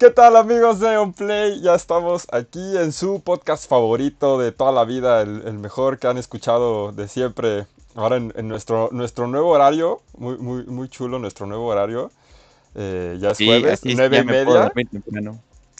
[0.00, 1.60] ¿Qué tal amigos de OnPlay?
[1.60, 6.16] Ya estamos aquí en su podcast favorito de toda la vida, el, mejor que han
[6.16, 7.66] escuchado de siempre.
[7.94, 12.10] Ahora en, nuestro, nuestro nuevo horario, muy, muy, muy chulo nuestro nuevo horario.
[12.76, 14.72] Eh, ya es jueves, nueve y media.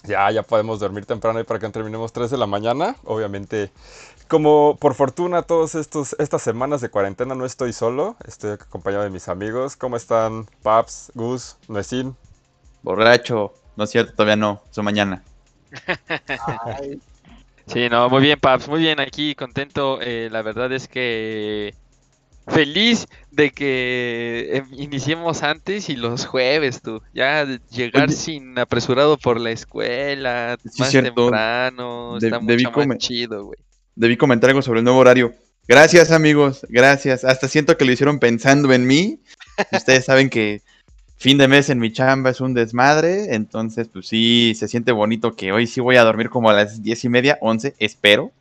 [0.05, 2.97] Ya, ya podemos dormir temprano y para que terminemos 3 de la mañana.
[3.05, 3.71] Obviamente,
[4.29, 9.29] como por fortuna todas estas semanas de cuarentena no estoy solo, estoy acompañado de mis
[9.29, 9.77] amigos.
[9.77, 12.15] ¿Cómo están Paps, Gus, Nuecín?
[12.83, 15.23] Borracho, no es cierto, todavía no, su mañana.
[17.67, 20.01] Sí, no, muy bien Paps, muy bien aquí, contento.
[20.03, 21.73] Eh, la verdad es que
[22.49, 27.01] feliz de que em, iniciemos antes y los jueves, tú.
[27.15, 33.59] Ya llegar sin apresurado por la escuela, más temprano, está mucho más chido, güey.
[33.95, 35.33] Debí comentar algo sobre el nuevo horario.
[35.69, 37.25] Gracias, amigos, gracias.
[37.25, 39.21] Hasta siento que lo hicieron pensando en mí.
[39.73, 40.61] Ustedes saben que
[41.21, 45.37] fin de mes en mi chamba es un desmadre, entonces pues sí, se siente bonito
[45.37, 48.33] que hoy sí voy a dormir como a las diez y media, once, espero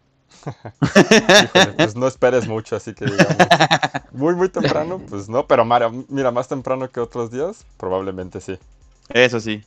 [1.75, 3.35] pues no esperes mucho, así que digamos,
[4.13, 5.65] muy, muy temprano, pues no, pero
[6.07, 8.57] mira, más temprano que otros días, probablemente sí.
[9.09, 9.61] Eso sí.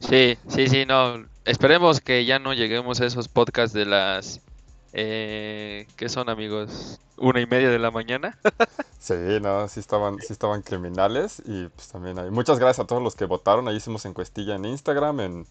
[0.00, 1.24] Sí, sí, sí, no.
[1.46, 4.40] Esperemos que ya no lleguemos a esos podcasts de las...
[4.92, 7.00] Eh, ¿Qué son, amigos?
[7.16, 8.38] ¿Una y media de la mañana?
[8.98, 12.30] sí, no, sí estaban, sí estaban criminales y pues también hay...
[12.30, 15.46] Muchas gracias a todos los que votaron, ahí hicimos encuestilla en Instagram, en,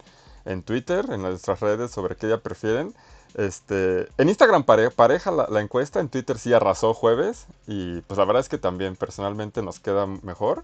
[0.46, 2.94] en Twitter, en nuestras redes sobre qué día prefieren.
[3.36, 8.40] Este, en Instagram pareja la, encuesta, en Twitter sí arrasó jueves y pues la verdad
[8.40, 10.64] es que también personalmente nos queda mejor.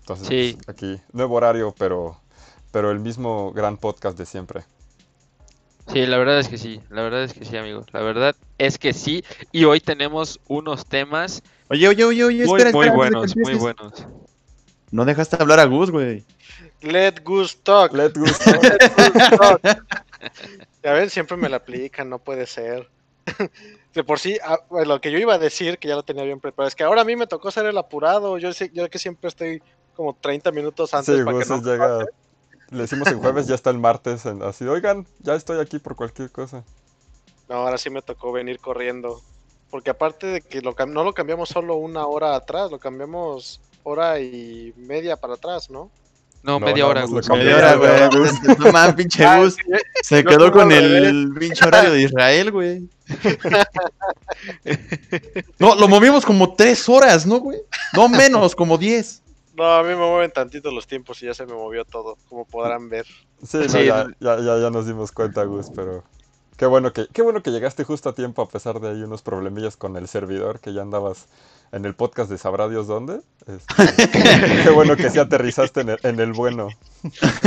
[0.00, 2.18] Entonces pues, aquí nuevo horario, pero,
[2.72, 4.64] pero el mismo gran podcast de siempre.
[5.92, 7.86] Sí, la verdad es que sí, la verdad es que sí, amigos.
[7.92, 9.24] La verdad es que sí.
[9.52, 11.42] Y hoy tenemos unos temas.
[11.70, 14.06] Oye, oye, oye, oye, muy, muy buenos, muy buenos.
[14.90, 16.24] No dejaste hablar a Gus, güey.
[16.82, 17.92] Let Gus talk.
[17.92, 19.60] Let Gus talk.
[20.82, 22.88] Ya ven, siempre me la aplican, no puede ser.
[23.94, 26.40] de por sí, ah, lo que yo iba a decir, que ya lo tenía bien
[26.40, 28.38] preparado, es que ahora a mí me tocó ser el apurado.
[28.38, 29.62] Yo, yo que siempre estoy
[29.94, 32.06] como 30 minutos antes sí, para que no llega.
[32.70, 34.26] Le decimos el jueves, ya está el martes.
[34.26, 36.64] así, oigan, ya estoy aquí por cualquier cosa.
[37.48, 39.22] No, ahora sí me tocó venir corriendo.
[39.70, 44.20] Porque aparte de que lo, no lo cambiamos solo una hora atrás, lo cambiamos hora
[44.20, 45.90] y media para atrás, ¿no?
[46.42, 47.28] No, media hora, Gus.
[47.28, 48.30] Media hora, güey.
[48.58, 49.56] No mames, pinche ah, Gus.
[50.02, 52.88] Se quedó con el pinche horario de Israel, güey.
[55.58, 57.58] No, lo movimos como tres horas, ¿no, güey?
[57.92, 59.22] No menos, como diez.
[59.58, 62.44] No, a mí me mueven tantito los tiempos y ya se me movió todo, como
[62.44, 63.06] podrán ver.
[63.44, 66.04] Sí, Ya, ya, ya, nos dimos cuenta, Gus, pero
[66.56, 69.22] qué bueno que, qué bueno que llegaste justo a tiempo a pesar de ahí unos
[69.22, 71.26] problemillas con el servidor que ya andabas
[71.72, 73.20] en el podcast de Sabrá Dios dónde.
[73.48, 73.74] Este,
[74.62, 76.68] qué bueno que sí aterrizaste en el, bueno.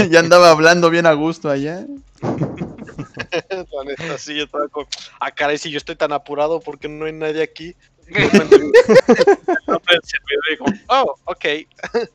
[0.09, 1.85] ya andaba hablando bien a gusto allá.
[2.21, 4.85] La neta, sí, yo estaba con.
[5.19, 7.73] Ah, caray, si yo estoy tan apurado porque no hay nadie aquí.
[10.87, 11.45] oh, ok.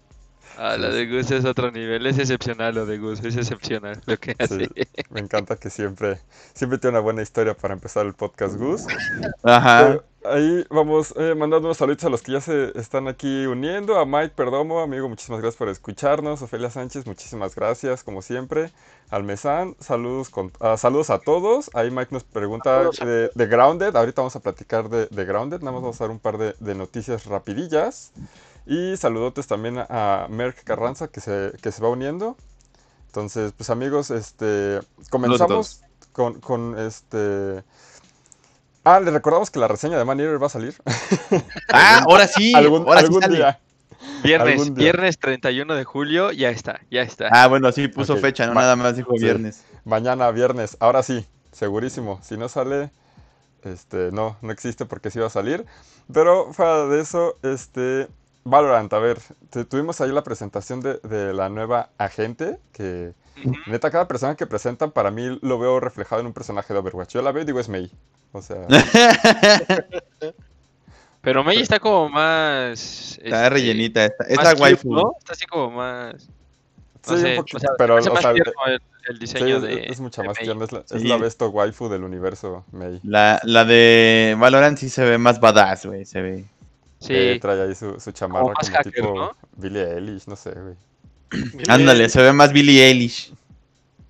[0.59, 4.19] Ah, la de Gus es otro nivel, es excepcional lo de Gus, es excepcional lo
[4.19, 4.71] que hace.
[5.11, 6.19] me encanta que siempre,
[6.55, 8.87] siempre tiene una buena historia para empezar el podcast Gus.
[9.43, 10.01] Ajá.
[10.31, 13.99] Ahí vamos eh, mandando unos saludos a los que ya se están aquí uniendo.
[13.99, 16.43] A Mike Perdomo, amigo, muchísimas gracias por escucharnos.
[16.43, 18.71] Ofelia Sánchez, muchísimas gracias, como siempre.
[19.11, 21.71] Almezán, saludos, con, ah, saludos a todos.
[21.75, 23.95] Ahí Mike nos pregunta de, Grounded.
[23.95, 25.61] Ahorita vamos a platicar de, Grounded.
[25.61, 28.13] Nada más vamos a dar un par de, de noticias rapidillas.
[28.67, 32.37] Y saludotes también a Merck Carranza que se, que se va uniendo.
[33.17, 35.81] Entonces, pues amigos, este comenzamos
[36.13, 37.63] con, con, este.
[38.89, 40.77] Ah, les recordamos que la reseña de Man va a salir.
[41.73, 42.55] Ah, ahora sí.
[42.55, 42.85] algún,
[43.29, 43.59] día.
[44.23, 47.29] Viernes, viernes 31 de julio, ya está, ya está.
[47.33, 49.65] Ah, bueno, sí puso fecha, no nada más dijo viernes.
[49.85, 52.21] Mañana, viernes, ahora sí, segurísimo.
[52.23, 52.91] Si no sale,
[53.65, 55.67] este, no, no existe porque sí va a salir.
[56.13, 58.07] Pero fuera de eso, este,
[58.45, 59.19] Valorant, a ver,
[59.69, 63.15] tuvimos ahí la presentación de, la nueva agente, que
[63.67, 67.15] neta cada persona que presentan para mí lo veo reflejado en un personaje de Overwatch.
[67.15, 67.91] Yo la veo y digo es Mei.
[68.33, 68.67] O sea...
[71.27, 73.19] Pero Mei está como más...
[73.19, 74.95] Está este, rellenita, está, es la waifu.
[74.95, 75.13] ¿no?
[75.19, 76.29] Está así como más...
[77.03, 77.97] sí, un poquito, pero...
[77.97, 78.33] O sea,
[79.09, 79.87] el, diseño de...
[79.87, 83.01] Es mucha más tierna, es la, es la besto waifu del universo Mei.
[83.03, 86.45] La, la de Valorant sí se ve más badass, güey, se ve...
[87.01, 87.39] Sí.
[87.41, 89.37] trae ahí su, su chamarra como, tipo ¿no?
[89.57, 90.77] Billie Eilish, no sé, güey.
[91.69, 93.35] Ándale, se ve más Billie Eilish.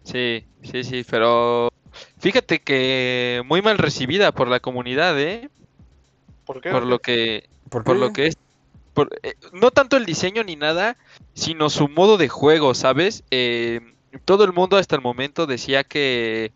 [0.05, 1.71] Sí, sí, sí, pero
[2.19, 5.49] fíjate que muy mal recibida por la comunidad, ¿eh?
[6.45, 6.71] ¿Por qué?
[6.71, 8.37] Por lo que, ¿Por, lo que es,
[8.95, 10.97] por, eh, no tanto el diseño ni nada,
[11.35, 13.25] sino su modo de juego, ¿sabes?
[13.31, 13.81] Eh,
[14.25, 16.53] todo el mundo hasta el momento decía que,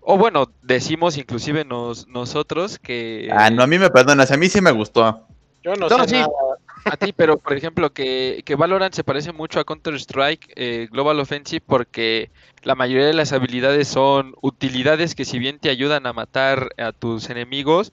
[0.00, 3.28] o bueno, decimos inclusive nos, nosotros que...
[3.32, 5.26] Ah, no, a mí me perdonas, a mí sí me gustó.
[5.62, 6.14] Yo no, No, sé sí.
[6.16, 6.28] nada.
[6.84, 11.20] A ti, pero por ejemplo que, que Valorant se parece mucho a Counter-Strike eh, Global
[11.20, 12.30] Offensive porque
[12.62, 16.92] la mayoría de las habilidades son utilidades que si bien te ayudan a matar a
[16.92, 17.92] tus enemigos,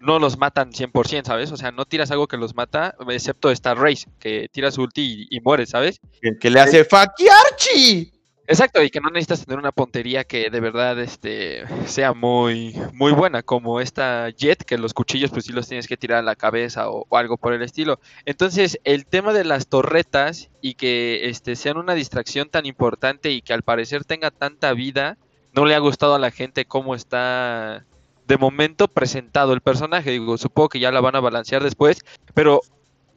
[0.00, 1.52] no los matan 100%, ¿sabes?
[1.52, 5.36] O sea, no tiras algo que los mata, excepto Star Race, que tiras ulti y,
[5.36, 6.00] y mueres, ¿sabes?
[6.22, 8.09] Que, que le hace ¡Fakiarchi!
[8.50, 13.12] Exacto, y que no necesitas tener una puntería que de verdad este, sea muy, muy
[13.12, 16.34] buena, como esta Jet, que los cuchillos pues sí los tienes que tirar a la
[16.34, 18.00] cabeza o, algo por el estilo.
[18.24, 23.40] Entonces, el tema de las torretas y que este, sean una distracción tan importante y
[23.40, 25.16] que al parecer tenga tanta vida,
[25.52, 27.86] no le ha gustado a la gente cómo está
[28.26, 30.10] de momento presentado el personaje.
[30.10, 32.00] Digo, supongo que ya la van a balancear después,
[32.34, 32.62] pero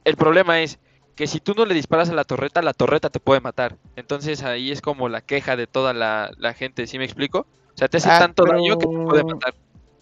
[0.06, 0.78] el problema es
[1.16, 3.76] que si tú no le disparas a la torreta, la torreta te puede matar.
[3.96, 7.40] Entonces ahí es como la queja de toda la, la gente, ¿sí me explico?
[7.74, 9.54] O sea, te hace Ah, tanto pero- daño que te puede matar.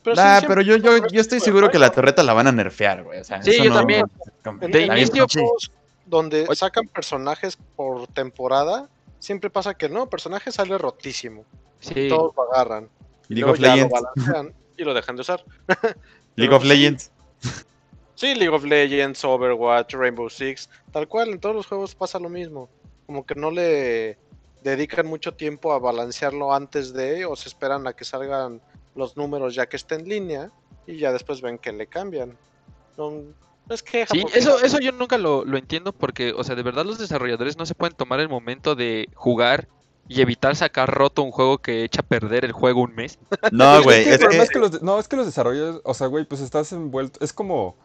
[0.04, 2.48] Pero Nah, sí, pero yo, yo, yo estoy esto, seguro que la torreta la van
[2.48, 3.20] a nerfear, güey.
[3.20, 4.06] O sea, Sí, eso yo no- también.
[4.62, 5.28] En, inicio,
[6.08, 6.56] donde Oye.
[6.56, 8.88] sacan personajes por temporada,
[9.20, 11.46] siempre pasa que no, el personaje sale rotísimo.
[11.80, 12.08] Sí.
[12.10, 12.90] Todos lo agarran.
[13.30, 13.94] y League luego of lo Legends.
[13.94, 15.44] balancean y lo dejan de usar.
[16.36, 16.64] League of.
[16.64, 17.11] Legends.
[18.22, 22.30] Sí, League of Legends, Overwatch, Rainbow Six, tal cual, en todos los juegos pasa lo
[22.30, 22.70] mismo.
[23.08, 24.20] Como que no le
[24.64, 28.62] dedican mucho tiempo a balancearlo antes de, o se esperan a que salgan
[28.94, 30.52] los números ya que esté en línea,
[30.86, 32.38] y ya después ven que le cambian.
[32.96, 33.24] No,
[33.70, 34.14] es queja.
[34.14, 37.58] Sí, eso, eso yo nunca lo, lo entiendo porque, o sea, de verdad los desarrolladores
[37.58, 39.68] no se pueden tomar el momento de jugar
[40.08, 43.18] y evitar sacar roto un juego que echa a perder el juego un mes.
[43.52, 44.02] No, güey.
[44.02, 46.24] Es que Es que, es que los, no, es que los desarrolladores, o sea, güey,
[46.24, 47.76] pues estás envuelto, es como,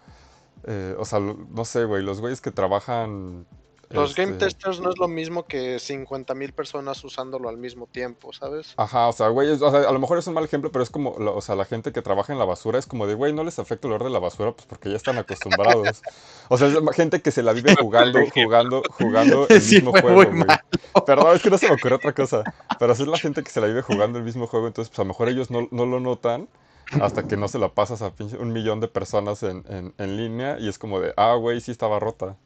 [0.65, 3.47] eh, o sea, no sé, güey, los güeyes que trabajan...
[3.89, 8.33] Los game este, testers no es lo mismo que 50.000 personas usándolo al mismo tiempo,
[8.33, 8.75] ¿sabes?
[8.77, 10.91] Ajá, o sea, güey, o sea, a lo mejor es un mal ejemplo, pero es
[10.91, 13.33] como, la- o sea, la gente que trabaja en la basura es como de, güey,
[13.33, 16.03] no les afecta el olor de la basura, pues porque ya están acostumbrados.
[16.49, 20.15] O sea, es gente que se la vive jugando, jugando, jugando el Sí, mismo juego,
[20.15, 20.47] güey.
[21.07, 22.43] Perdón, es que no se me ocurrió otra cosa.
[22.79, 24.99] Pero así es la gente que se la vive jugando el mismo juego, entonces pues
[24.99, 26.49] a lo mejor ellos no, no lo notan
[27.01, 30.17] hasta que no se la pasas a pinche un millón de personas en, en, en
[30.17, 32.37] línea y es como de, ah, güey, sí estaba rota.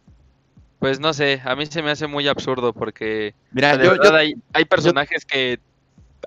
[0.78, 3.90] Pues no sé, a mí se me hace muy absurdo porque mira, sea, de yo,
[3.92, 5.60] verdad yo, hay, hay personajes que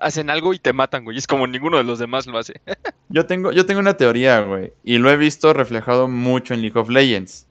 [0.00, 1.18] hacen algo y te matan, güey.
[1.18, 2.60] Es como ninguno de los demás lo hace.
[3.08, 4.72] yo tengo, yo tengo una teoría, güey.
[4.84, 7.46] Y lo he visto reflejado mucho en League of Legends.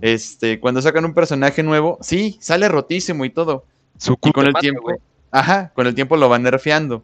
[0.00, 3.64] Este, cuando sacan un personaje nuevo, sí, sale rotísimo y todo.
[3.98, 4.90] Su Y con el mata, tiempo,
[5.30, 7.02] ajá, con el tiempo lo van nerfeando.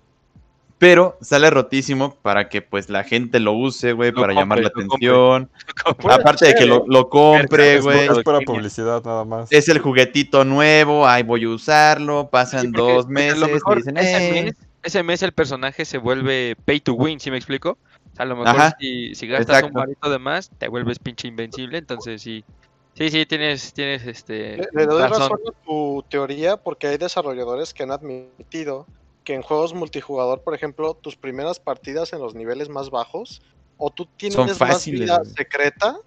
[0.85, 5.49] Pero sale rotísimo para que pues la gente lo use, güey, para llamar la atención.
[6.11, 8.01] Aparte de que lo, lo compre, güey.
[8.01, 8.41] Es Línea.
[8.45, 9.51] publicidad nada más.
[9.51, 13.79] Es el juguetito nuevo, ahí voy a usarlo, pasan Sí, porque- dos meses lo mejor
[13.79, 14.43] dicen, ese, "Eh".
[14.45, 17.79] mes, ese mes el personaje se vuelve pay to win, ¿sí me explico?
[18.13, 19.69] O sea, a lo mejor Ajá, si, si gastas exacto.
[19.69, 22.45] un varito de más, te vuelves pinche invencible, entonces sí.
[22.93, 25.19] Sí, sí, tienes, tienes este Le, le doy razón.
[25.31, 28.87] razón a tu teoría porque hay desarrolladores que han admitido
[29.25, 33.43] que en juegos multijugador, por ejemplo, tus primeras partidas en los niveles más bajos,
[33.79, 35.99] o tú tienes más fáciles, vida secreta,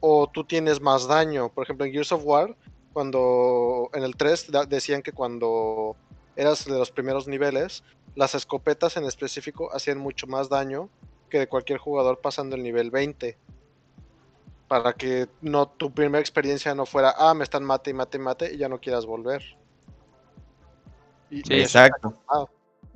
[0.00, 1.48] o tú tienes más daño.
[1.50, 2.56] Por ejemplo, en Gears of War,
[2.92, 5.96] cuando en el 3 da- decían que cuando
[6.36, 7.82] eras de los primeros niveles,
[8.14, 10.88] las escopetas en específico hacían mucho más daño
[11.28, 13.36] que de cualquier jugador pasando el nivel 20
[14.68, 18.20] para que no tu primera experiencia no fuera, ah, me están mate y mate y
[18.20, 19.42] mate y ya no quieras volver.
[21.30, 21.54] Y- Sí.
[21.54, 22.14] y eso Exacto.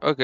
[0.01, 0.21] Ok.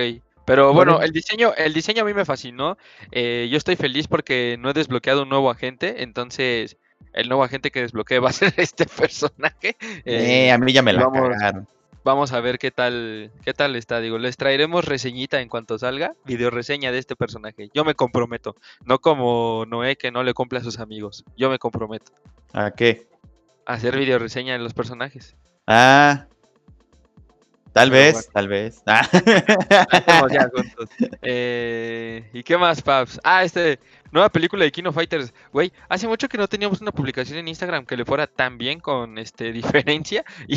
[0.46, 2.76] Pero bueno, el diseño, el diseño a mí me fascinó.
[3.12, 6.76] Eh, yo estoy feliz porque no he desbloqueado un nuevo agente, entonces
[7.12, 9.76] el nuevo agente que desbloqueé va a ser este personaje.
[10.04, 11.28] Eh, Eh, a mí ya me la vamos.
[11.28, 11.68] cagaron.
[12.02, 14.00] Vamos a ver qué tal, qué tal está.
[14.00, 17.68] Digo, les traeremos reseñita en cuanto salga, video reseña de este personaje.
[17.74, 21.24] Yo me comprometo, no como Noé que no le cumple a sus amigos.
[21.36, 22.10] Yo me comprometo
[22.54, 23.06] ¿A qué?
[23.66, 25.36] a hacer video reseña de los personajes.
[25.66, 26.26] Ah.
[27.72, 28.28] Tal Pero vez, bueno.
[28.32, 28.82] tal vez.
[28.86, 29.08] Ah.
[29.92, 30.88] Estamos ya juntos.
[31.22, 33.20] Eh, ¿Y qué más, Paps?
[33.22, 33.78] Ah, este,
[34.12, 35.32] nueva película de Kino Fighters.
[35.52, 38.80] Güey, hace mucho que no teníamos una publicación en Instagram que le fuera tan bien
[38.80, 40.24] con este diferencia.
[40.48, 40.56] Y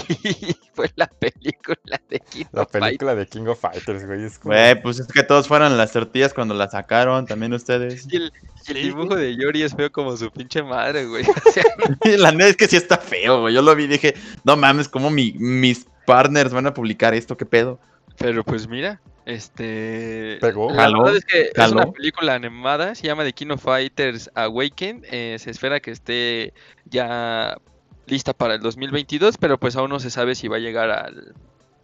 [0.74, 2.86] fue la película de Kino La Fighters.
[2.86, 4.24] película de King of Fighters, güey.
[4.24, 4.54] Es como...
[4.54, 8.08] Güey, pues es que todos fueron las tortillas cuando las sacaron, también ustedes.
[8.12, 8.34] Y el,
[8.68, 11.26] y el dibujo de Yori es feo como su pinche madre, güey.
[11.46, 11.64] O sea,
[12.18, 13.54] La neta es que sí está feo, güey.
[13.54, 17.38] Yo lo vi y dije, no mames, ¿cómo mi- mis partners van a publicar esto?
[17.38, 17.80] ¿Qué pedo?
[18.24, 20.38] Pero pues mira, este.
[20.40, 20.72] Pegó.
[20.72, 25.04] La Jaló, verdad es que es una película animada, se llama The Kino Fighters Awaken.
[25.12, 26.54] eh, se espera que esté
[26.86, 27.58] ya
[28.06, 31.34] lista para el 2022, pero pues aún no se sabe si va a llegar al,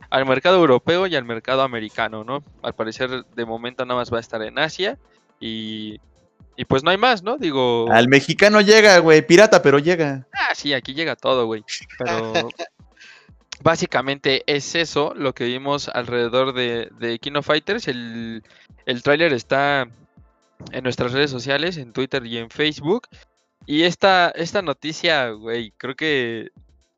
[0.10, 2.42] al mercado europeo y al mercado americano, ¿no?
[2.62, 4.98] Al parecer de momento nada más va a estar en Asia
[5.42, 6.00] y,
[6.56, 7.38] y pues no hay más, ¿no?
[7.38, 7.92] Digo...
[7.92, 10.26] Al mexicano llega, güey, pirata, pero llega.
[10.34, 11.66] Ah, sí, aquí llega todo, güey.
[11.98, 12.34] Pero
[13.62, 17.88] básicamente es eso lo que vimos alrededor de, de King of Fighters.
[17.88, 18.44] El,
[18.86, 19.88] el tráiler está
[20.72, 23.08] en nuestras redes sociales, en Twitter y en Facebook.
[23.66, 26.50] Y esta, esta noticia, güey, creo que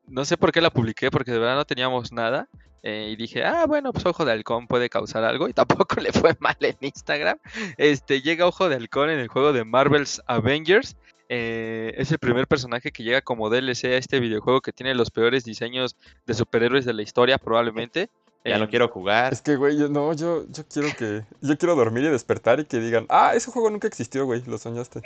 [0.07, 2.47] no sé por qué la publiqué, porque de verdad no teníamos nada.
[2.83, 5.47] eh, y dije, ah, bueno, pues Ojo de Halcón puede causar algo.
[5.49, 5.53] Y
[5.85, 7.37] tampoco le fue mal en Instagram.
[7.77, 10.95] Este, llega Ojo de Halcón en el juego de Marvel's Avengers.
[11.33, 15.11] Eh, es el primer personaje que llega como DLC a este videojuego que tiene los
[15.11, 15.95] peores diseños
[16.27, 18.09] de superhéroes de la historia, probablemente.
[18.43, 19.31] Ya Eh, no quiero jugar.
[19.31, 21.23] Es que, güey, yo no, yo, yo quiero que.
[21.39, 24.57] Yo quiero dormir y despertar y que digan, ah, ese juego nunca existió, güey, lo
[24.57, 25.03] soñaste.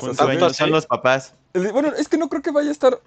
[0.00, 1.34] O sea, sueño, son los papás.
[1.52, 2.98] el- bueno, es que no creo que vaya a estar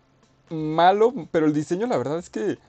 [0.51, 2.59] malo, pero el diseño, la verdad es que.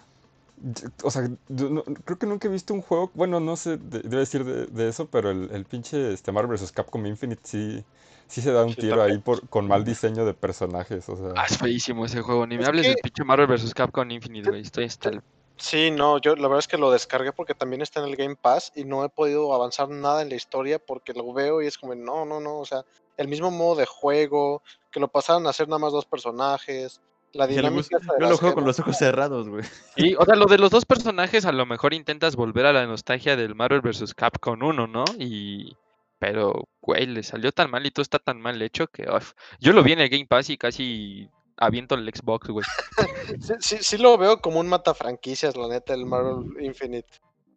[1.03, 3.11] O sea, yo no- creo que nunca he visto un juego.
[3.15, 6.57] Bueno, no sé, de- debe decir de, de eso, pero el, el pinche este Marvel
[6.57, 6.73] vs.
[6.73, 7.85] Capcom Infinite sí,
[8.27, 9.17] sí se da un Sí, tiro también.
[9.17, 11.09] ahí por, con mal diseño de personajes.
[11.09, 12.47] O sea, Ah, es feísimo ese juego.
[12.47, 13.73] Ni me Es hables que- del pinche Marvel vs.
[13.75, 14.63] Capcom Infinite, güey.
[14.63, 15.23] Estoy hasta el
[15.57, 18.35] Sí, no, yo la verdad es que lo descargué porque también está en el Game
[18.35, 21.77] Pass y no he podido avanzar nada en la historia porque lo veo y es
[21.77, 22.83] como, no, no, no, o sea,
[23.19, 27.03] el mismo modo de juego, que lo pasaran a hacer nada más dos personajes,
[27.33, 29.65] la Yo lo dinámica yo juego con los ojos cerrados, güey.
[29.97, 32.87] Y, o sea, lo de los dos personajes a lo mejor intentas volver a la
[32.87, 34.15] nostalgia del Marvel vs.
[34.15, 35.05] Capcom 1, ¿no?
[35.19, 35.77] Y...
[36.19, 39.09] Pero, güey, le salió tan mal y todo está tan mal hecho que...
[39.11, 39.33] uf.
[39.59, 42.67] Yo lo vi en el Game Pass y casi aviento el Xbox, güey.
[43.41, 47.09] Sí, sí, sí lo veo como un mata franquicias, la neta, el Marvel Infinite.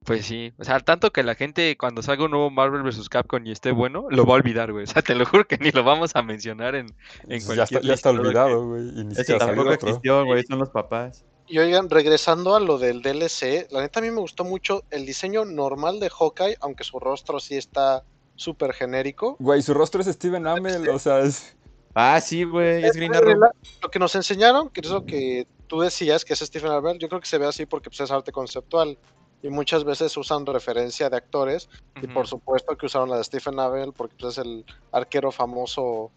[0.05, 3.07] Pues sí, o sea, tanto que la gente cuando salga un nuevo Marvel vs.
[3.10, 4.83] Capcom y esté bueno, lo va a olvidar, güey.
[4.83, 6.88] O sea, te lo juro que ni lo vamos a mencionar en,
[7.29, 8.81] en pues ya está, cualquier ya está que- olvidado, güey.
[8.89, 9.88] Y ni Ese siquiera tampoco otro.
[9.89, 11.24] existió, güey, son los papás.
[11.48, 15.05] Y oigan, regresando a lo del DLC, la neta a mí me gustó mucho el
[15.05, 18.03] diseño normal de Hawkeye, aunque su rostro sí está
[18.36, 19.36] súper genérico.
[19.39, 21.55] Güey, su rostro es Steven Amell, o sea, es.
[21.95, 23.36] Ah, sí, güey, es Green Arrow.
[23.81, 27.07] Lo que nos enseñaron, que es lo que tú decías, que es Stephen Amell, yo
[27.07, 28.98] creo que se ve así porque pues, es arte conceptual.
[29.43, 31.69] Y muchas veces usan referencia de actores.
[32.01, 36.12] Y por supuesto que usaron la de Stephen Amell porque pues, es el arquero famoso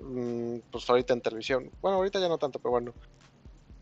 [0.00, 1.70] mm, pues ahorita en televisión.
[1.82, 2.94] Bueno, ahorita ya no tanto, pero bueno.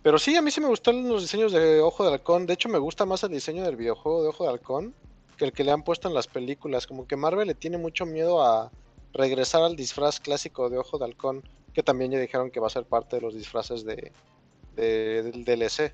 [0.03, 2.47] Pero sí, a mí sí me gustan los diseños de Ojo de Halcón.
[2.47, 4.95] De hecho, me gusta más el diseño del videojuego de Ojo de Halcón
[5.37, 6.87] que el que le han puesto en las películas.
[6.87, 8.71] Como que Marvel le tiene mucho miedo a
[9.13, 11.43] regresar al disfraz clásico de Ojo de Halcón,
[11.75, 14.13] que también ya dijeron que va a ser parte de los disfraces de,
[14.75, 15.93] de- del DLC.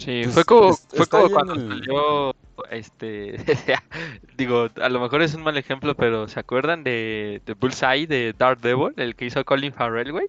[0.00, 2.34] Sí, Pues, fue como, es- fue como cuando el- salió,
[2.70, 3.36] este,
[4.38, 8.34] digo, a lo mejor es un mal ejemplo, pero ¿se acuerdan de, de Bullseye de
[8.36, 10.26] Daredevil, el que hizo Colin Farrell, güey?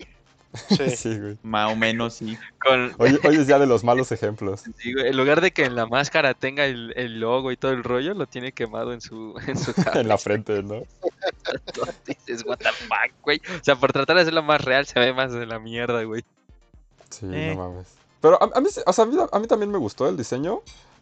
[0.67, 0.89] Sí.
[0.97, 1.37] Sí, güey.
[1.43, 2.37] Más o menos, sí.
[2.59, 4.63] Con, Hoy, hoy es ya de los malos ejemplos.
[4.77, 7.71] sí, güey, en lugar de que en la máscara tenga el, el logo y todo
[7.71, 10.83] el rollo, lo tiene quemado en su, en su En la frente, ¿no?
[12.05, 13.41] Dices, what the fuck, güey.
[13.59, 16.23] O sea, por tratar de hacerlo más real, se ve más de la mierda, güey.
[17.09, 17.53] Sí, Eh.
[17.55, 18.00] no mames.
[18.21, 20.61] Pero a, a mí, o sea, a mí, a mí también me gustó el diseño.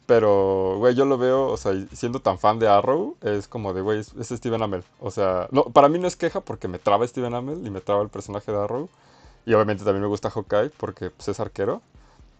[0.09, 3.81] Pero, güey, yo lo veo, o sea, siendo tan fan de Arrow, es como de,
[3.81, 4.83] güey, es, es Steven Amell.
[4.99, 7.79] O sea, no, para mí no es queja porque me traba Steven Amell y me
[7.79, 8.89] traba el personaje de Arrow.
[9.45, 11.83] Y obviamente también me gusta Hawkeye porque pues, es arquero.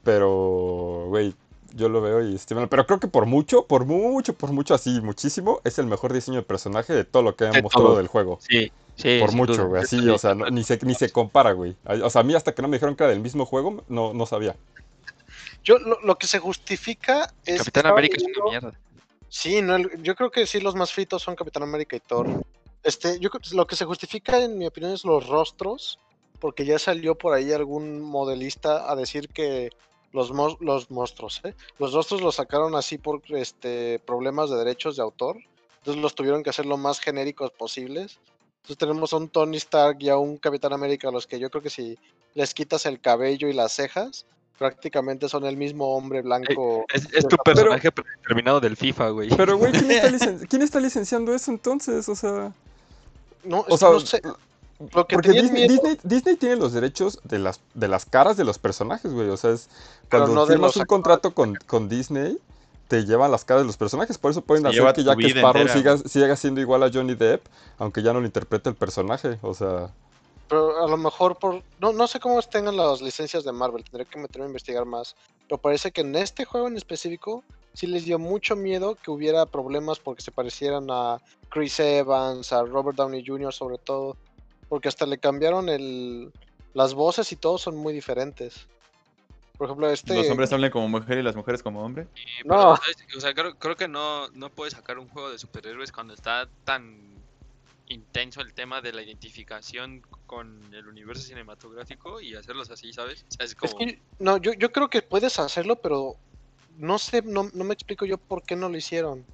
[0.03, 1.36] Pero, güey,
[1.75, 2.67] yo lo veo y Steven.
[2.69, 6.38] Pero creo que por mucho, por mucho, por mucho, así, muchísimo, es el mejor diseño
[6.38, 8.39] de personaje de todo lo que han mostrado del juego.
[8.41, 8.71] Sí,
[9.01, 9.20] sí.
[9.20, 9.63] Por mucho, duda.
[9.65, 11.75] güey, así, o sea, no- ni, se, ni se compara, güey.
[12.03, 14.13] O sea, a mí hasta que no me dijeron que era del mismo juego, no,
[14.13, 14.56] no sabía.
[15.63, 17.60] Yo lo, lo que se justifica es.
[17.60, 18.74] Capitán América es una mierda.
[19.27, 22.27] Sí, no, el- yo creo que sí, los más fritos son Capitán América y Thor.
[22.84, 26.00] Este, yo creo que lo que se justifica, en mi opinión, es los rostros,
[26.39, 29.70] porque ya salió por ahí algún modelista a decir que
[30.13, 31.53] los, los monstruos, ¿eh?
[31.77, 35.38] los rostros los sacaron así por este, problemas de derechos de autor,
[35.79, 38.18] entonces los tuvieron que hacer lo más genéricos posibles.
[38.62, 41.50] Entonces tenemos a un Tony Stark y a un Capitán América, a los que yo
[41.50, 41.98] creo que si
[42.36, 44.25] les quitas el cabello y las cejas,
[44.58, 46.86] prácticamente son el mismo hombre blanco.
[46.94, 47.89] Es, es tu Pero- personaje
[48.28, 49.30] terminado del FIFA, güey.
[49.36, 52.08] Pero, güey, ¿quién, está licen- quién está licenciando eso entonces?
[52.10, 52.51] O sea,
[53.44, 54.22] No, o sea, no sé.
[54.94, 58.38] Lo que porque Disney, miedo- Disney, Disney tiene los derechos de las, de las caras
[58.38, 59.28] de los personajes, güey.
[59.30, 59.68] O sea, es
[60.10, 62.38] Pero cuando no de firmas los un contrato con, con Disney,
[62.89, 64.17] te llevan las caras de los personajes.
[64.17, 67.13] Por eso pueden Se hacer que Jack vida Sparrow siga, siga siendo igual a Johnny
[67.13, 67.46] Depp,
[67.77, 69.38] aunque ya no lo interprete el personaje.
[69.43, 69.91] O sea,
[70.50, 71.62] Pero a lo mejor por.
[71.79, 75.15] No, no sé cómo tengan las licencias de Marvel, tendré que meterme a investigar más.
[75.48, 77.43] Pero parece que en este juego en específico
[77.74, 82.63] sí les dio mucho miedo que hubiera problemas porque se parecieran a Chris Evans, a
[82.63, 83.53] Robert Downey Jr.
[83.53, 84.17] sobre todo.
[84.67, 86.31] Porque hasta le cambiaron el.
[86.74, 88.67] Las voces y todo son muy diferentes.
[89.60, 90.16] Por ejemplo, este...
[90.16, 92.08] Los hombres hablan como mujer y las mujeres como hombre.
[92.16, 92.72] Sí, No.
[92.72, 96.48] O sea, creo, creo que no, no puedes sacar un juego de superhéroes cuando está
[96.63, 96.98] tan
[97.89, 103.25] intenso el tema de la identificación con el universo cinematográfico y hacerlos así, ¿sabes?
[103.28, 106.16] O sea, es que, no, yo, yo creo que puedes hacerlo, pero
[106.78, 109.25] no sé, no, no me explico yo por qué no lo hicieron.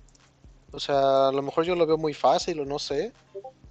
[0.72, 3.14] O sea, a lo mejor yo lo veo muy fácil o no sé,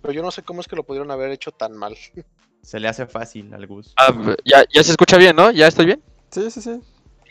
[0.02, 1.96] pero yo no sé cómo es que lo pudieron haber hecho tan mal.
[2.62, 3.92] Se le hace fácil al Gus.
[3.96, 5.50] Ah, ya, ya se escucha bien, ¿no?
[5.50, 6.02] ¿Ya estoy bien?
[6.34, 6.80] Sí, sí, sí.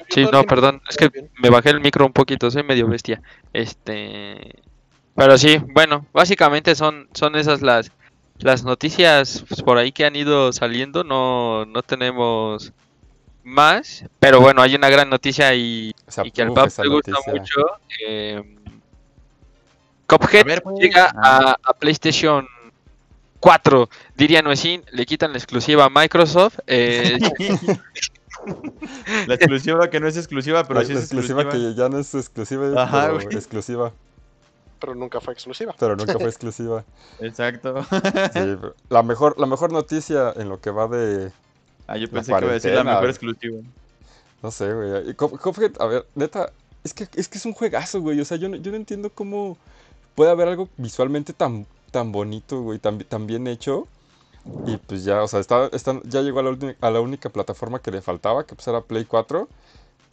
[0.09, 1.09] Sí, no, perdón, es que
[1.41, 3.21] me bajé el micro un poquito, soy medio bestia.
[3.51, 4.55] Este,
[5.13, 7.91] pero sí, bueno, básicamente son, son esas las,
[8.37, 12.71] las noticias por ahí que han ido saliendo, no, no tenemos
[13.43, 16.87] más, pero bueno, hay una gran noticia y, O sea, y que al Pap le
[16.87, 17.33] gusta noticia.
[17.33, 17.61] mucho.
[18.07, 18.41] eh,
[20.45, 20.79] ver, pues.
[20.79, 21.51] llega Ajá.
[21.51, 22.47] a, a PlayStation
[23.41, 26.59] 4, diría Noecín, le quitan la exclusiva a Microsoft.
[26.67, 27.19] eh,
[29.27, 31.49] La exclusiva que no es exclusiva, pero La- sí la es exclusiva.
[31.49, 33.35] que ya no es exclusiva, Ajá, pero güey.
[33.35, 33.91] exclusiva.
[34.79, 35.73] Pero nunca fue exclusiva.
[35.79, 36.83] Pero nunca fue exclusiva.
[37.19, 37.85] Exacto.
[38.33, 38.57] Sí,
[38.89, 41.31] la mejor, la mejor noticia en lo que va de,
[41.87, 43.59] Ah, yo pensé que iba a decir la mejor exclusiva.
[44.41, 45.13] No sé, güey.
[45.15, 46.51] Cuphead, a ver, neta,
[46.83, 48.19] es que, es que es un juegazo, güey.
[48.19, 49.57] O sea, yo no, yo no entiendo cómo
[50.15, 53.87] puede haber algo visualmente tan, tan bonito, güey, tan, tan bien hecho.
[54.65, 57.79] Y pues ya, o sea, está, está- ya llegó a la, a la única plataforma
[57.79, 59.47] que le faltaba, que pues era Play 4.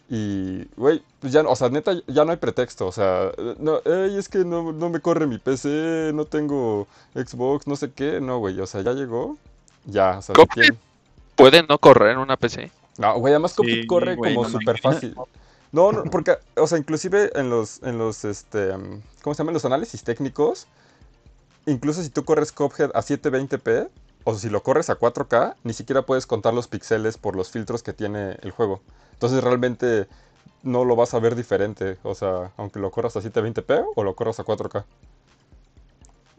[0.09, 2.87] Y, güey, pues ya, no- o sea, neta, ya no hay pretexto.
[2.87, 7.67] O sea, no, "Ey, es que no, no me corre mi PC, no tengo Xbox,
[7.69, 8.21] no sé qué.
[8.21, 9.37] No, güey, o sea, ya llegó.
[9.87, 10.79] Ya, o sea, quieren-
[11.37, 12.71] puede no correr en una PC.
[12.99, 15.15] no, güey, además Cuphead Sí, corre güey, como no súper fácil.
[15.73, 19.55] No, no, porque, o sea, inclusive en los, en los, este, um, ¿cómo se llaman?
[19.55, 20.67] Los análisis técnicos,
[21.67, 23.89] incluso si tú corres Cuphead a 720p,
[24.25, 27.83] o si lo corres a 4K, ni siquiera puedes contar los píxeles por los filtros
[27.83, 28.81] que tiene el juego.
[29.13, 30.07] Entonces realmente
[30.63, 34.15] no lo vas a ver diferente, o sea, aunque lo corras a 720p o lo
[34.15, 34.85] corras a 4K.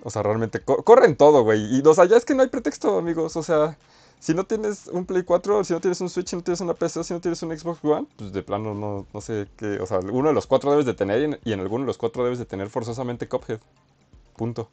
[0.03, 1.77] O sea, realmente co- corren todo, güey.
[1.77, 3.35] Y, o sea, ya es que no hay pretexto, amigos.
[3.35, 3.77] O sea,
[4.19, 6.73] si no tienes un Play 4, si no tienes un Switch, si no tienes una
[6.73, 9.79] PC, si no tienes un Xbox One, pues de plano no, sé qué.
[9.79, 11.87] O sea, uno de los cuatro debes de tener y en, y en alguno de
[11.87, 13.59] los cuatro debes de tener forzosamente Cuphead.
[14.35, 14.69] Punto.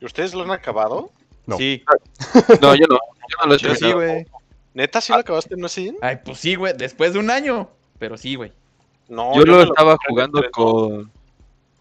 [0.00, 1.10] ¿Y ustedes lo han acabado?
[1.46, 1.56] No.
[1.56, 1.82] Sí.
[2.60, 2.98] No, yo no.
[3.28, 4.26] Yo no lo he Yo sí, güey.
[4.74, 5.96] ¿Neta sí lo acabaste, no sí?
[6.02, 6.74] Ay, pues sí, güey.
[6.76, 7.70] Después de un año.
[7.98, 8.52] Pero sí, güey.
[9.08, 11.10] No, Yo lo estaba jugando con,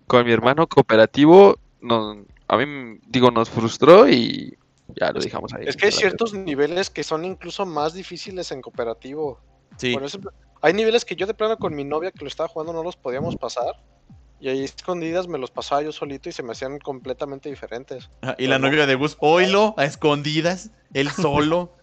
[0.07, 1.57] con mi hermano cooperativo.
[1.81, 4.57] No, a mí, digo, nos frustró y
[4.95, 5.65] ya lo dejamos ahí.
[5.67, 9.39] Es que hay ciertos niveles que son incluso más difíciles en cooperativo.
[9.77, 9.93] Sí.
[9.93, 10.19] Por eso,
[10.61, 12.95] hay niveles que yo de plano con mi novia que lo estaba jugando no los
[12.95, 13.75] podíamos pasar.
[14.39, 18.09] Y ahí escondidas me los pasaba yo solito y se me hacían completamente diferentes.
[18.37, 21.73] Y la novia de Gus, oilo, a escondidas, él solo.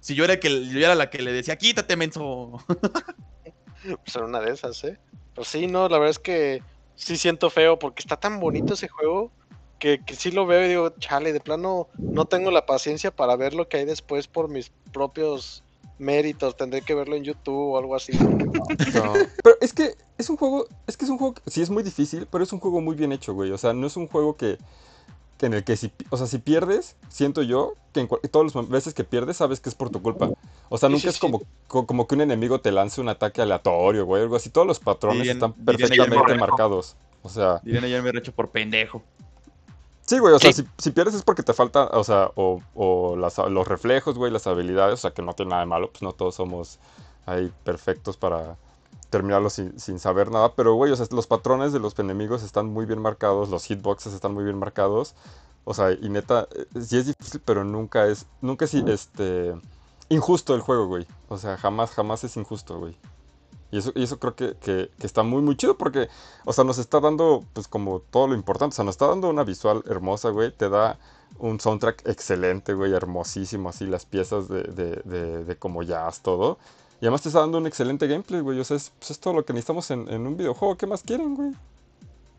[0.00, 2.64] si yo era, que, yo era la que le decía, quítate, menso.
[3.82, 4.98] Pues era una de esas, ¿eh?
[5.34, 6.62] Pero sí, no, la verdad es que
[6.96, 9.30] sí siento feo porque está tan bonito ese juego
[9.78, 13.36] que, que sí lo veo y digo, chale, de plano no tengo la paciencia para
[13.36, 15.62] ver lo que hay después por mis propios
[15.98, 16.56] méritos.
[16.56, 18.12] Tendré que verlo en YouTube o algo así.
[18.18, 18.38] no.
[19.42, 21.82] Pero es que es un juego, es que es un juego, que sí es muy
[21.82, 23.50] difícil, pero es un juego muy bien hecho, güey.
[23.52, 24.58] O sea, no es un juego que,
[25.38, 28.68] que en el que si, o sea, si pierdes, siento yo que en todas las
[28.68, 30.30] veces que pierdes sabes que es por tu culpa.
[30.68, 31.20] O sea, nunca sí, es sí.
[31.20, 34.50] como, co- como que un enemigo te lance un ataque aleatorio, güey, algo así.
[34.50, 36.96] Todos los patrones Dirían- están perfectamente marcados.
[37.22, 39.02] O sea, Dirían ayer me hecho por pendejo.
[40.06, 43.16] Sí, güey, o sea, si, si pierdes es porque te falta, o sea, o, o
[43.16, 46.02] las- los reflejos, güey, las habilidades, o sea, que no tiene nada de malo, pues
[46.02, 46.78] no todos somos
[47.26, 48.56] ahí perfectos para
[49.10, 52.66] terminarlo sin, sin saber nada, pero güey, o sea, los patrones de los enemigos están
[52.66, 55.14] muy bien marcados, los hitboxes están muy bien marcados,
[55.64, 59.54] o sea, y neta, eh, sí es difícil, pero nunca es, nunca es este,
[60.08, 62.96] injusto el juego, güey, o sea, jamás, jamás es injusto, güey.
[63.70, 66.08] Y eso, y eso creo que, que- que está muy, muy chido porque,
[66.44, 68.74] o sea, nos está dando, pues, como todo lo importante.
[68.74, 70.52] O sea, nos está dando una visual hermosa, güey.
[70.52, 70.98] Te da
[71.38, 76.58] un soundtrack excelente, güey, hermosísimo, así, las piezas de, de, de, de como jazz, todo.
[77.00, 78.58] Y además te está dando un excelente gameplay, güey.
[78.60, 80.76] O sea, es, pues, es todo lo que necesitamos en, en un videojuego.
[80.76, 81.52] ¿Qué más quieren, güey?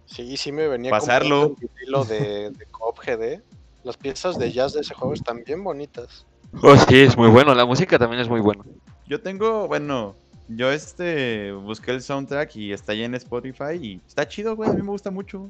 [0.06, 1.56] Sí, sí me venía Pasarlo.
[1.62, 3.42] el vinilo de, de Cuphead, ¿eh?
[3.84, 6.26] Las piezas de jazz de ese juego están bien bonitas.
[6.64, 7.54] Oh, sí, es muy bueno.
[7.54, 8.64] La música también es muy buena.
[9.06, 10.16] Yo tengo, bueno,
[10.48, 14.70] yo este busqué el soundtrack y está ahí en Spotify y está chido, güey.
[14.70, 15.50] A mí me gusta mucho.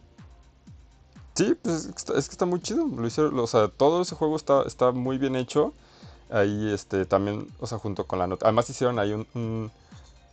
[1.35, 2.87] Sí, pues es que está, muy chido.
[2.87, 5.73] Lo hicieron, o sea, todo ese juego está, está muy bien hecho.
[6.31, 8.47] Ahí, este, también, o sea, junto con la nota.
[8.47, 9.71] Además hicieron ahí un, un,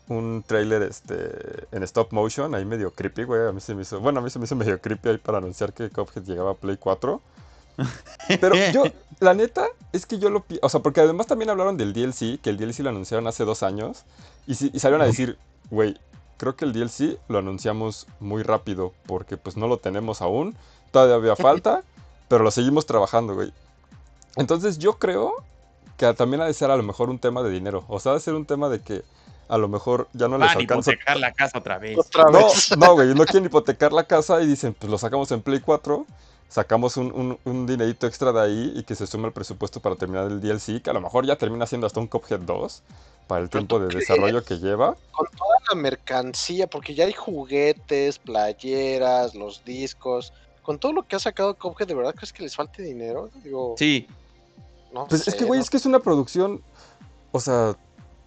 [0.09, 3.47] un trailer, este, en stop motion, ahí medio creepy, güey.
[3.47, 5.39] A mí se me hizo, bueno, a mí se me hizo medio creepy ahí para
[5.39, 7.21] anunciar que Cuphead llegaba a Play 4.
[8.41, 8.85] Pero yo,
[9.21, 10.45] la neta, es que yo lo...
[10.63, 13.63] O sea, porque además también hablaron del DLC, que el DLC lo anunciaron hace dos
[13.63, 14.05] años,
[14.47, 15.39] y, si- y salieron a decir,
[15.71, 15.97] güey,
[16.37, 20.57] creo que el DLC lo anunciamos muy rápido, porque pues no lo tenemos aún,
[20.91, 21.83] todavía falta,
[22.29, 23.53] pero lo seguimos trabajando, güey.
[24.37, 25.33] Entonces yo creo
[25.97, 28.15] que también ha de ser a lo mejor un tema de dinero, o sea, ha
[28.17, 29.03] de ser un tema de que
[29.49, 31.99] a lo mejor ya no les Van a alcanza hipotecar la casa otra vez.
[31.99, 32.77] Otra no, vez.
[32.77, 36.07] no, güey, no quieren hipotecar la casa y dicen, pues lo sacamos en Play 4,
[36.49, 39.97] sacamos un, un, un dinerito extra de ahí y que se sume al presupuesto para
[39.97, 42.83] terminar el DLC, que a lo mejor ya termina siendo hasta un Cuphead 2
[43.27, 44.97] para el tiempo ¿tú de desarrollo que lleva.
[45.13, 50.33] Con toda la mercancía, porque ya hay juguetes, playeras, los discos.
[50.63, 53.31] Con todo lo que ha sacado Cuphead, ¿de verdad crees que les falte dinero?
[53.43, 54.07] Digo, Sí,
[54.93, 55.65] no Pues es que, güey, ¿no?
[55.65, 56.63] es que es una producción,
[57.33, 57.77] o sea,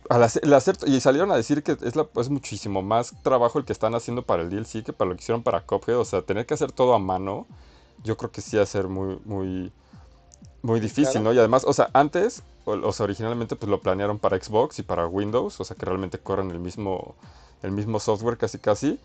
[0.09, 3.59] al hacer, el hacer- y salieron a decir que es, la- es muchísimo más trabajo
[3.59, 6.05] el que están haciendo para el DLC que para lo que hicieron para Cuphead, o
[6.05, 7.45] sea, tener que hacer todo a mano,
[8.03, 9.71] yo creo que sí va a ser muy, muy,
[10.61, 11.23] muy difícil, Claro.
[11.23, 11.33] ¿no?
[11.33, 14.83] Y además, o sea, antes, o, o sea, originalmente pues lo planearon para Xbox y
[14.83, 17.15] para Windows, o sea, que realmente corren el mismo,
[17.63, 18.99] el mismo software casi casi.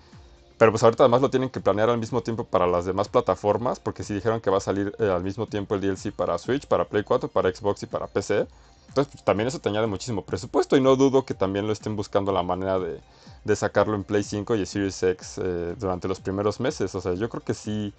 [0.59, 3.81] Pero pues ahorita además lo tienen que planear al mismo tiempo para las demás plataformas,
[3.81, 6.67] porque si dijeron que va a salir eh, al mismo tiempo el DLC para Switch,
[6.67, 8.47] para Play 4, para Xbox y para PC.
[8.89, 11.97] Entonces pues, también eso te añade muchísimo presupuesto y no dudo que también lo estén
[11.97, 13.01] buscando la manera de,
[13.45, 16.95] de sacarlo en Play 5 y Series X eh, durante los primeros meses.
[16.95, 17.93] O sea, yo creo que sí,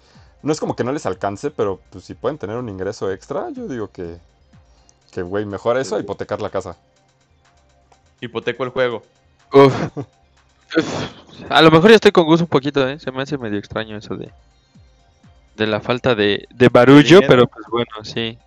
[0.44, 3.50] no es como que no les alcance, pero pues si pueden tener un ingreso extra,
[3.50, 4.18] yo digo que,
[5.12, 6.76] que güey, mejor eso a hipotecar la casa.
[8.20, 9.02] hipoteco el juego.
[9.52, 9.74] Uf.
[11.48, 12.98] A lo mejor ya estoy con Gus un poquito, ¿eh?
[12.98, 14.32] Se me hace medio extraño eso de,
[15.56, 18.38] de la falta de, de barullo, pero pues bueno, sí.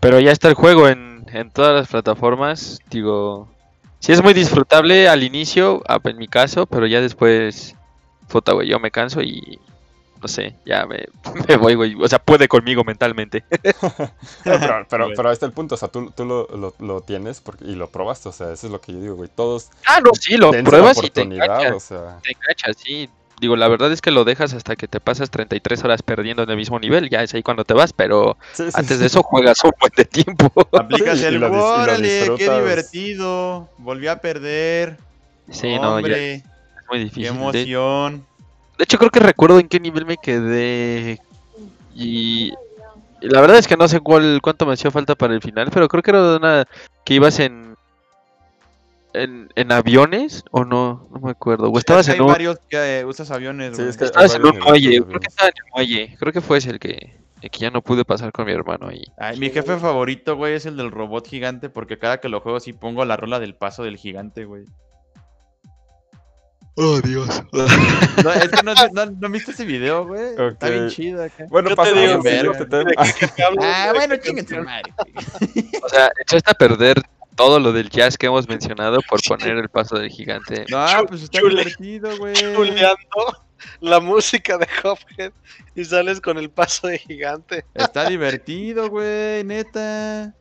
[0.00, 2.80] Pero ya está el juego en, en todas las plataformas.
[2.90, 3.48] Digo,
[4.00, 7.74] sí es muy disfrutable al inicio, ah, en mi caso, pero ya después,
[8.28, 9.60] puta, güey, yo me canso y
[10.20, 11.06] no sé, ya me,
[11.48, 11.94] me voy, güey.
[12.02, 13.44] O sea, puede conmigo mentalmente.
[14.44, 17.64] Pero, pero, ahí está el punto, o sea, tú, tú lo, lo- lo tienes porque,
[17.64, 19.30] y lo probaste, o sea, eso es lo que yo digo, güey.
[19.34, 21.72] Todos Ah, no, sí, lo pruebas y te enganchas.
[21.72, 22.18] o sea.
[22.22, 23.08] Te enganchas, sí.
[23.38, 26.48] Digo, la verdad es que lo dejas hasta que te pasas 33 horas perdiendo en
[26.50, 27.10] el mismo nivel.
[27.10, 29.00] Ya es ahí cuando te vas, pero sí, sí, antes sí.
[29.00, 30.50] de eso juegas un buen de tiempo.
[30.72, 33.68] Aplicas el órale, qué divertido.
[33.76, 34.96] Volví a perder.
[35.50, 36.44] Sí, no, ya Hombre, es
[36.88, 37.22] muy qué difícil.
[37.22, 38.16] De, emoción.
[38.18, 38.35] de
[38.84, 41.20] hecho, creo que recuerdo en qué nivel me quedé.
[41.94, 42.52] Y,
[43.20, 45.70] y la verdad es que no sé cuál cuánto me hacía falta para el final,
[45.72, 46.64] pero creo que era de una
[47.04, 47.74] que ibas en.
[49.14, 51.70] En, en aviones o no, no me acuerdo.
[51.70, 53.88] O estabas Hay en un, varios que eh, usas aviones, Sí, güey.
[53.88, 54.90] es que- estabas en un muelle.
[54.90, 56.16] de Creo que estaba en el muelle.
[56.18, 58.88] Creo que fue ese el que, el que ya no pude pasar con mi hermano
[58.88, 59.04] ahí.
[59.16, 62.60] Ay, mi jefe favorito, güey, es el del robot gigante, porque cada que lo juego
[62.60, 64.64] sí pongo la rola del paso del gigante, güey.
[66.78, 67.28] Oh, Dios.
[67.52, 70.34] No, es que no, no, no viste ese video, güey.
[70.50, 71.46] Está bien chido acá.
[71.48, 72.52] Bueno, Yo te digo, al verga.
[72.52, 72.84] siguiente tema.
[73.02, 73.64] ¿De qué- qué hablas?
[73.66, 74.64] Ah, ¿De bueno, canción?
[74.64, 74.94] madre.
[75.82, 77.02] O sea, echaste a perder
[77.34, 80.64] todo lo del jazz que hemos mencionado por poner el paso del gigante.
[80.68, 82.34] No, pues está Chule- divertido, güey.
[82.34, 83.44] chuleando
[83.80, 85.32] la música de Cuphead
[85.74, 87.64] y sales con el paso de gigante.
[87.74, 90.34] Está divertido, güey, neta.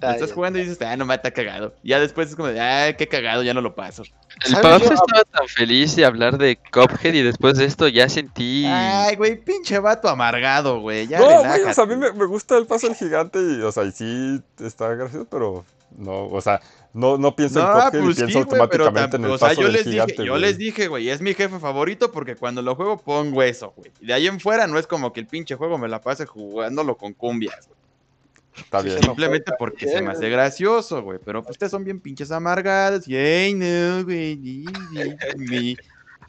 [0.00, 0.34] Está Estás bien.
[0.34, 1.74] jugando y dices, ah, no me está cagado.
[1.82, 4.02] Ya después es como de, ah, qué cagado, ya no lo paso.
[4.46, 4.52] El.
[4.54, 8.64] Pablo Yo- estaba tan feliz de hablar de Cuphead y después de esto ya sentí...
[8.66, 11.06] Ay, güey, pinche vato amargado, güey.
[11.06, 11.64] Ya No, güey, relájate.
[11.64, 13.92] o sea, a mí me, me gusta el paso del gigante y, o sea, y
[13.92, 15.66] sí está gracioso, pero
[15.98, 16.60] no, o sea,
[16.94, 19.36] no, no pienso en No, Cuphead pues y sí, pienso pero automáticamente en el o
[19.38, 22.10] sea, paso yo del les gigante, dije, yo les dije, güey, es mi jefe favorito
[22.10, 23.90] porque cuando lo juego pongo eso, güey.
[24.00, 26.24] Y de ahí en fuera no es como que el pinche juego me la pase
[26.24, 27.79] jugándolo con cumbias, güey.
[28.56, 28.96] Está bien.
[28.96, 31.18] no Simplemente porque se me hace gracioso, güey.
[31.24, 33.06] Pero pues ustedes son bien pinches amargados.
[33.06, 34.36] No, güey.
[34.36, 34.64] ni,
[35.36, 35.76] ni, ni".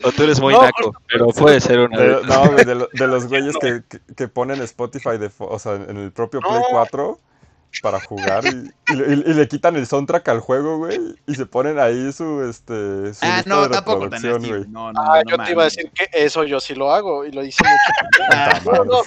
[0.04, 2.00] O tú eres muy No, naco, pero puede ser una...
[2.00, 5.60] De, no, güey, de, lo- de los güeyes que, que, que ponen Spotify, de, o
[5.60, 6.66] sea, en el propio Play No.
[6.72, 7.20] 4
[7.82, 8.50] para jugar y,
[8.92, 12.12] y le- y- y le quitan el soundtrack al juego, güey, y se ponen ahí
[12.12, 14.22] su, este, su Ah, no, de tampoco tan.
[14.72, 17.26] No, no, Ah, no, yo te iba a decir que eso yo sí lo hago
[17.26, 18.28] y lo hice mucho.
[18.34, 18.60] Ah.
[18.66, 19.02] No, no,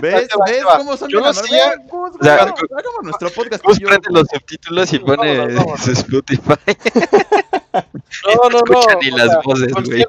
[0.00, 0.28] ¿Ves?
[0.46, 1.72] ¿Ves cómo son Yo lo hacía-
[2.20, 2.60] hagamos,
[3.02, 3.64] nuestro podcast.
[3.64, 6.54] Gus prende los subtítulos y pone su Spotify.
[7.72, 8.80] no, no, no.
[8.80, 10.04] escucha ni las voces, güey.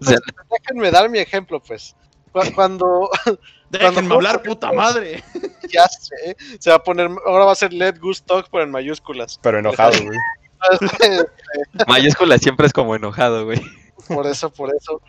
[0.52, 1.96] déjenme dar mi ejemplo, pues.
[2.44, 3.10] Cu- Cuando,
[3.70, 5.24] Déjenme cuando hablar, puta madre.
[5.72, 8.72] ya sé, se va a poner, ahora va a ser Let Gus Talk, pero en
[8.72, 9.40] mayúsculas.
[9.42, 10.20] Pero enojado, güey.
[11.88, 13.62] mayúscula siempre es como enojado, güey.
[14.08, 15.02] por eso, por eso.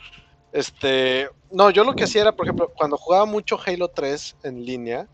[0.53, 4.65] Este, no, yo lo que hacía era, por ejemplo, cuando jugaba mucho Halo 3 en
[4.65, 5.09] línea,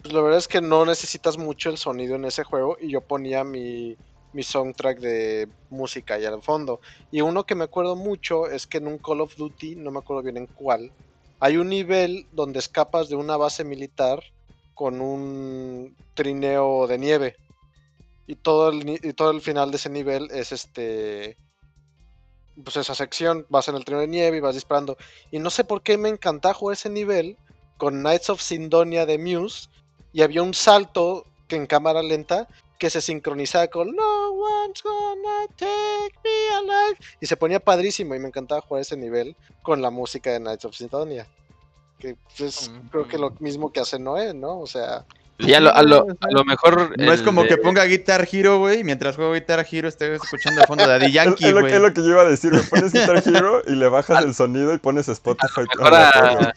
[0.00, 3.00] pues la verdad es que no necesitas mucho el sonido en ese juego y yo
[3.00, 3.98] ponía mi,
[4.32, 6.80] mi soundtrack de música ahí al fondo.
[7.10, 9.98] Y uno que me acuerdo mucho es que en un Call of Duty, no me
[9.98, 10.92] acuerdo bien en cuál,
[11.40, 14.22] hay un nivel donde escapas de una base militar
[14.74, 17.36] con un trineo de nieve.
[18.26, 21.36] Y todo el, y todo el final de ese nivel es este.
[22.62, 24.96] Pues esa sección, vas en el trineo de nieve y vas disparando.
[25.30, 27.36] Y no sé por qué me encantaba jugar ese nivel
[27.76, 29.68] con Knights of Sindonia de Muse.
[30.12, 32.48] Y había un salto que en cámara lenta
[32.78, 36.98] que se sincronizaba con No one's gonna take me alive.
[37.20, 40.64] Y se ponía padrísimo y me encantaba jugar ese nivel con la música de Knights
[40.64, 41.26] of Sindonia.
[41.98, 42.88] Que es Mm.
[42.90, 44.60] creo que lo mismo que hace Noé, ¿no?
[44.60, 45.04] O sea,
[45.40, 46.98] Sí, a lo, a lo, a lo mejor.
[46.98, 50.12] No es como de- que ponga Guitar Hero, güey, y mientras juego Guitar Hero esté
[50.12, 52.28] escuchando de fondo de Daddy Es, Yankee, es lo, es lo que yo iba a
[52.28, 55.60] decir, me pones Guitar Hero y le bajas el sonido y pones Spotify.
[55.80, 56.52] a,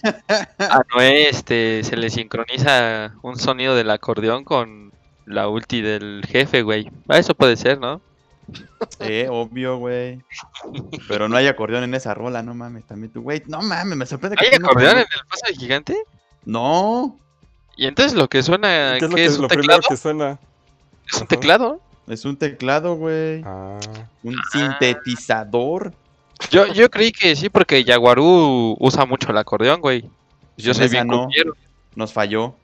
[0.59, 4.91] a Noé este, se le sincroniza un sonido del acordeón con
[5.25, 6.89] la ulti del jefe, güey.
[7.07, 8.01] Ah, Eso puede ser, ¿no?
[8.99, 10.21] Eh, obvio, güey.
[11.07, 13.41] Pero no hay acordeón en esa rola, no mames, también tú, güey.
[13.47, 15.97] No mames, me sorprende que ¿Hay tú no acordeón en el paso de gigante?
[16.43, 17.17] No,
[17.77, 19.79] Y entonces lo que suena, ¿Qué es lo, ¿qué que, es un lo teclado?
[19.79, 20.39] primero que suena?
[21.07, 21.81] ¿Es un teclado?
[22.07, 23.41] es un teclado, güey.
[23.45, 23.79] Ah,
[24.23, 25.93] Un sintetizador.
[26.49, 30.09] Yo, yo creí que sí, porque Yaguarú usa mucho el acordeón, güey.
[30.57, 31.29] Yo soy esa bien no.
[31.95, 32.55] Nos falló.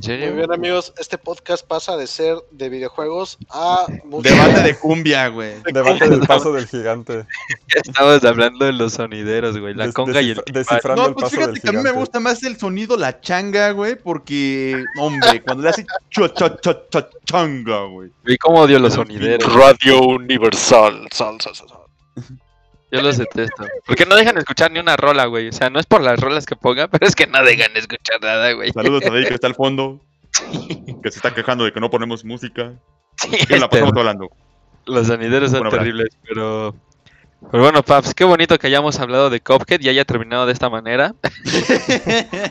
[0.00, 4.34] ¿En muy bien amigos, este podcast pasa de ser de videojuegos a música.
[4.34, 5.54] Debate de cumbia, güey.
[5.70, 7.26] debate del paso del gigante.
[7.74, 9.74] Estamos hablando de los sonideros, güey.
[9.74, 11.82] La Des- conga y el descifrando No, el pues paso fíjate del que a mí
[11.82, 16.48] me gusta más el sonido la changa, güey, porque, hombre, cuando le hace cho, cho,
[16.56, 18.10] cho, cho, changa, güey.
[18.26, 19.52] Y cómo odio los sonideros.
[19.52, 21.06] Radio Universal.
[21.12, 21.78] Sal, sal, sal, sal.
[22.92, 23.66] Yo los detesto.
[23.86, 25.48] Porque no dejan escuchar ni una rola, güey.
[25.48, 28.20] O sea, no es por las rolas que ponga, pero es que no dejan escuchar
[28.20, 28.70] nada, güey.
[28.72, 30.00] Saludos a David que está al fondo,
[31.02, 32.72] que se está quejando de que no ponemos música.
[33.16, 34.30] Sí, ¿Qué la este, pasamos hablando?
[34.84, 36.74] los sonideros son terribles, pero...
[37.50, 40.70] Pero bueno, Paps, qué bonito que hayamos hablado de Cuphead y haya terminado de esta
[40.70, 41.14] manera.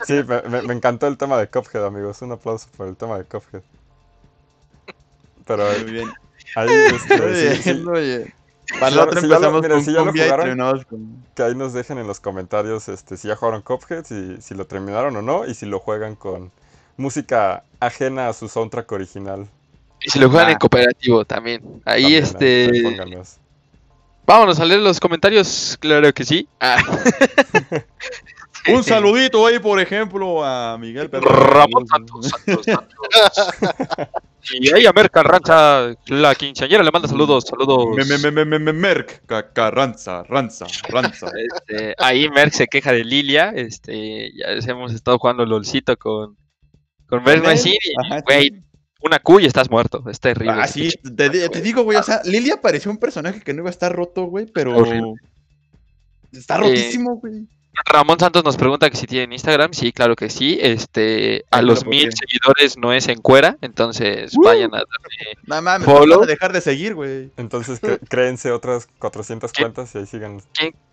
[0.06, 2.20] Sí, me, me- me encantó el tema de Cuphead, amigos.
[2.20, 3.62] Un aplauso por el tema de Cuphead.
[5.46, 6.12] Pero Muy bien.
[6.56, 8.34] ahí, Muy este, sí, bien, sí, muy bien.
[8.78, 11.24] Para Si la ya- otra si ya lo- con si ya jugaron- terminamos con...
[11.34, 14.66] que ahí nos dejen en los comentarios este, si ya jugaron Cuphead, si, si lo
[14.66, 16.50] terminaron o no, y si lo juegan con
[16.96, 19.48] música ajena a su soundtrack original.
[20.04, 20.52] Y si lo juegan Ah.
[20.52, 21.62] en cooperativo también.
[21.84, 23.40] Ahí, También, este...
[24.24, 26.46] Vámonos a leer los comentarios, claro que sí.
[26.60, 26.76] Ah.
[28.72, 31.28] Un saludito ahí, por ejemplo, a Miguel Pedro.
[31.28, 34.08] Ramón Santos, Santos, Santos.
[34.50, 37.94] Y ahí a Mer Carranza, la quinceañera, le manda saludos, saludos.
[37.96, 41.30] Me, me, me, me, me, me, Merck, ca- Carranza, Ranza, Ranza.
[41.68, 46.36] Este, ahí Merck se queja de Lilia, este, ya hemos estado jugando LOLcito con,
[47.06, 47.76] con Merck y,
[48.26, 48.62] güey,
[49.00, 50.54] una Q y estás muerto, es terrible.
[50.56, 53.60] Ah, sí, te, di- te digo, güey, o sea, Lilia pareció un personaje que no
[53.60, 54.76] iba a estar roto, güey, pero...
[54.76, 55.14] Horrible.
[56.32, 57.46] Está rotísimo, güey.
[57.86, 61.84] Ramón Santos nos pregunta que si tienen Instagram, sí, claro que sí, este, a los
[61.84, 64.42] lo mil seguidores no es en cuera, entonces Uh.
[64.44, 66.06] vayan a darle Nada mames, Follow.
[66.06, 67.30] nos van a dejar de seguir, güey.
[67.36, 69.62] Entonces, créense otras 400 ¿Qué?
[69.62, 70.40] cuentas y ahí sigan.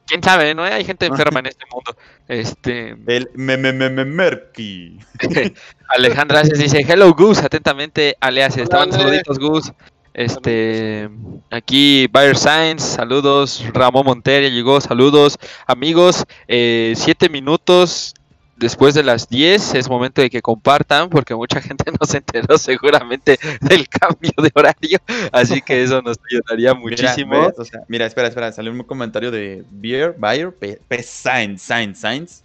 [0.07, 0.63] quién sabe, ¿no?
[0.63, 1.95] Hay gente enferma en este mundo.
[2.27, 4.99] Este, El me, me, me, me, Merky.
[5.89, 9.03] Alejandra Aces dice, hello Gus, atentamente, Aleaces, te Hola, mando Ale.
[9.23, 9.73] saluditos Gus.
[10.13, 11.09] Este,
[11.49, 18.13] aquí Bayer Science, saludos, Ramón Monteria llegó, saludos, amigos, eh, siete minutos
[18.59, 22.57] después de las 10 es momento de que compartan porque mucha gente no se enteró
[22.57, 24.99] seguramente del cambio de horario,
[25.31, 27.35] así que eso nos ayudaría muchísimo.
[27.35, 27.59] Mira, ¿ves?
[27.59, 31.99] O sea, mira, espera, espera, salió un comentario de Beer, Bayer, P, P Sainz, Sainz,
[31.99, 32.43] Sainz.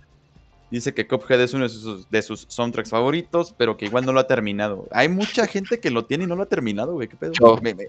[0.70, 4.12] Dice que Cuphead es uno de sus, de sus soundtracks favoritos, pero que igual no
[4.12, 4.88] lo ha terminado.
[4.90, 7.07] Hay mucha gente que lo tiene y no lo ha terminado, güey.
[7.09, 7.33] ¿Qué pedo?
[7.33, 7.59] Yo.
[7.62, 7.88] Me- me-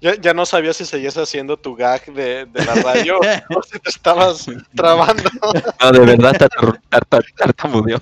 [0.00, 3.78] Ya, ya no sabía si seguías haciendo tu gag de, de la radio o si
[3.78, 5.22] te estabas trabando.
[5.82, 6.34] No, de verdad
[7.36, 8.00] tartamudeó.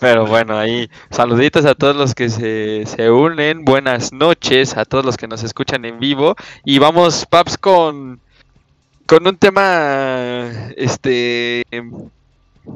[0.00, 5.04] Pero bueno, ahí saluditos a todos los que se, se unen, buenas noches a todos
[5.04, 8.20] los que nos escuchan en vivo y vamos, Paps, con,
[9.06, 11.64] con un tema, este,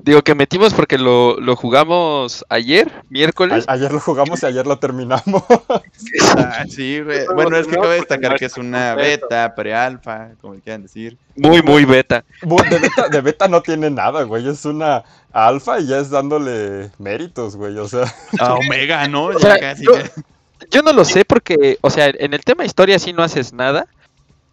[0.05, 3.65] digo que metimos porque lo, lo jugamos ayer, miércoles.
[3.69, 5.43] A- ayer lo jugamos y ayer lo terminamos.
[6.37, 7.21] Ah, sí, güey.
[7.35, 11.17] Bueno, es que cabe destacar que es una beta, pre-alfa, como le quieran decir.
[11.37, 12.25] Muy, muy beta.
[12.43, 14.47] De, beta, de beta no tiene nada, güey.
[14.49, 17.77] Es una alfa y ya es dándole méritos, güey.
[17.79, 19.27] O sea, A Omega, ¿no?
[19.27, 19.93] O Ya sea, casi yo-
[20.71, 23.87] Yo no lo sé porque, o sea, en el tema historia sí no haces nada,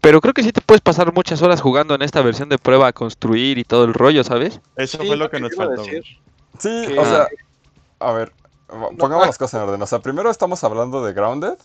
[0.06, 2.88] pero creo que sí te puedes pasar muchas horas jugando en esta versión de prueba
[2.88, 4.60] a construir y todo el rollo, ¿sabes?
[4.76, 5.82] Eso Sí, fue lo que nos faltó.
[5.82, 6.04] decir.
[6.60, 7.28] sí, o sea,
[8.00, 8.32] a ver,
[9.00, 9.28] pongamos ah.
[9.28, 9.82] las cosas en orden.
[9.82, 11.56] O sea, primero estamos hablando de Grounded,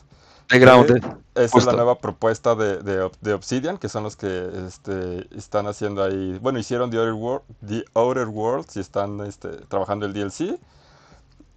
[0.48, 1.04] De Grounded.
[1.34, 5.26] Esa es la nueva propuesta de, de Ob- de Obsidian, que son los que este,
[5.36, 6.38] están haciendo ahí.
[6.40, 10.58] Bueno, hicieron The Outer, Wor- The Outer Worlds y están este, trabajando el DLC.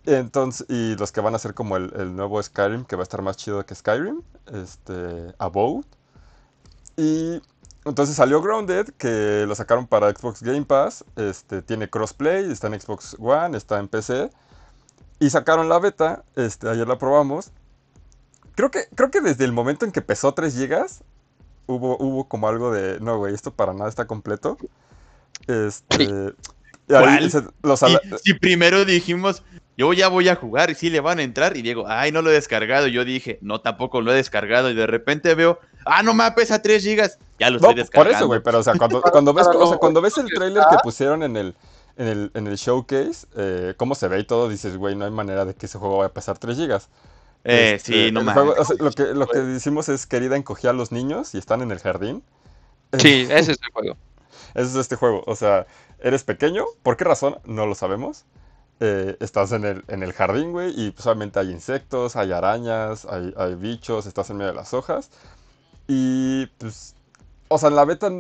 [0.06, 3.08] Entonces, y los que van a hacer como el, el nuevo Skyrim, que va a
[3.08, 5.86] estar más chido que Skyrim, este, Abode.
[6.98, 7.42] Y
[7.86, 11.04] entonces salió Grounded, que lo sacaron para Xbox Game Pass.
[11.16, 14.30] Este, tiene crossplay, está en Xbox One, está en PC.
[15.20, 17.52] Y sacaron la beta, este, ayer la probamos.
[18.56, 20.86] Creo que, creo que desde el momento en que pesó 3 GB,
[21.68, 24.58] hubo, hubo como algo de, no, güey, esto para nada está completo.
[25.48, 26.04] Este,
[26.88, 27.32] y ahí ¿Cuál?
[27.32, 29.44] se- los Si, si primero dijimos,
[29.78, 32.22] yo ya voy a jugar y sí le van a entrar, y Diego, ay, no
[32.22, 32.88] lo he descargado.
[32.88, 34.70] Yo dije, no, tampoco lo he descargado.
[34.70, 37.20] Y de repente veo, ah, no me pesa 3 gigas.
[37.40, 38.12] Ya lo No, estoy descargando.
[38.12, 39.02] por eso, güey, pero o sea, cuando,
[39.34, 41.56] ves, o sea, cuando ves el trailer que pusieron en el,
[41.98, 45.12] en el, en el showcase, eh, cómo se ve y todo, dices, güey, no hay
[45.12, 46.82] manera de que ese juego vaya a pesar 3 GB.
[47.46, 50.74] Eh, Este, sí, no o sea, lo, que, lo que decimos es querida encogía a
[50.74, 52.24] los niños y están en el jardín.
[52.98, 53.98] Sí, ese es el juego.
[54.56, 55.24] Eso es este juego.
[55.26, 55.66] O sea,
[56.00, 56.66] eres pequeño.
[56.84, 57.40] ¿Por qué razón?
[57.46, 58.26] No lo sabemos.
[58.80, 63.06] Eh, estás en el, en el jardín, güey, y pues obviamente hay insectos, hay arañas,
[63.06, 65.10] hay, hay bichos, estás en medio de las hojas.
[65.88, 66.96] Y pues,
[67.50, 68.12] o sea, en la beta,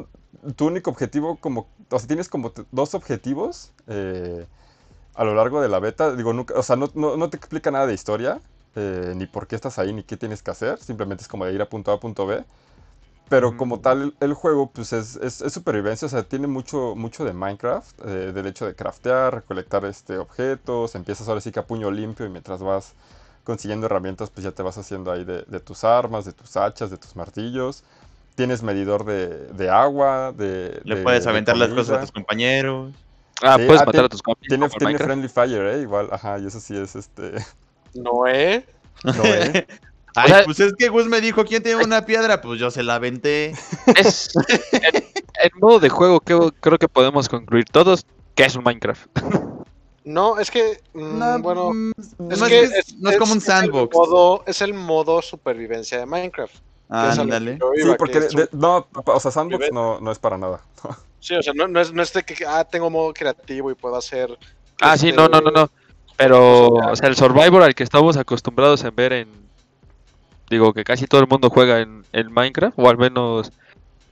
[0.55, 4.47] tu único objetivo, como, o sea, tienes como dos objetivos eh,
[5.15, 6.15] a lo largo de la beta.
[6.15, 8.41] Digo, nunca, o sea, no, no- no te explica nada de historia,
[8.75, 10.79] eh, ni por qué estás ahí, ni qué tienes que hacer.
[10.79, 12.45] Simplemente es como de ir a punto A a punto B.
[13.29, 16.95] Pero como tal, el, el juego pues es, es- es supervivencia, o sea, tiene mucho,
[16.95, 21.59] mucho de Minecraft, eh, del hecho de craftear, recolectar este, objetos, empiezas ahora sí que
[21.59, 22.93] a puño limpio y mientras vas
[23.43, 26.89] consiguiendo herramientas pues ya te vas haciendo ahí de, de tus armas, de tus hachas,
[26.89, 27.83] de tus martillos.
[28.35, 30.81] Tienes medidor de, de agua, de...
[30.85, 32.91] Le de- puedes de aventar las cosas a tus compañeros.
[33.43, 34.47] Ah, Sí, puedes ah, matar tiene- a tus compis.
[34.49, 34.97] Tiene, tiene.
[34.97, 35.81] Friendly Fire, ¿eh?
[35.81, 37.33] Igual, ajá, y eso sí es este...
[37.93, 38.65] No, ¿eh?
[39.03, 39.67] No, ¿eh?
[40.15, 42.41] Ay, sea- pues es que Gus me dijo, ¿quién tiene una piedra?
[42.41, 43.53] Pues yo se la aventé.
[43.97, 44.31] Es,
[44.71, 49.07] en, en modo de juego que, creo que podemos concluir todos que es un Minecraft.
[50.05, 51.91] No, es que, mm, No, bueno, mm,
[52.31, 53.95] es no, que es, que es- no es como un sandbox.
[53.95, 56.55] el modo, es el modo supervivencia de Minecraft.
[56.89, 57.57] a Ándale.
[57.59, 58.19] yo Sí, porque...
[58.19, 60.61] de- no, o sea, Sandbox no, no es para nada.
[61.19, 63.75] Sí, o sea, no, no es, no es de que ah, tengo modo creativo y
[63.75, 64.37] puedo hacer.
[64.81, 65.69] Ah, sí, no, no, no, no.
[66.17, 69.29] Pero, o sea, el Survivor al que estamos acostumbrados en ver en...
[70.49, 73.51] Digo que casi todo el mundo juega en, en Minecraft, o al menos...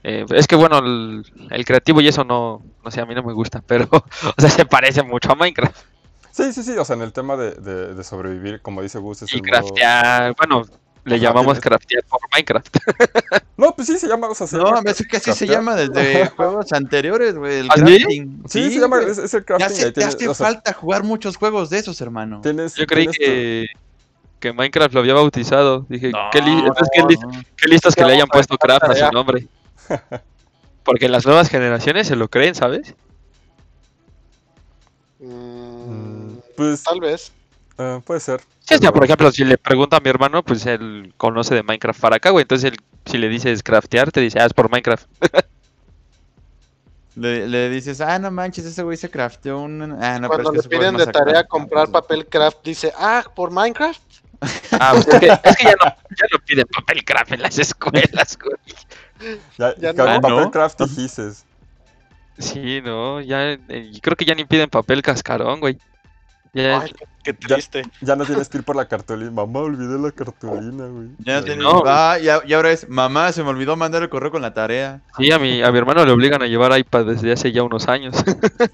[0.02, 3.22] eh, es que bueno, el, el creativo y eso no, no sé, a mí no
[3.22, 5.76] me gusta, pero, o sea, se parece mucho a Minecraft.
[6.30, 9.22] Sí, sí, sí, o sea, en el tema de, de- de sobrevivir, como dice Gus,
[9.22, 10.62] es Y el modo- craftear, bueno,
[11.04, 12.76] le Ajá, llamamos craftear por Minecraft.
[13.56, 15.46] No, pues sí, se llama, o sea, se No, llama a veces que así se
[15.46, 17.58] llama desde juegos anteriores, güey.
[17.60, 17.82] El ¿Ah, sí?
[17.84, 18.42] crafting.
[18.48, 19.66] Sí, se llama, es, es el Ya crafting.
[19.66, 22.40] hace, ahí te tienes- hace o sea, falta jugar muchos juegos de esos, hermano.
[22.40, 23.66] tienes- Yo creí tu- que,
[24.40, 25.86] que Minecraft lo había bautizado.
[25.88, 28.94] Dije, No, qué, li- entonces, qué, li- qué listos que le hayan puesto craft a
[28.96, 29.46] su nombre.
[30.84, 32.94] Porque las nuevas generaciones se lo creen, ¿sabes?
[35.20, 37.32] mm, Pues, tal vez.
[37.78, 38.40] eh, puede ser.
[38.60, 41.54] Sí, o sea, pero- por ejemplo, si le pregunto a mi hermano, pues él conoce
[41.54, 42.42] de Minecraft para acá, güey.
[42.42, 45.06] Entonces, él, si le dices craftear, te dice, ah, es por Minecraft.
[47.14, 49.82] Le, le dices, ah, no manches, ese güey se crafteó un.
[50.02, 52.90] Ah, no, Cuando pero le es que juego piden de tarea comprar papel craft, dice,
[52.96, 54.00] ah, por Minecraft.
[54.80, 57.58] Ah, pues es que, es que ya, no, ya no piden papel craft en las
[57.58, 58.56] escuelas, güey.
[59.58, 60.20] Ya, Ya no.
[60.20, 60.50] papel ¿no?
[60.50, 61.44] craft y gises.
[62.38, 65.78] Sí, no, ya, eh, creo que ya ni piden papel cascarón, güey.
[66.54, 67.82] Ya, Ay, qué, qué triste.
[68.02, 69.30] Ya no tienes que ir por la cartulina.
[69.30, 71.08] Mamá, olvidé la cartulina, güey.
[71.20, 71.82] Ya no tienes- No.
[71.86, 75.00] Ah, y, y ahora es, mamá, se me olvidó mandar el correo con la tarea.
[75.16, 77.88] sí, a mi, a mi hermano le obligan a llevar iPad desde hace ya unos
[77.88, 78.14] años.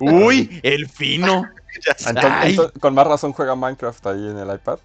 [0.00, 1.44] Uy, el fino.
[1.86, 4.78] Ya entonces, con más razón juega Minecraft ahí en el iPad.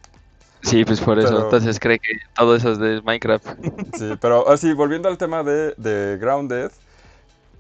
[0.64, 1.30] Sí, pues por eso.
[1.30, 3.46] Pero- Entonces cree que todo eso es de Minecraft.
[3.98, 6.72] Sí, pero así, volviendo al tema de, de Grounded,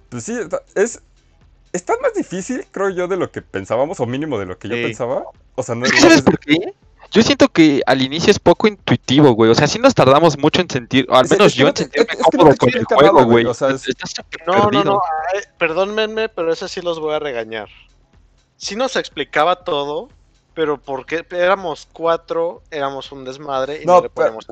[0.09, 0.37] pues sí,
[0.75, 1.01] es,
[1.73, 4.75] está más difícil, creo yo, de lo que pensábamos, o mínimo de lo que yo
[4.75, 4.83] Sí.
[4.83, 5.23] pensaba.
[5.55, 6.73] O sea, no Es ¿Sabes por qué?
[7.11, 9.51] Yo siento que al inicio es poco intuitivo, güey.
[9.51, 11.67] O sea, sí nos tardamos mucho en sentir, o al Es- es menos que yo
[11.67, 13.69] en sentirme es- es que no cómodo con el juego, nada, güey, o sea,
[14.47, 15.01] No, no, no,
[15.33, 17.67] ay, perdónenme, pero eso sí los voy a regañar.
[18.57, 20.09] Sí nos explicaba todo,
[20.53, 24.45] pero porque éramos cuatro, éramos un desmadre y no, No, le pero, poníamos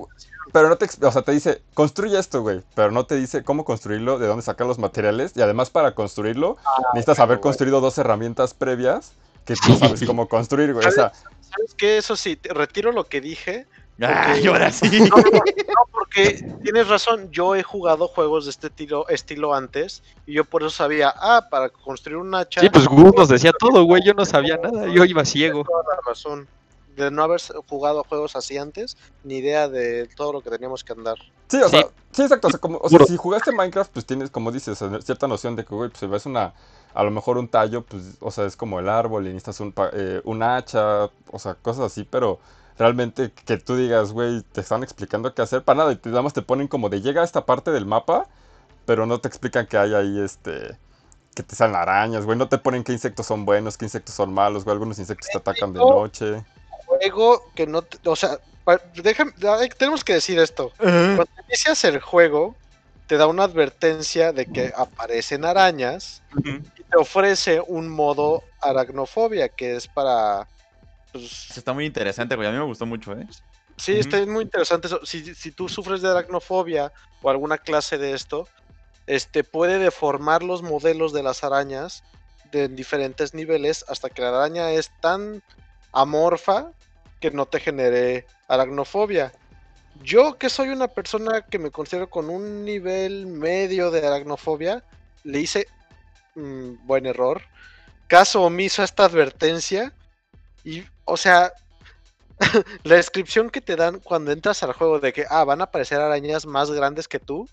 [0.51, 3.63] pero no te, o sea, te dice, construye esto, güey, pero no te dice cómo
[3.63, 6.57] construirlo, de dónde sacar los materiales, y además para construirlo
[6.93, 7.43] necesitas haber güey.
[7.43, 9.13] construido dos herramientas previas
[9.45, 10.85] que tú sabes cómo construir, güey.
[10.85, 11.97] O sea, ¿Sabes qué?
[11.97, 13.67] Eso sí, te- retiro lo que dije.
[14.01, 14.87] Ay, ahora sí.
[15.01, 19.53] No, no, no, no, porque tienes razón, yo he jugado juegos de este estilo, estilo
[19.53, 22.61] antes y yo por eso sabía, ah, para construir un hacha.
[22.61, 24.01] Sí, pues Gus nos decía todo, güey.
[24.05, 24.87] Yo no sabía nada.
[24.87, 25.63] Yo iba ciego.
[25.63, 26.47] Tienes toda la razón.
[26.95, 27.39] de no haber
[27.69, 31.15] jugado juegos así antes, ni idea de todo lo que teníamos que andar.
[31.47, 31.77] Sí, o Sí.
[31.77, 32.47] sea, sí, exacto.
[32.49, 35.63] O sea, como, o sea, si jugaste Minecraft, pues tienes, como dices, cierta noción de
[35.63, 36.53] que, güey, pues si ves una,
[36.93, 39.71] a lo mejor un tallo, pues, o sea, es como el árbol y necesitas un,
[39.71, 42.39] pa- eh, un hacha, o sea, cosas así, pero
[42.81, 46.23] realmente que tú digas, güey, te están explicando qué hacer, para nada, y te, nada
[46.23, 48.27] más te ponen como de llega a esta parte del mapa,
[48.85, 50.79] pero no te explican que hay ahí, este,
[51.35, 54.33] que te salen arañas, güey, no te ponen qué insectos son buenos, qué insectos son
[54.33, 55.89] malos, güey, algunos insectos te atacan de No.
[55.89, 56.43] noche.
[56.87, 59.33] Juego que no, te- o sea, pa- déjame-
[59.77, 60.73] tenemos que decir esto.
[60.77, 62.55] Cuando inicias el juego,
[63.05, 69.75] te da una advertencia de que aparecen arañas y te ofrece un modo aracnofobia, que
[69.75, 70.47] es para.
[71.11, 72.47] Pues, está muy interesante, güey.
[72.47, 73.27] A mí me gustó mucho, ¿eh?
[73.77, 75.05] sí, está muy interesante eso.
[75.05, 76.91] Si, si tú sufres de aracnofobia
[77.21, 78.47] o alguna clase de esto,
[79.07, 82.03] este puede deformar los modelos de las arañas
[82.51, 85.41] de en diferentes niveles hasta que la araña es tan
[85.91, 86.71] amorfa
[87.19, 89.31] que no te genere aracnofobia.
[90.03, 94.83] Yo que soy una persona que me considero con un nivel medio de aracnofobia,
[95.23, 95.67] le hice
[96.35, 97.41] mm, buen error.
[98.07, 99.93] Caso omiso a esta advertencia.
[100.63, 101.51] Y, o sea,
[102.83, 105.99] la descripción que te dan cuando entras al juego de que, ah, van a aparecer
[105.99, 107.47] arañas más grandes que tú,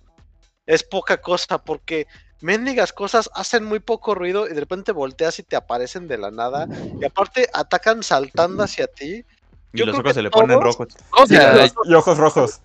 [0.67, 2.07] es poca cosa porque
[2.41, 6.31] mendigas cosas hacen muy poco ruido y de repente volteas y te aparecen de la
[6.31, 6.69] nada.
[7.01, 9.25] Y aparte atacan saltando hacia ti.
[9.73, 10.89] Y Yo los ojos se le ponen rojos.
[11.13, 12.61] O sea, Y ojos rojos.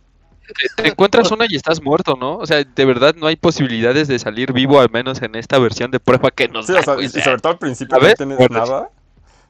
[0.76, 2.38] te encuentras una y estás muerto, ¿no?
[2.38, 5.90] O sea, de verdad no hay posibilidades de salir vivo, al menos en esta versión
[5.90, 8.60] de prueba que nos Sí, o sea, y sobre todo al principio no tienes bueno,
[8.60, 8.90] nada.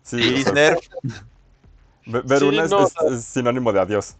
[0.03, 0.77] Sí, o sea,
[2.05, 4.15] Ver Sí, una es, no, es- es sinónimo de adiós.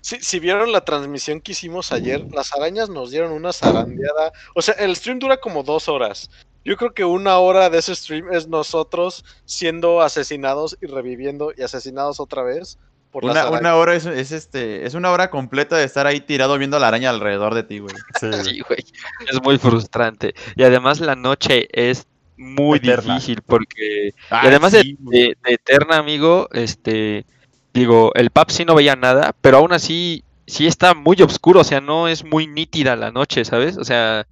[0.00, 4.32] Si, si vieron la transmisión que hicimos ayer, las arañas nos dieron una zarandeada.
[4.54, 6.30] O sea, el stream dura como dos horas.
[6.64, 11.62] Yo creo que una hora de ese stream es nosotros siendo asesinados y reviviendo y
[11.62, 12.78] asesinados otra vez
[13.10, 13.60] por las Una, arañas.
[13.60, 16.80] una hora es, es este es una hora completa de estar ahí tirado viendo a
[16.80, 17.94] la araña alrededor de ti, güey.
[18.20, 18.84] Sí, Sí, güey.
[19.30, 20.34] Es muy frustrante.
[20.56, 22.06] Y además la noche es
[22.38, 23.14] muy Eterna.
[23.14, 24.14] difícil porque...
[24.30, 25.18] Ah, y además de- sí, güey.
[25.18, 27.26] de, de Eterna, amigo, este...
[27.74, 31.64] Digo, el pub sí no veía nada, pero aún así sí está muy oscuro, o
[31.64, 33.76] sea, no es muy nítida la noche, ¿sabes?
[33.76, 34.26] O sea,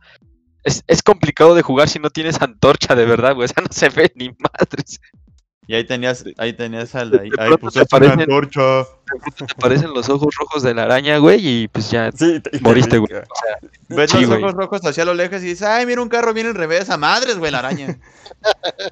[0.65, 3.45] es, es complicado de jugar si no tienes antorcha de verdad, güey.
[3.45, 5.01] O sea, no se ve ni madres.
[5.69, 7.31] Y ahí tenías, ahí tenías al de ahí.
[7.31, 8.85] De Ay, pronto pues te es una antorcha.
[9.37, 12.99] Te aparecen los ojos rojos de la araña, güey, y pues ya sí, te- moriste,
[12.99, 13.13] güey.
[13.89, 14.43] Ves Sí, los güey.
[14.43, 16.97] ojos rojos hacia lo lejos y dices, ay, mira un carro viene al revés, a
[16.97, 17.97] madres, güey, la araña.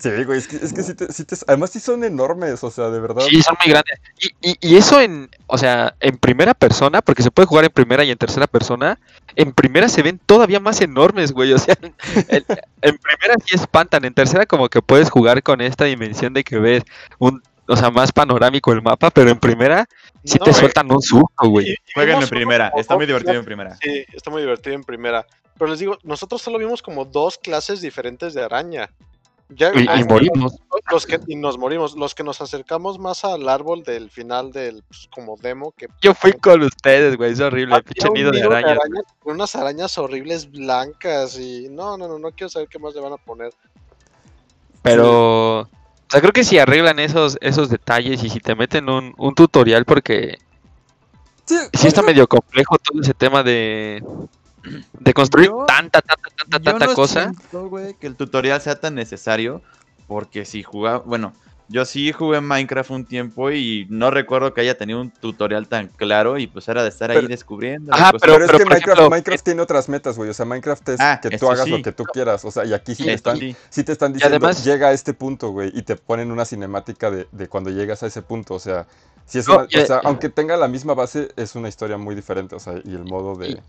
[0.00, 2.70] Sí, güey, es que, es que sí te, sí te- Además sí son enormes, o
[2.70, 3.22] sea, de verdad.
[3.28, 4.00] Sí, son muy grandes.
[4.18, 7.70] Y, y, y eso en, o sea, en primera persona, porque se puede jugar en
[7.70, 8.98] primera y en tercera persona,
[9.36, 11.52] en primera se ven todavía más enormes, güey.
[11.52, 11.76] O sea,
[12.28, 12.44] en,
[12.82, 16.58] en primera sí espantan, en tercera como que puedes jugar con esta dimensión de que
[16.58, 16.82] ves
[17.18, 19.86] un, o sea, más panorámico el mapa, pero en primera
[20.24, 20.60] sí No, te güey.
[20.60, 21.74] sueltan un susto, güey.
[21.94, 23.76] Jueguen en primera, está muy divertido en primera.
[23.82, 25.26] Sí, está muy divertido en primera.
[25.58, 28.90] Pero les digo, nosotros solo vimos como dos clases diferentes de araña.
[29.50, 30.54] Ya, Y, y morimos.
[30.90, 31.94] los que y nos morimos.
[31.96, 36.14] Los que nos acercamos más al árbol del final del pues, como demo que Yo
[36.14, 38.78] fui con ustedes, güey, es horrible, pinche nido de arañas.
[39.20, 43.02] con unas arañas horribles blancas y no, no, no, no quiero saber qué más le
[43.02, 43.52] van a poner.
[44.82, 45.68] Pero,
[46.06, 49.34] o sea, creo que si arreglan esos, esos detalles y si te meten un, un
[49.34, 50.38] tutorial, porque
[51.46, 54.02] Sí, sí está medio complejo todo ese tema de,
[55.00, 57.22] de construir Yo- tanta, tanta, tanta, Yo tanta no cosa.
[57.24, 59.60] siento, que el tutorial sea tan necesario,
[60.06, 61.34] porque si jugaba, bueno,
[61.68, 65.88] yo sí jugué Minecraft un tiempo y no recuerdo que haya tenido un tutorial tan
[65.88, 67.92] claro y pues era de estar ahí descubriendo.
[67.94, 68.12] Ajá.
[68.12, 70.28] Pero, pero- es que Minecraft, ejemplo, Minecraft tiene otras metas, güey.
[70.30, 71.70] O sea, Minecraft es Ah, que tú hagas sí.
[71.70, 72.44] lo que tú quieras.
[72.44, 73.56] O sea, y aquí sí te están, sí.
[73.70, 77.10] sí te están diciendo, además- llega a este punto, güey, y te ponen una cinemática
[77.10, 78.54] de, de cuando llegas a ese punto.
[78.54, 78.86] O sea,
[79.24, 81.96] si es No, una- y- o sea, aunque tenga la misma base, es una historia
[81.96, 82.54] muy diferente.
[82.54, 83.60] O sea, y el modo de, Y-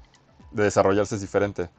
[0.52, 1.70] de desarrollarse es diferente.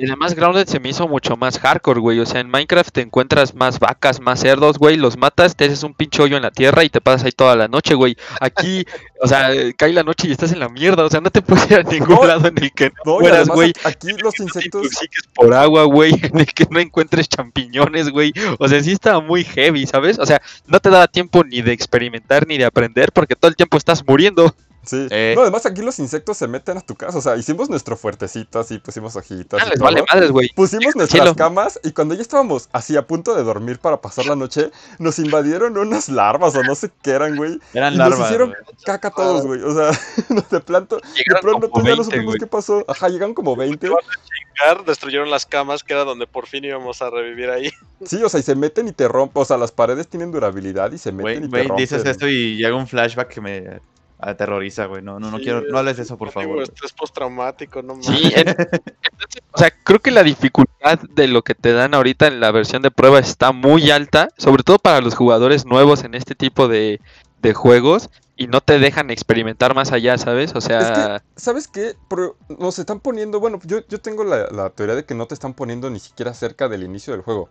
[0.00, 2.18] Y además Grounded se me hizo mucho más hardcore, güey.
[2.20, 4.96] O sea, en Minecraft te encuentras más vacas, más cerdos, güey.
[4.96, 7.54] Los matas, te haces un pinche hoyo en la tierra y te pasas ahí toda
[7.54, 8.16] la noche, güey.
[8.40, 8.86] Aquí,
[9.20, 11.04] o sea, cae la noche y estás en la mierda.
[11.04, 13.48] O sea, no te puedes ir a ningún No, lado en el que no, además
[13.48, 13.74] güey.
[13.84, 14.88] aquí los No te insectos.
[15.34, 16.12] por agua, güey.
[16.32, 18.32] En el que no encuentres champiñones, güey.
[18.58, 20.18] O sea, sí estaba muy heavy, ¿sabes?
[20.18, 23.56] O sea, no te daba tiempo ni de experimentar ni de aprender porque todo el
[23.56, 24.54] tiempo estás muriendo.
[24.84, 25.06] Sí.
[25.10, 25.34] Eh.
[25.36, 27.18] No, además aquí los insectos se meten a tu casa.
[27.18, 29.60] O sea, hicimos nuestro fuertecito así, pusimos hojitas.
[29.62, 30.48] Ah, les vale madres, güey.
[30.54, 34.36] Pusimos nuestras camas y cuando ya estábamos así a punto de dormir para pasar la
[34.36, 37.60] noche, nos invadieron unas larvas o no sé qué eran, güey.
[37.74, 38.26] Eran Y nos larvas.
[38.28, 38.60] hicieron güey.
[38.84, 39.60] caca todos, güey.
[39.62, 39.90] O sea,
[40.50, 42.84] de planto, de pronto como tú ya no 20, supimos qué pasó.
[42.88, 43.86] Ajá, llegaron como 20.
[43.86, 47.70] Llegar, Destruyeron las camas, que era donde por fin íbamos a revivir ahí.
[48.04, 49.42] Sí, o sea, y se meten y te rompen.
[49.42, 51.82] O sea, las paredes tienen durabilidad y se meten y te güey, rompen.
[51.84, 53.80] dices esto y llega un flashback que me
[54.22, 55.02] aterroriza, güey.
[55.02, 56.62] No, no, no Sí, quiero, no hables de eso, por favor.
[56.62, 58.06] estrés postraumático, no mames.
[58.06, 62.40] Sí, entonces, o sea, creo que la dificultad de lo que te dan ahorita en
[62.40, 66.34] la versión de prueba está muy alta, sobre todo para los jugadores nuevos en este
[66.34, 67.00] tipo de,
[67.42, 70.54] de juegos y no te dejan experimentar más allá, ¿sabes?
[70.54, 71.94] O sea, ¿Sabes qué?
[72.08, 75.34] Pero nos están poniendo, bueno, yo, yo tengo la, la teoría de que no te
[75.34, 77.50] están poniendo ni siquiera cerca del inicio del juego.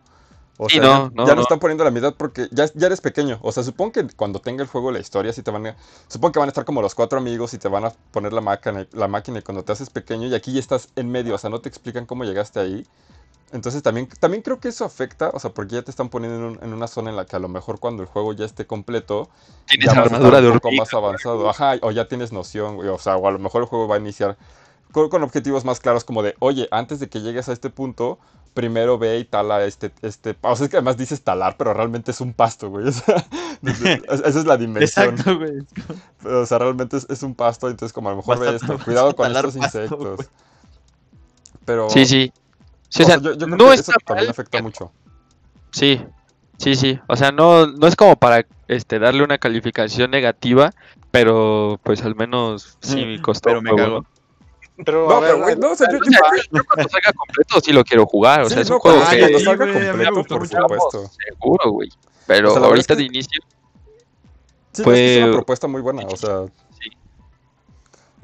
[0.61, 1.43] O Sí, sea, no, ya, no, ya no.
[1.43, 3.39] están poniendo la mitad porque ya, ya eres pequeño.
[3.41, 5.75] O sea, supongo que cuando tenga el juego la historia sí te van a...
[6.09, 8.41] Supongo que van a estar como los cuatro amigos y te van a poner la
[8.41, 11.37] máquina, la máquina y cuando te haces pequeño y aquí ya estás en medio, o
[11.37, 12.85] sea, no te explican cómo llegaste ahí.
[13.51, 16.43] Entonces también, también creo que eso afecta, o sea, porque ya te están poniendo en,
[16.45, 18.67] un- en una zona en la que a lo mejor cuando el juego ya esté
[18.67, 19.29] completo,
[19.67, 20.83] tienes ya armadura de un poco hormiga.
[20.83, 21.49] más avanzado.
[21.49, 23.95] Ajá, o ya tienes noción, güey, O sea, o a lo mejor el juego va
[23.95, 24.37] a iniciar
[24.91, 28.19] con, con objetivos más claros como de, oye, antes de que llegues a este punto,
[28.53, 32.11] primero ve y tala este, este, o sea, es que además dices talar, pero realmente
[32.11, 32.85] es un pasto, güey.
[32.89, 35.09] O sea, esa es la dimensión.
[35.09, 35.59] Exacto, güey.
[36.23, 39.13] O sea, realmente es, es un pasto, entonces como a lo mejor ve esto, cuidado
[39.15, 40.15] con talar estos pasto, insectos.
[40.15, 40.27] güey.
[41.65, 42.31] Pero, Sí, sí.
[42.89, 44.91] Sí, o o sea, sea, yo, yo creo no que eso también mal, afecta mucho.
[45.71, 46.01] Sí,
[46.57, 46.99] sí, sí.
[47.07, 50.71] O sea, no, no es como para este darle una calificación negativa,
[51.11, 53.49] pero pues al menos sí me costó.
[53.49, 53.71] Pero me.
[53.73, 54.05] ¿no?
[54.85, 56.21] Pero, No, a ver, pero, güey, no, o sea, yo, O sea,
[56.51, 58.41] yo cuando salga completo sí lo quiero jugar.
[58.41, 59.73] O Sí, sea, es no, un juego cuando, Ay, que cuando sí, salga me
[60.11, 61.11] completo, por supuesto.
[61.27, 61.89] seguro, güey.
[62.27, 63.41] Pero O sea, ahorita de inicio,
[64.71, 66.45] Sí, Fue- no, es una propuesta muy buena, o sea,
[66.79, 66.89] sí.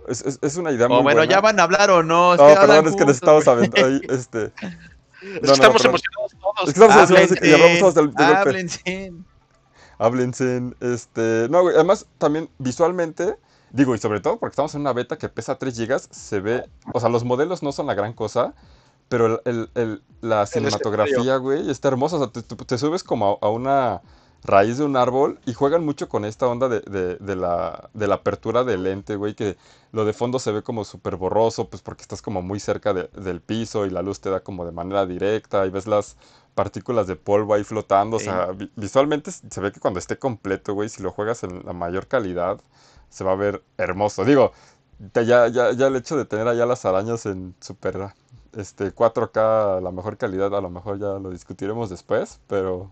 [0.07, 1.31] es, es, es una idea muy Oh, bueno, buena.
[1.31, 2.35] ¿ya van a hablar o no?
[2.35, 4.45] Es No, que perdón, es que nos juntos, estamos aventando ahí, este...
[4.53, 4.67] es que
[5.41, 5.85] no, no, estamos perdón.
[5.87, 6.69] emocionados todos.
[6.69, 8.39] Es que estamos emocionados y hablamos todos del, de golpe.
[8.39, 9.13] Háblense.
[9.97, 11.47] Háblense, este...
[11.49, 13.37] No, güey, además, también visualmente,
[13.71, 16.63] digo, y sobre todo porque estamos en una beta que pesa 3 GB, se ve...
[16.93, 18.53] O sea, los modelos no son la gran cosa,
[19.09, 22.15] pero el, el- el- la cinematografía, güey, está hermosa.
[22.17, 24.01] O sea, te, te- subes como a, a una
[24.43, 28.07] raíz de un árbol y juegan mucho con esta onda de, de- de la, de
[28.07, 29.57] la apertura del lente, güey, que
[29.91, 33.09] lo de fondo se ve como súper borroso, pues porque estás como muy cerca de-
[33.19, 36.15] del piso y la luz te da como de manera directa y ves las
[36.53, 38.17] partículas de polvo ahí flotando.
[38.17, 41.65] O sea, vi- visualmente se ve que cuando esté completo, güey, si lo juegas en
[41.65, 42.59] la mayor calidad,
[43.09, 44.25] se va a ver hermoso.
[44.25, 44.51] Digo,
[45.13, 47.97] te- ya, ya, ya el hecho de tener allá las arañas en super
[48.53, 52.91] este, 4K, la mejor calidad, a lo mejor ya lo discutiremos después, pero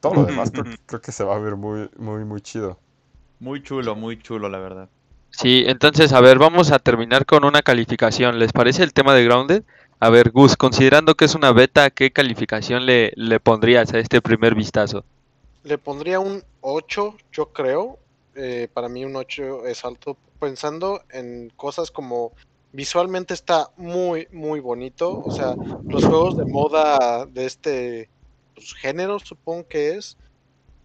[0.00, 2.78] todo lo demás creo, que- creo que se va a ver muy, muy, muy chido.
[3.40, 4.90] Muy chulo, muy chulo, la verdad.
[5.30, 8.38] Sí, entonces, a ver, vamos a terminar con una calificación.
[8.40, 9.62] ¿Les parece el tema de Grounded?
[10.00, 14.20] A ver, Gus, considerando que es una beta, ¿qué calificación le, le pondrías a este
[14.20, 15.04] primer vistazo?
[15.64, 17.98] Le pondría un 8, yo creo.
[18.36, 20.16] Eh, para mí un 8 es alto.
[20.38, 22.32] Pensando en cosas como
[22.72, 25.22] visualmente está muy, muy bonito.
[25.24, 28.10] O sea, los juegos de moda de este
[28.54, 30.18] pues, género, supongo que es,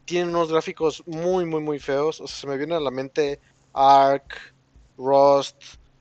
[0.06, 2.22] tienen unos gráficos muy, muy, muy feos.
[2.22, 3.40] O sea, se me viene a la mente
[3.74, 4.54] Ark,
[4.98, 5.58] Rust,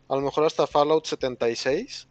[0.09, 2.07] a lo mejor hasta Fallout 76.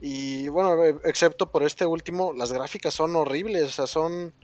[0.00, 3.64] Y bueno, eh, excepto por este último, las gráficas son horribles.
[3.64, 4.34] O sea, son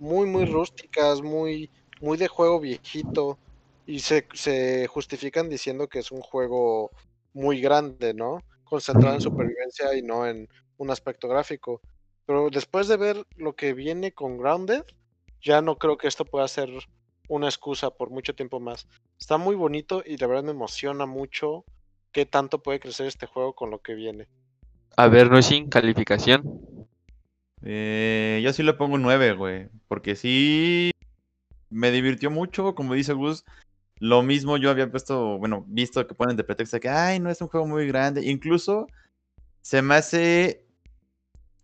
[0.00, 1.70] muy, muy rústicas, muy,
[2.00, 3.38] muy de juego viejito.
[3.86, 6.90] Y se, se justifican diciendo que es un juego
[7.32, 8.38] muy grande, ¿no?
[8.64, 11.80] Concentrado en supervivencia y no en un aspecto gráfico.
[12.26, 14.84] Pero después de ver lo que viene con Grounded,
[15.42, 16.70] ya no creo que esto pueda ser
[17.28, 18.88] una excusa por mucho tiempo más.
[19.18, 21.64] Está muy bonito y de verdad me emociona mucho
[22.12, 24.28] qué tanto puede crecer este juego con lo que viene.
[24.96, 26.88] A ver, no sin calificación.
[27.62, 29.68] Eh, yo sí le pongo un 9, güey.
[29.88, 30.92] Porque sí
[31.70, 33.44] me divirtió mucho, como dice Gus.
[34.00, 37.40] Lo mismo yo había puesto, bueno, visto que ponen de pretexto que, ay, no es
[37.40, 38.24] un juego muy grande.
[38.24, 38.86] Incluso
[39.62, 40.66] se me hace.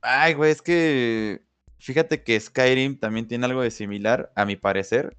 [0.00, 1.44] Ay, güey, es que.
[1.78, 5.16] Fíjate que Skyrim también tiene algo de similar, a mi parecer.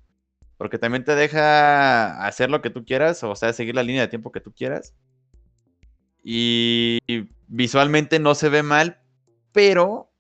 [0.58, 4.08] Porque también te deja hacer lo que tú quieras, o sea, seguir la línea de
[4.10, 4.94] tiempo que tú quieras.
[6.24, 7.00] Y
[7.48, 9.02] visualmente no se ve mal,
[9.52, 10.12] pero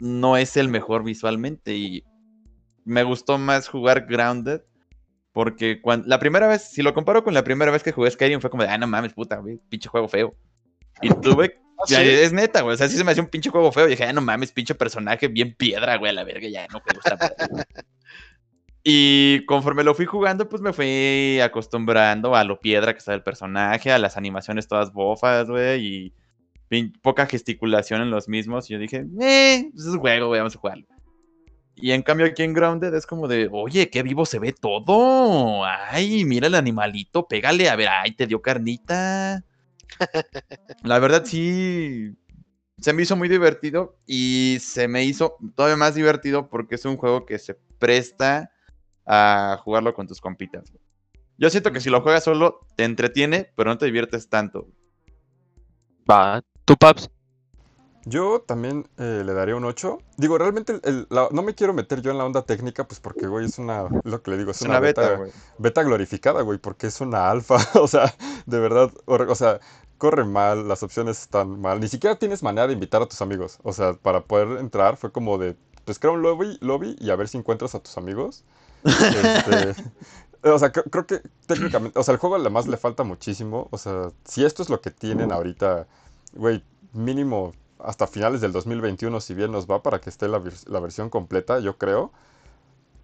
[0.00, 1.76] no es el mejor visualmente.
[1.76, 2.04] Y
[2.84, 4.62] me gustó más jugar Grounded.
[5.36, 8.40] Porque cuando, la primera vez, si lo comparo con la primera vez que jugué Skyrim,
[8.40, 10.34] fue como de, ah, no mames, puta, güey, pinche juego feo.
[11.02, 11.60] Y tuve.
[11.78, 11.94] ¿Ah, sí?
[11.94, 12.72] Es neta, güey.
[12.72, 13.86] O sea, sí se me hacía un pinche juego feo.
[13.86, 16.80] Y dije, ah, no mames, pinche personaje bien piedra, güey, a la verga, ya no
[16.80, 17.66] juego esta madre".
[18.82, 23.22] Y conforme lo fui jugando, pues me fui acostumbrando a lo piedra que está el
[23.22, 26.14] personaje, a las animaciones todas bofas, güey,
[26.70, 28.70] y poca gesticulación en los mismos.
[28.70, 30.86] Y yo dije, eh, pues es un juego, güey, vamos a jugarlo.
[31.76, 35.64] Y en cambio aquí en Grounded es como de, oye, qué vivo se ve todo.
[35.64, 39.44] Ay, mira el animalito, pégale, a ver, ay, te dio carnita.
[40.82, 42.16] La verdad sí,
[42.78, 46.96] se me hizo muy divertido y se me hizo todavía más divertido porque es un
[46.96, 48.50] juego que se presta
[49.04, 50.72] a jugarlo con tus compitas.
[51.36, 54.66] Yo siento que si lo juegas solo te entretiene, pero no te diviertes tanto.
[56.10, 57.10] Va, tú, Paps.
[58.08, 59.98] Yo también eh, le daría un 8.
[60.16, 63.00] Digo, realmente el- el- la- no me quiero meter yo en la onda técnica, pues
[63.00, 65.32] porque, güey, es una, lo que le digo, es, Es una beta, güey.
[65.58, 67.56] beta glorificada, güey, porque es una alfa.
[67.82, 68.14] O sea,
[68.46, 69.58] de verdad, o sea,
[69.98, 71.80] corre mal, las opciones están mal.
[71.80, 73.58] Ni siquiera tienes manera de invitar a tus amigos.
[73.64, 77.16] O sea, para poder entrar fue como de, pues crea un lobby, lobby y a
[77.16, 78.44] ver si encuentras a tus amigos.
[78.84, 79.74] Este,
[80.52, 83.66] o sea, cre- creo que técnicamente, o sea, el juego además le falta muchísimo.
[83.72, 85.88] O sea, si esto es lo que tienen ahorita,
[86.34, 90.80] güey, mínimo hasta finales del 2021, si bien nos va para que esté la, la
[90.80, 92.12] versión completa, yo creo.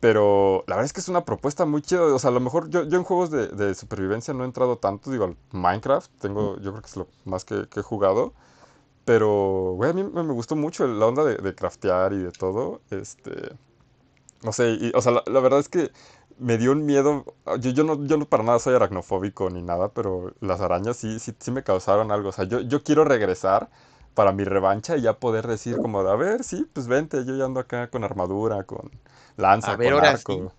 [0.01, 2.03] Pero la verdad es que es una propuesta muy chida.
[2.03, 4.77] O sea, a lo mejor yo, yo en juegos de, de supervivencia no he entrado
[4.79, 5.11] tanto.
[5.11, 8.33] Digo, Minecraft, tengo, yo creo que es lo más que, que he jugado.
[9.05, 12.33] Pero, güey, a mí me, me gustó mucho la onda de, de craftear y de
[12.33, 12.83] todo.
[12.91, 13.33] Este.
[14.43, 15.93] No sé, y, o sea, la, la verdad es que
[16.39, 17.25] me dio un miedo.
[17.61, 21.19] Yo, yo, no, yo no para nada soy aracnofóbico ni nada, pero las arañas sí,
[21.21, 22.31] sí, sí me causaron algo.
[22.31, 23.71] O sea, yo, yo quiero regresar
[24.15, 27.37] para mi revancha y ya poder decir como, de, a ver, sí, pues vente, yo
[27.37, 28.91] ya ando acá con armadura, con
[29.37, 30.55] lanza, A ver, con ahora arco.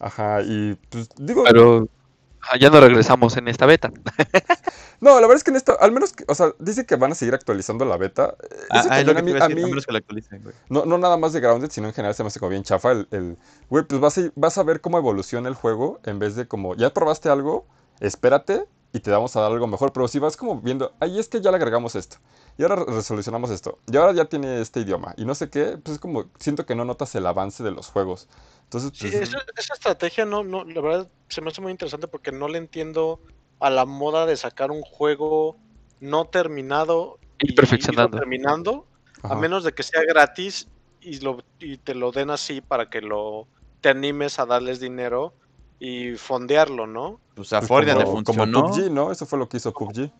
[0.00, 1.88] Ajá, y pues digo, Pero
[2.42, 3.90] ah, ya no regresamos en esta beta.
[5.00, 7.12] no, la verdad es que en esto, al menos, que- o sea, dice que van
[7.12, 8.34] a seguir actualizando la beta.
[8.42, 10.42] Eh, Ah, ah, que a mí, a decir, a a mí- menos que lo actualicen,
[10.42, 10.54] güey.
[10.68, 12.92] no, no nada más de Grounded, sino en general se me hace como bien chafa
[12.92, 13.38] el, el-
[13.70, 16.74] güey, pues vas a, vas a ver cómo evoluciona el juego en vez de como,
[16.74, 17.66] ya probaste algo,
[18.00, 21.28] espérate y te vamos a dar algo mejor, pero si vas como viendo, ahí es
[21.28, 22.18] que ya le agregamos esto,
[22.58, 25.78] y ahora re- resolucionamos esto, y ahora ya tiene este idioma, y no sé qué,
[25.82, 28.28] pues es como, siento que no notas el avance de los juegos.
[28.64, 32.08] Entonces, Sí, pues, esa, esa estrategia no, no, la verdad se me hace muy interesante
[32.08, 33.20] porque no le entiendo
[33.60, 35.56] a la moda de sacar un juego
[36.00, 38.08] no terminado y perfeccionando.
[38.16, 38.86] irlo terminando,
[39.22, 40.68] a menos de que sea gratis
[41.00, 43.46] y, lo, y te lo den así para que lo
[43.80, 45.32] te animes a darles dinero
[45.78, 47.20] y fondearlo, ¿no?
[47.34, 48.62] Pues a Pues Fortnite le como, como funcionó.
[48.72, 49.12] PUBG, ¿no?
[49.12, 50.10] Eso fue lo que hizo PUBG.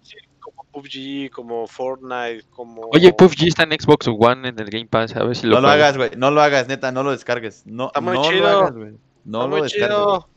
[0.55, 2.89] Como PUBG, como Fortnite, como...
[2.93, 5.63] Oye, PUBG está en Xbox One en el Game Pass, a ver si lo No
[5.63, 6.11] lo hagas, güey.
[6.17, 6.93] No lo hagas, neta.
[6.93, 7.63] No lo descargues.
[7.67, 8.41] No, Está muy no chido.
[8.43, 8.91] lo hagas, güey.
[9.25, 9.89] No Está lo muy descargues.
[9.89, 10.29] chido.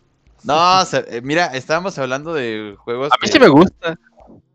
[0.43, 3.97] No, se- eh, mira, estábamos hablando de juegos A mí que, sí me gusta.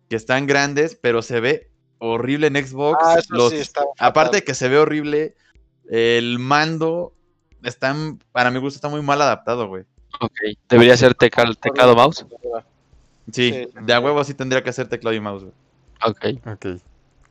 [0.09, 2.99] que están grandes, pero se ve horrible en Xbox.
[3.05, 5.35] Ah, eso Los- sí está aparte de que se ve horrible,
[5.89, 7.13] el mando
[7.63, 7.95] está,
[8.33, 9.85] para mi gusto, está muy mal adaptado, güey.
[10.21, 10.33] Ok,
[10.69, 12.27] debería ser tecal- teclado mouse.
[13.33, 13.69] Sí, Sí.
[13.83, 15.55] de a huevo sí tendría que hacer teclado y mouse, güey.
[16.05, 16.67] Ok, Ok.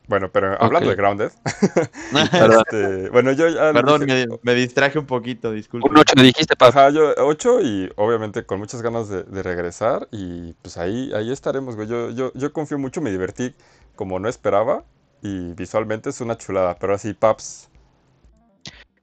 [0.07, 0.95] Bueno, pero hablando Ok.
[0.95, 1.31] de Grounded,
[2.31, 2.63] perdón.
[2.67, 5.89] este, bueno, yo ya Perdón, dije- me, me distraje un poquito, disculpe.
[5.89, 6.75] Un 8 dijiste, Paps.
[6.75, 11.31] Ajá, yo 8 y obviamente con muchas ganas de, de regresar y pues ahí, ahí
[11.31, 11.87] estaremos, güey.
[11.87, 13.55] Yo, yo, yo confío mucho, me divertí
[13.95, 14.83] como no esperaba
[15.23, 17.69] y visualmente es una chulada, pero así, Paps,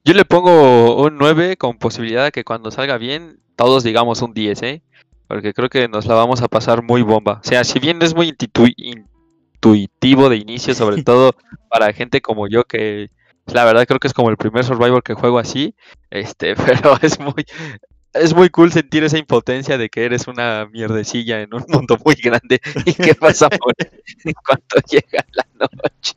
[0.05, 4.33] Yo le pongo un 9 con posibilidad de que cuando salga bien, todos digamos un
[4.33, 4.81] 10, ¿eh?
[5.27, 7.39] Porque creo que nos la vamos a pasar muy bomba.
[7.43, 8.33] O sea, si bien es muy
[8.77, 11.33] intuitivo de inicio, sobre todo
[11.69, 13.09] para gente como yo, que
[13.47, 15.75] la verdad creo que es como el primer Survivor que juego así,
[16.09, 17.45] este, pero es muy,
[18.13, 22.15] es muy cool sentir esa impotencia de que eres una mierdecilla en un mundo muy
[22.15, 26.15] grande y que vas a morir en cuanto llega la noche.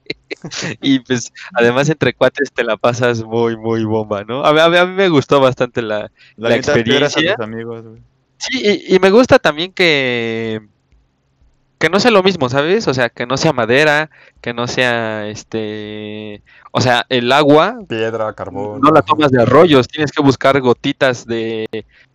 [0.82, 4.44] Y pues además entre cuates te la pasas muy, muy bomba, ¿no?
[4.44, 6.10] A mí, a mí- a mí me gustó bastante la...
[6.36, 7.34] La, piedras a experiencia.
[7.36, 8.02] tus amigos, güey.
[8.38, 10.60] Sí, y, y me gusta también que...
[11.78, 12.88] Que no sea lo mismo, ¿sabes?
[12.88, 14.08] O sea, que no sea madera,
[14.40, 16.42] que no sea este...
[16.72, 18.80] O sea, el agua piedra, carbón.
[18.80, 21.66] no la tomas de arroyos, tienes que buscar gotitas de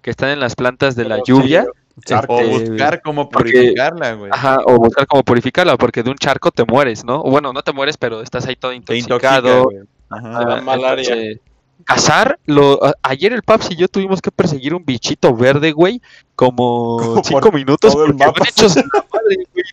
[0.01, 1.65] que están en las plantas de la Pero lluvia.
[2.05, 2.36] Charco.
[2.36, 4.32] O Este, buscar cómo purificarla, güey.
[4.34, 7.22] Ajá, o buscar cómo purificarla, porque de un charco te mueres, ¿no?
[7.22, 9.65] O Bueno, no te mueres, pero estás ahí todo Te intoxica, intoxicado.
[10.09, 10.32] Ajá.
[10.39, 11.13] Ah, Ah, malaria.
[11.13, 11.39] entonces,
[11.84, 16.01] Cazar, lo, a- ayer el Paps y yo tuvimos que perseguir un bichito verde, güey,
[16.36, 17.93] como Como cinco por minutos.
[17.93, 18.45] todo el porque mapa.
[18.49, 19.65] hechos una madre, güey.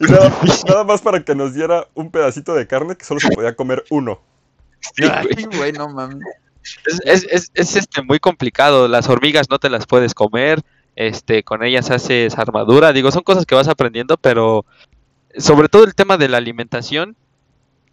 [0.00, 0.32] Y nada,
[0.68, 3.84] nada más para que nos diera un pedacito de carne que solo se podía comer
[3.90, 4.20] uno.
[4.80, 5.12] Sí, güey.
[5.36, 6.18] Ay, güey, no mames.
[6.86, 8.88] Es, es, es, es, este, muy complicado.
[8.88, 10.60] Las hormigas no te las puedes comer.
[10.96, 12.92] Este, con ellas haces armadura.
[12.92, 14.64] Digo, son cosas que vas aprendiendo, pero
[15.38, 17.16] sobre todo el tema de la alimentación.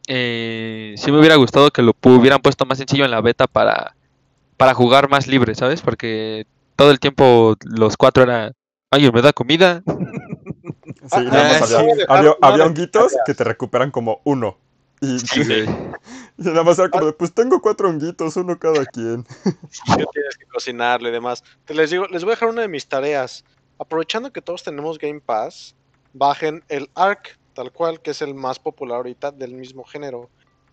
[0.08, 3.96] Eh, sí me hubiera gustado que lo hubieran puesto más sencillo en la beta para,
[4.58, 5.82] para jugar más libre, ¿sabes?
[5.82, 6.46] Porque
[6.76, 8.52] todo el tiempo los cuatro era,
[8.92, 9.82] ¿alguien me da comida?
[9.86, 11.76] Sí, Ah, nada más sí.
[12.08, 14.58] había, honguitos que te recuperan como uno.
[15.02, 15.42] Y, Sí.
[16.38, 19.24] y nada más era como de, pues tengo cuatro honguitos, uno cada quien.
[19.24, 21.44] que tienes que cocinarlo y demás.
[21.66, 23.44] Te les digo, les voy a dejar una de mis tareas.
[23.80, 25.76] Aprovechando que todos tenemos Game Pass,
[26.14, 30.30] bajen el Ark, tal cual, que es el más popular ahorita del mismo género.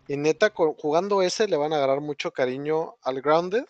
[0.08, 3.64] Y neta, jugando ese le van a agarrar mucho cariño al Grounded.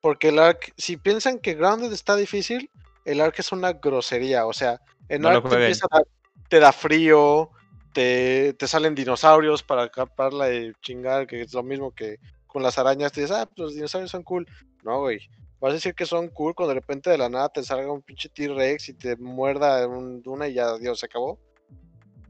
[0.00, 2.70] Porque el Ark, si piensan que Grounded está difícil,
[3.04, 4.46] el Ark es una grosería.
[4.46, 6.00] O sea, en No Ark te, a
[6.48, 7.50] te da frío,
[7.92, 12.78] te, te salen dinosaurios para acaparla y chingar, que es lo mismo que con las
[12.78, 13.12] arañas.
[13.12, 14.46] Te dices, ah, pues los dinosaurios son cool.
[14.84, 15.18] No, güey.
[15.60, 18.02] Vas a decir que son cool cuando de repente de la nada te salga un
[18.02, 21.40] pinche T-Rex y te muerda un- una y ya, Dios, se acabó.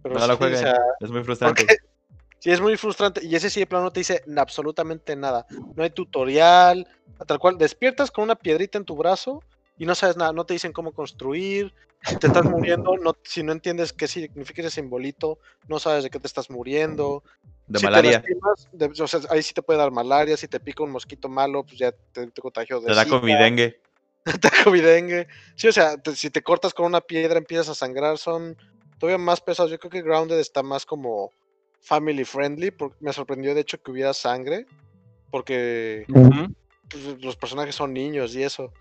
[0.02, 0.58] Pero No lo sí, o jueguen.
[0.60, 1.62] sea, Es muy frustrante.
[1.64, 1.76] porque
[2.38, 3.24] sí es muy frustrante.
[3.24, 5.46] Y ese sí de plano no te dice absolutamente nada.
[5.74, 6.86] No hay tutorial,
[7.26, 7.58] tal cual.
[7.58, 9.42] Despiertas con una piedrita en tu brazo
[9.76, 10.32] y no sabes nada.
[10.32, 11.72] No te dicen cómo construir.
[12.20, 12.96] Te estás muriendo.
[12.96, 17.22] No, si no entiendes qué significa ese simbolito, no sabes de qué te estás muriendo.
[17.66, 18.12] De Si te malaria.
[18.18, 20.36] lastimas, de- o sea, ahí sí te puede dar malaria.
[20.36, 23.16] Si te pica un mosquito malo, pues ya te, te contagió de Te da Zika,
[23.18, 23.82] con mi dengue.
[24.24, 25.26] te da covidengue.
[25.56, 28.16] Sí, o sea, te- si te cortas con una piedra, empiezas a sangrar.
[28.16, 28.56] Son
[28.98, 29.70] todavía más pesados.
[29.70, 31.30] Yo creo que Grounded está más como
[31.80, 32.70] family friendly.
[32.70, 34.66] Porque me sorprendió, de hecho, que hubiera sangre.
[35.30, 36.04] Porque
[36.90, 38.72] pues, los personajes son niños y eso.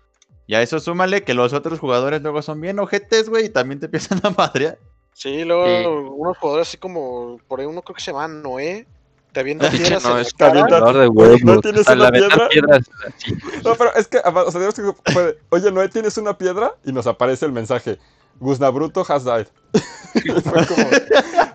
[0.46, 3.80] Y a eso súmale que los otros jugadores luego son bien ojetes, güey, y también
[3.80, 4.78] te empiezan a madrear.
[5.12, 5.86] Sí, luego Sí.
[6.16, 8.86] unos jugadores así como, por ahí uno creo que se llama Noé,
[9.32, 9.68] te avienta
[10.00, 11.00] piedras no, en la es avienta- cara.
[11.00, 12.48] De ¿no tienes una la piedra?
[12.48, 12.90] piedras.
[13.64, 16.74] No, pero es que, o sea, digamos que puede, oye, Noé, ¿tienes una piedra?
[16.84, 17.98] Y nos aparece el mensaje,
[18.40, 19.46] Gusnabruto has died.
[20.42, 20.86] Fue como,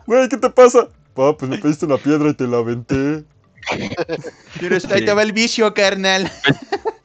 [0.06, 0.88] güey, ¿qué te pasa?
[1.14, 3.24] Pa, pues me pediste una piedra y te la aventé.
[4.60, 6.30] Tienes- Ahí te va el vicio, carnal.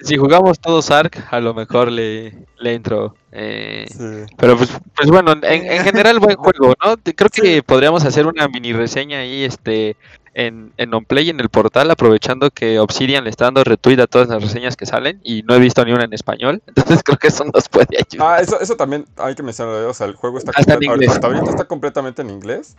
[0.00, 3.16] Si jugamos todos Ark, a lo mejor le, le entro.
[3.32, 4.32] eh, Sí.
[4.38, 6.94] Pero pues, pues bueno, en, en general buen juego, ¿no?
[7.02, 7.42] Creo Sí.
[7.42, 9.96] que podríamos hacer una mini reseña ahí este
[10.38, 14.28] en, en OnPlay en el portal, aprovechando que Obsidian le está dando retweet a todas
[14.28, 17.28] las reseñas que salen y no he visto ni una en español, entonces creo que
[17.28, 18.38] eso nos puede ayudar.
[18.38, 21.64] Ah, eso, eso también hay que mencionarlo, o sea, el juego está, está ahorita está
[21.66, 22.76] completamente en inglés.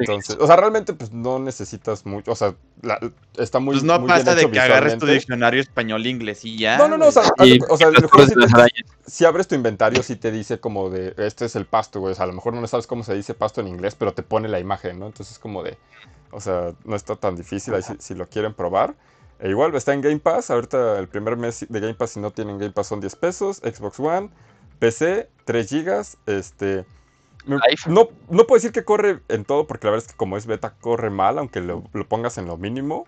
[0.00, 2.98] Entonces, o sea, realmente pues no necesitas mucho, o sea, la-
[3.36, 6.78] está muy Pues no muy pasa bien de que agarres tu diccionario español-inglés y ya.
[6.78, 8.70] No, no, no, o sea, Y o el juego te- arañas.
[9.06, 12.12] si abres tu inventario, sí te dice como de, este es el pasto, güey.
[12.12, 14.22] O sea, a lo mejor no sabes cómo se dice pasto en inglés, pero te
[14.22, 15.06] pone la imagen, ¿no?
[15.06, 15.76] Entonces, como de,
[16.36, 18.94] o sea, no está tan difícil ahí si, si lo quieren probar.
[19.38, 20.50] E igual está en Game Pass.
[20.50, 23.56] Ahorita el primer mes de Game Pass, si no tienen Game Pass, son 10 pesos.
[23.58, 24.28] Xbox One,
[24.78, 26.18] PC, 3 gigas.
[26.26, 26.84] Este.
[27.46, 27.58] No,
[28.28, 30.74] no puedo decir que corre en todo, porque la verdad es que como es beta,
[30.78, 33.06] corre mal, aunque lo, lo pongas en lo mínimo.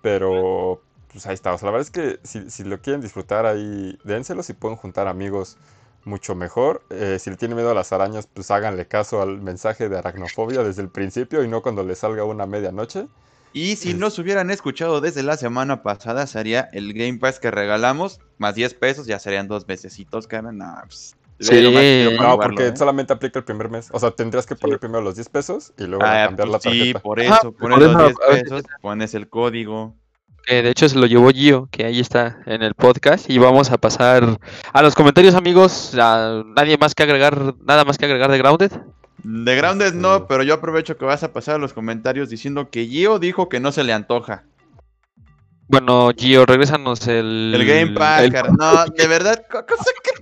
[0.00, 0.80] Pero,
[1.12, 1.52] pues ahí está.
[1.52, 4.44] O sea, la verdad es que si, si lo quieren disfrutar ahí, dénselo.
[4.44, 5.58] Si pueden juntar amigos,
[6.04, 6.82] mucho mejor.
[6.90, 10.62] Eh, si le tienen miedo a las arañas, pues háganle caso al mensaje de aracnofobia
[10.62, 13.06] desde el principio y no cuando le salga una medianoche.
[13.52, 18.20] Y si nos hubieran escuchado desde la semana pasada, sería el Game Pass que regalamos,
[18.36, 20.52] más 10 pesos, ya serían dos mesecitos, cara.
[20.52, 21.54] No, pues, Sí.
[21.62, 22.76] No, jugarlo, porque ¿eh?
[22.76, 23.88] solamente aplica el primer mes.
[23.92, 26.70] O sea, tendrías que poner primero los 10 pesos y luego Ah, cambiar pues la
[26.72, 26.98] sí, tarjeta.
[27.00, 29.94] por Ajá, eso, pones por los eso, 10 a veces- pesos, pones el código.
[30.48, 33.28] Que de hecho se lo llevó Gio, que ahí está en el podcast.
[33.28, 34.38] Y vamos a pasar
[34.72, 35.94] a los comentarios, amigos.
[36.00, 38.72] A nadie más que agregar, nada más que agregar de Grounded.
[39.22, 42.86] De Grounded no, pero yo aprovecho que vas a pasar a los comentarios diciendo que
[42.86, 44.44] Gio dijo que no se le antoja.
[45.66, 47.52] Bueno, Gio, regrésanos el.
[47.54, 48.50] El Game Pass, el- cara.
[48.58, 50.17] No, de verdad, co- cosa que...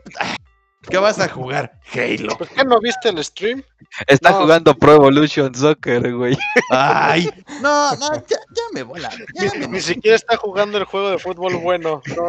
[0.89, 1.73] ¿Qué vas a jugar?
[1.93, 2.37] Halo.
[2.39, 3.63] ¿Por qué no viste el stream?
[4.07, 4.41] Está No.
[4.43, 6.37] jugando Pro Evolution Soccer, güey.
[6.71, 7.29] Ay,
[7.61, 9.11] no, no, ya, ya me vola.
[9.35, 12.03] Ni, Ya me ni siquiera está jugando el juego de fútbol bueno.
[12.17, 12.27] No.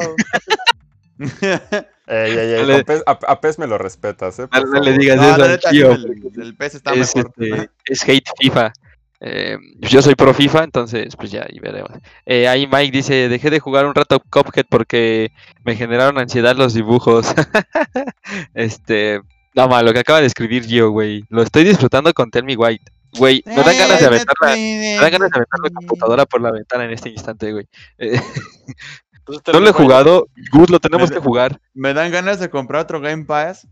[2.10, 4.48] Ey, PES- a, a PES me lo respetas, ¿eh?
[4.52, 5.92] No, no le digas No, eso la al neta, Gio.
[5.92, 7.34] el, el PS está es, mejor.
[7.38, 8.72] este, es hate FIFA.
[9.20, 11.92] Eh, yo soy pro FIFA, entonces pues ya ahí veremos.
[12.26, 15.32] Eh, ahí Mike dice, dejé de jugar un rato Cuphead porque
[15.64, 17.28] me generaron ansiedad los dibujos.
[18.54, 19.22] este,
[19.56, 21.24] no malo, lo que acaba de escribir Gio, güey.
[21.30, 22.92] Lo estoy disfrutando con Tell Me White.
[23.18, 26.42] Güey, me dan ganas de aventar la, me dan ganas de aventar la computadora por
[26.42, 27.68] la ventana en este instante, güey.
[27.98, 28.20] Eh,
[29.54, 31.60] no lo he jugado, Gus, lo tenemos Me- que jugar.
[31.74, 33.68] Me dan ganas de comprar otro Game Pass,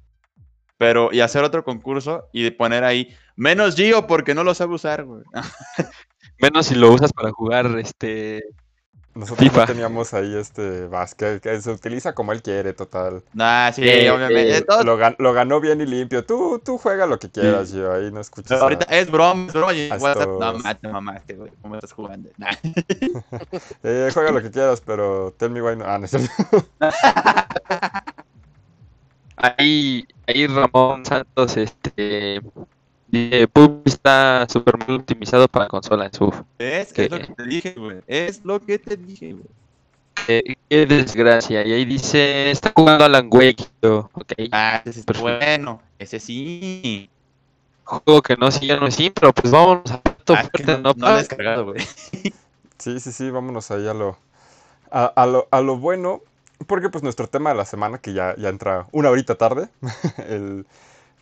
[0.78, 4.76] pero y hacer otro concurso y de poner ahí menos Gio porque no lo sabe
[4.76, 5.24] usar, güey.
[6.40, 8.44] Menos si lo usas para jugar, este...
[9.14, 9.62] Nosotros FIFA.
[9.62, 13.24] no teníamos ahí este básquet, que se utiliza como él quiere, total.
[13.32, 14.58] Nah, sí, Eh, obviamente.
[14.58, 16.26] eh, Todo- Lo, gan- lo ganó bien y limpio.
[16.26, 18.60] Tú, tú juega lo que quieras, yo ahí no escuchas.
[18.62, 20.52] ahorita es broma, es broma.
[20.52, 21.52] No, mate, mamaste, güey.
[21.62, 22.30] ¿Cómo estás jugando?
[22.36, 22.52] Nah.
[23.84, 25.86] Eh, juega lo que quieras, pero tell me why no.
[25.86, 26.68] Ah, no es cierto.
[29.38, 32.42] ahí, ahí Ramón Santos, este,
[33.16, 36.34] dice, PUBG está súper mal optimizado para consola en su...
[36.60, 36.94] ¿Ves?
[36.94, 37.04] ¿Qué?
[37.06, 38.02] Es lo que te dije, güey.
[38.08, 39.46] Es lo que te dije, güey.
[40.28, 41.66] Eh, qué desgracia.
[41.66, 43.68] Y ahí dice, está jugando Alan Wake.
[43.82, 45.82] Yo, ok, Ah, ese es bueno.
[46.00, 47.10] Ese sí.
[47.84, 50.02] juego que no sí, ya no es sí, pero pues vámonos a
[50.32, 50.94] Ah, que fuerte, no, ¿no?
[50.96, 51.18] no lo he pa?
[51.18, 51.82] descargado, güey.
[52.80, 54.18] Sí, sí, sí, vámonos ahí a lo,
[54.92, 56.22] a, a lo, a lo bueno,
[56.68, 59.70] porque pues nuestro tema de la semana, que ya, ya entra una horita tarde,
[60.30, 60.66] el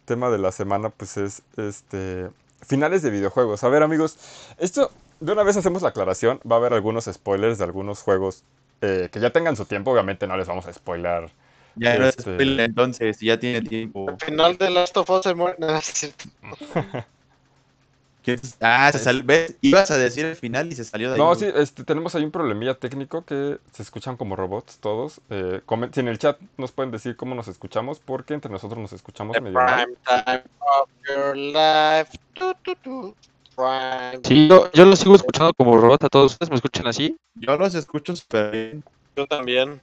[0.05, 2.29] tema de la semana pues es este
[2.65, 3.63] finales de videojuegos.
[3.63, 4.17] A ver amigos,
[4.57, 8.43] esto de una vez hacemos la aclaración, va a haber algunos spoilers de algunos juegos
[8.81, 11.29] eh, que ya tengan su tiempo, obviamente no les vamos a spoiler.
[11.75, 14.09] Ya no es Este- spoiler, entonces, ya tiene tiempo.
[14.09, 15.57] Al final de Last of Us se muere.
[15.59, 16.25] No, es cierto.
[16.41, 17.03] ¿Qué es?
[18.61, 19.23] Ah, se sal...
[19.23, 19.57] ¿ves?
[19.61, 21.21] Ibas a decir el final y se salió de ahí.
[21.21, 25.21] No, sí, este, tenemos ahí un problemilla técnico que se escuchan como robots todos.
[25.29, 28.79] Eh, comen- si en el chat nos pueden decir cómo nos escuchamos, porque entre nosotros
[28.79, 29.85] nos escuchamos The medio mal.
[29.85, 32.17] prime time of your life.
[32.33, 33.15] Tu, tu, tu.
[33.55, 34.19] Prime.
[34.23, 37.15] Sí, yo, yo lo sigo escuchando como robot a todos ustedes, ¿me escuchan así?
[37.35, 38.83] Yo los escucho súper bien.
[39.15, 39.81] Yo también.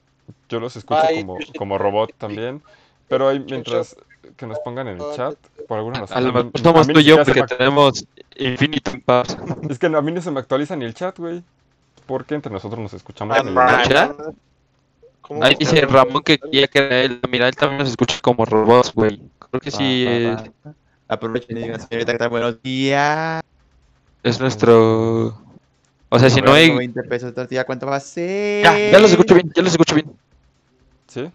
[0.49, 2.61] Yo los escucho como, como robot también.
[3.07, 3.95] Pero ahí, mientras
[4.35, 5.35] que nos pongan en el chat,
[5.67, 6.17] por alguna razón.
[6.17, 8.05] A lo mejor somos tú y yo porque tenemos
[8.35, 9.37] Infinity Pass.
[9.69, 11.43] Es que a mí no se me actualiza ni el chat, güey.
[12.05, 13.53] Porque entre nosotros nos escuchamos mal.
[13.53, 13.87] Brian.
[13.87, 14.17] Brian.
[14.17, 14.35] ¿Chat?
[15.21, 15.81] ¿Cómo Ahí dice?
[15.81, 17.21] Ramón que quería que era él.
[17.29, 19.21] Mira, él también nos escucha como robots, güey.
[19.49, 20.07] Creo que sí.
[21.07, 22.29] Aprovechen y digan, señorita, ¿qué tal?
[22.29, 23.43] Buenos días.
[24.23, 25.37] es nuestro...
[26.09, 26.75] O sea, si no hay...
[26.75, 28.63] 20 pesos tortilla, ¿cuánto va a ser?
[28.63, 30.11] Ya, ya los escucho bien, ya los escucho bien.
[31.07, 31.29] ¿Sí?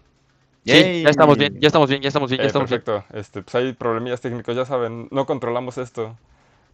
[0.67, 2.81] Sí, ya estamos bien, ya estamos bien, ya estamos bien, ya Eh, estamos bien.
[2.81, 3.17] perfecto.
[3.17, 5.07] Este, pues hay problemillas técnicos, ya saben.
[5.11, 6.15] No controlamos esto.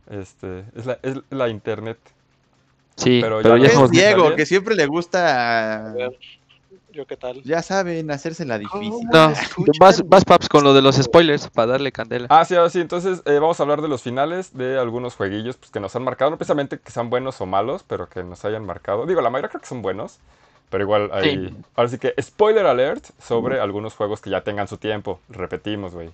[0.09, 1.97] Este, es la, es la internet.
[2.95, 3.91] Sí, Pero pero, ya ya bien.
[3.91, 4.35] Diego, bien.
[4.35, 6.11] que siempre le gusta, A ver,
[6.91, 7.41] ¿Yo qué tal?
[7.43, 9.07] ya saben, hacerse la difícil.
[9.79, 12.27] Vas, vas Paps con lo de los spoilers para darle candela.
[12.29, 12.79] Ah, sí, ahora sí.
[12.81, 16.03] Entonces eh, vamos a hablar de los finales de algunos jueguillos pues, que nos han
[16.03, 16.29] marcado.
[16.31, 19.07] No precisamente que sean buenos o malos, pero que nos hayan marcado.
[19.07, 20.19] Digo, la mayoría creo que son buenos.
[20.73, 21.35] Pero igual hay...
[21.49, 21.55] Sí.
[21.75, 25.19] Ahora sí que spoiler alert sobre algunos juegos que ya tengan su tiempo.
[25.29, 26.09] Repetimos, güey.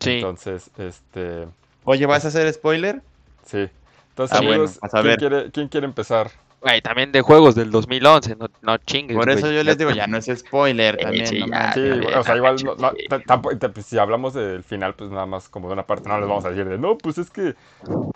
[0.00, 0.12] Sí.
[0.12, 1.46] Entonces, este...
[1.84, 3.02] Oye, ¿vas a hacer spoiler?
[3.44, 3.68] Sí.
[4.08, 6.30] Entonces, Ah, amigos, ¿quién, quiere, quién quiere empezar?
[6.62, 9.56] Güey, también de juegos del 2011, no, no chingues, Por eso güey.
[9.56, 11.26] yo les digo, ya no es spoiler Sí, también.
[11.26, 11.52] sí, no ya.
[11.52, 11.98] manches.
[12.06, 15.74] Sí, o sea, igual, no- tampoco- si hablamos del final, pues nada más como de
[15.74, 17.54] una parte, no les vamos a decir de, no, pues es que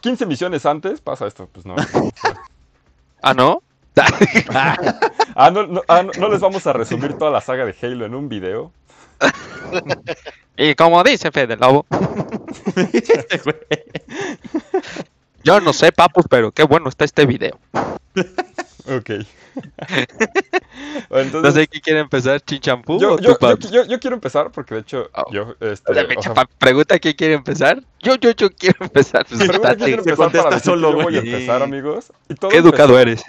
[0.00, 1.76] 15 misiones antes pasa esto, pues no.
[3.22, 3.62] Ah, ¿no?
[5.34, 8.06] Ah, no, no, ah, no- no les vamos a resumir toda la saga de Halo
[8.06, 8.72] en un video.
[10.56, 11.86] Y como dice Fede Lobo,
[12.76, 13.84] Este
[15.42, 17.58] yo no sé, papus, pero qué bueno está este video.
[18.88, 19.10] Ok.
[21.08, 23.70] Bueno, No entonces, sé quién quiere empezar, Chinchampú yo, o yo, tú, Paps.
[23.70, 25.24] yo- yo- yo quiero empezar porque de hecho, Oh.
[25.32, 27.82] yo, este, O sea, pregunta quién quiere empezar.
[28.00, 29.26] Yo, yo, yo quiero empezar.
[29.26, 32.12] Pues, pregunta quién quiere empezar para solo, yo voy a empezar, amigos.
[32.28, 33.24] Y todo Qué educado empezó- eres.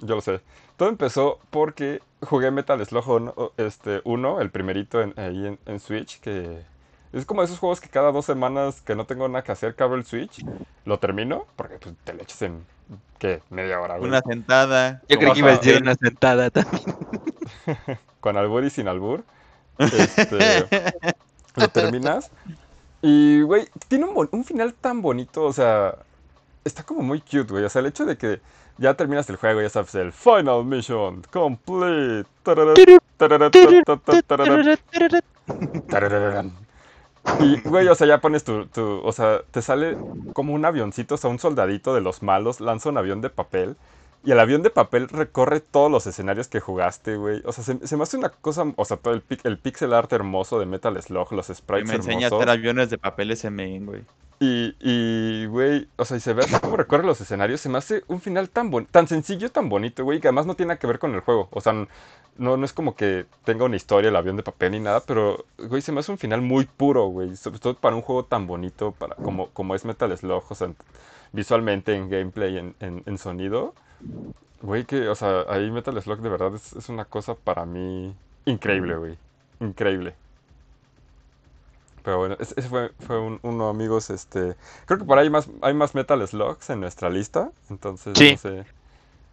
[0.00, 0.40] Yo lo sé.
[0.76, 5.80] Todo empezó porque jugué Metal Slug 1, este, uno, el primerito en, ahí en, en
[5.80, 6.64] Switch, que
[7.12, 9.82] es como esos juegos que cada dos semanas que no tengo nada que hacer, que
[9.82, 10.44] abro el Switch,
[10.84, 12.66] lo termino, porque pues, te lo echas en,
[13.18, 13.42] ¿qué?
[13.48, 14.08] Media hora, güey.
[14.08, 15.00] Una sentada.
[15.08, 16.84] Yo creo que iba a decir una sentada también.
[18.20, 19.24] Con albur y sin albur.
[19.78, 20.66] Este,
[21.56, 22.30] lo terminas.
[23.00, 25.96] Y, güey, tiene un, un final tan bonito, o sea,
[26.64, 27.64] está como muy cute, güey.
[27.64, 28.40] O sea, el hecho de que
[28.78, 32.28] ya terminas el juego, ya sabes, el Final Mission Complete.
[37.40, 39.98] Y, güey, o sea, ya pones tu, tu, o sea, te sale
[40.32, 43.76] como un avioncito, o sea, un soldadito de los malos lanza un avión de papel
[44.24, 47.42] y el avión de papel recorre todos los escenarios que jugaste, güey.
[47.44, 50.12] O sea, se, se me hace una cosa, o sea, todo el, el pixel art
[50.12, 52.40] hermoso de Metal Slug, los sprites me enseña a hermosos.
[52.42, 54.02] hacer aviones de papel ese men, güey.
[54.38, 57.78] Y, y, güey, o sea, y se ve así como recorre los escenarios, se me
[57.78, 60.78] hace un final tan bon- tan sencillo, tan bonito, güey, que además no tiene nada
[60.78, 61.48] que ver con el juego.
[61.52, 64.80] O sea, no, no es como que tenga una historia el avión de papel ni
[64.80, 67.34] nada, pero, güey, se me hace un final muy puro, güey.
[67.36, 70.68] Sobre todo para un juego tan bonito para, como, como es Metal Slug, o sea,
[71.32, 73.74] visualmente, en gameplay, en, en, en sonido.
[74.62, 78.14] Güey, que, o sea, ahí Metal Slug de verdad es, es una cosa para mí
[78.46, 79.18] increíble, güey.
[79.60, 80.14] Increíble.
[82.02, 84.54] Pero bueno, ese fue, fue un- uno, amigos, este...
[84.84, 88.32] Creo que por ahí hay más, hay más Metal Slugs en nuestra lista, entonces Sí.
[88.32, 88.64] no sé.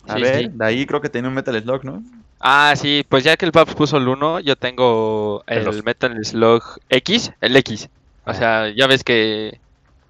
[0.07, 0.49] A Sí, ver, sí.
[0.53, 2.03] de ahí creo que tenía un Metal Slug, ¿no?
[2.39, 5.83] Ah, sí, pues ya que el Paps puso el 1, yo tengo El el.
[5.83, 7.89] Metal Slug X, el X.
[8.25, 9.59] O sea, ya ves que...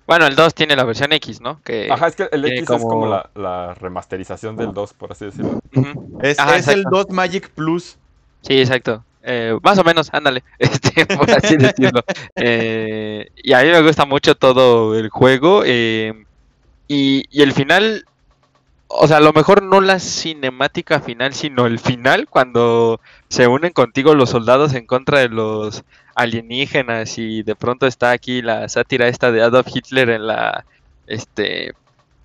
[0.06, 1.62] Bueno, el 2 tiene la versión X, ¿no?
[1.64, 1.90] Que...
[1.92, 5.26] Ajá, es que el X es como como- la, la remasterización del 2, por así
[5.26, 5.60] decirlo.
[5.76, 6.20] Ujú.
[6.22, 6.98] Es, Ajá, es el exacto.
[7.06, 7.98] 2 Magic Plus.
[8.42, 9.04] Sí, exacto.
[9.26, 12.02] Eh, más o menos, ándale, este, por así decirlo.
[12.36, 15.64] Eh, y a mí me gusta mucho todo el juego.
[15.66, 16.26] eh,
[16.90, 18.06] y, y el final,
[18.96, 23.74] o sea, a lo mejor no la cinemática final, sino el final, cuando se unen
[23.74, 25.84] contigo los soldados en contra de los
[26.16, 30.66] alienígenas y de pronto está aquí la sátira esta de Adolf Hitler en la...
[31.08, 31.68] Este,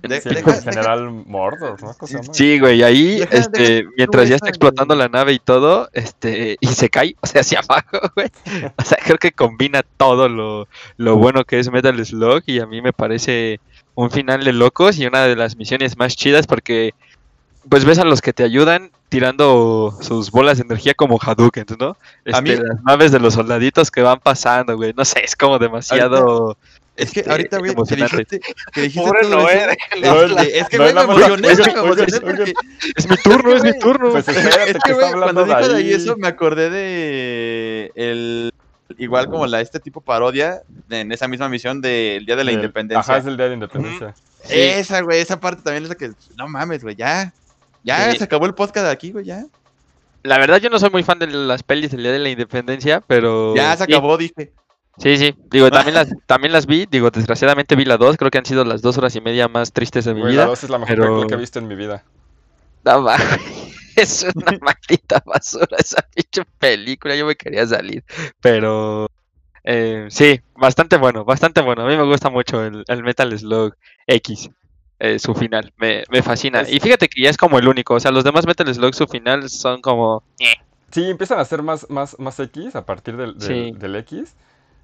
[0.03, 1.93] en- De- deja- el general Mordor, ¿no?
[2.33, 6.57] Sí, güey, ahí, Deja- este, deja- mientras ya está explotando la nave y todo, este,
[6.61, 8.29] y se cae, o sea, hacia abajo, güey.
[8.77, 12.67] O sea, creo que combina todo lo, lo bueno que es Metal Slug y a
[12.67, 13.59] mí me parece
[14.01, 16.95] un final de locos y una de las misiones más chidas porque,
[17.69, 21.97] pues ves a los que te ayudan tirando sus bolas de energía como Hadouken, ¿no?
[22.25, 25.59] Este, mí- las naves de los soldaditos que van pasando, güey, no sé, es como
[25.59, 26.57] demasiado...
[26.97, 28.41] Es que este, ahorita, güey, que dijiste,
[28.73, 29.71] que dijiste Pobre todo eso.
[30.11, 30.47] hablar.
[30.47, 32.53] Es que, No, güey, me emocioné, me emocioné porque
[32.97, 34.11] Es mi turno, es mi turno.
[34.13, 36.71] Pues espérate, es que que, está güey, hablando cuando dijo de ahí eso, me acordé
[36.71, 38.53] de el
[38.97, 43.01] igual como la este tipo parodia en esa misma misión del Día de la Independencia.
[43.01, 44.15] Ajá, es el día de la independencia.
[44.45, 44.55] Sí.
[44.55, 47.33] Esa, güey, esa parte también es la que no mames, güey, ya.
[47.85, 48.19] Ya Sí.
[48.19, 49.45] se acabó el podcast de aquí, güey, ya.
[50.23, 53.01] La verdad yo no soy muy fan de las pelis del Día de la Independencia,
[53.07, 53.55] pero...
[53.55, 54.53] Ya se sí, acabó, dije.
[54.99, 55.35] Sí, sí.
[55.51, 56.87] Digo, también las, también las vi.
[56.91, 58.17] Digo, desgraciadamente vi la dos.
[58.17, 60.43] Creo que han sido las dos horas y media más tristes de mi Güey, la
[60.43, 60.47] vida.
[60.51, 62.03] 2 es la mejor pero- película que he visto en mi vida.
[62.85, 63.23] No mames,
[64.01, 67.17] Es una maldita basura esa pinche película.
[67.17, 68.05] Yo me quería salir.
[68.41, 69.09] Pero...
[69.65, 71.83] eh, sí, bastante bueno, bastante bueno.
[71.85, 73.75] A mí me gusta mucho el, el Metal Slug
[74.07, 74.51] X.
[75.01, 76.63] eh, su final, me, me fascina.
[76.63, 77.95] Es- Y fíjate que ya es como el único.
[77.95, 80.23] O sea, los demás Metal Slug, su final son como...
[80.91, 83.73] Sí, empiezan a ser más, más, más X a partir del, del, Sí.
[83.79, 84.35] del X.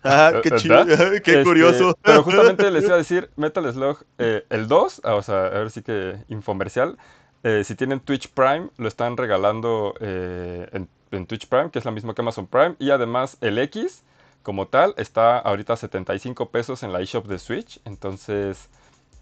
[0.02, 0.84] Ah, qué chido,
[1.24, 1.96] qué Este, curioso.
[2.02, 5.50] Pero justamente les iba a decir, Metal Slug, eh, el 2, ah, o sea, a
[5.50, 6.98] ver si que infomercial,
[7.44, 11.84] eh, si tienen Twitch Prime, lo están regalando eh, en, en Twitch Prime, que es
[11.84, 14.02] la misma que Amazon Prime, y además el X,
[14.42, 18.68] como tal, está ahorita a 75 pesos en la eShop de Switch, entonces...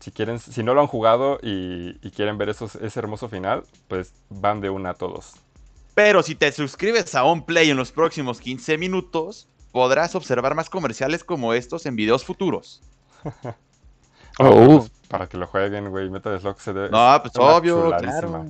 [0.01, 3.63] Si, quieren, si no lo han jugado y, y quieren ver esos, ese hermoso final,
[3.87, 5.35] pues van de una a todos.
[5.95, 11.23] Pero si te suscribes a OnPlay en los próximos 15 minutos, podrás observar más comerciales
[11.23, 12.83] como estos en videos futuros.
[14.39, 16.09] Oh, para que lo jueguen, güey.
[16.09, 16.89] Metal Slug se debe.
[16.89, 18.47] No, es pues obvio, claro.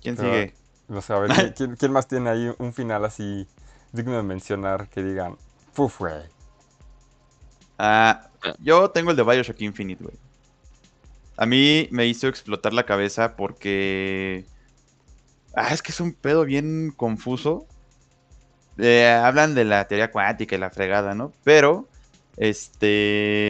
[0.00, 0.54] ¿Quién Pero- sigue?
[0.86, 3.46] No sé, a ver, ¿quién- ¿quién, quién más tiene ahí un final así
[3.92, 5.36] digno de mencionar que digan,
[5.74, 6.22] puf, güey?
[7.76, 8.28] Ah,
[8.60, 10.16] yo tengo el de Bioshock Infinite, güey.
[11.36, 14.46] A mí me hizo explotar la cabeza porque...
[15.54, 17.66] Ah, es que es un pedo bien confuso.
[18.78, 21.32] Eh, hablan de la teoría cuántica y la fregada, ¿no?
[21.42, 21.88] Pero,
[22.36, 23.48] este...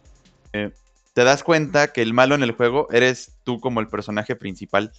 [0.55, 0.73] eh,
[1.19, 4.93] te das cuenta que el malo en el juego eres tú como el personaje principal.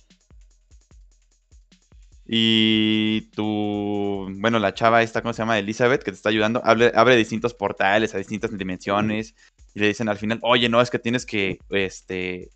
[2.28, 5.58] Y tu, bueno, la chava esta, ¿cómo se llama?
[5.58, 9.34] Elizabeth, que te está ayudando, abre, abre distintos portales a distintas dimensiones.
[9.74, 12.50] Y le dicen al final, oye, no, es que tienes que, este,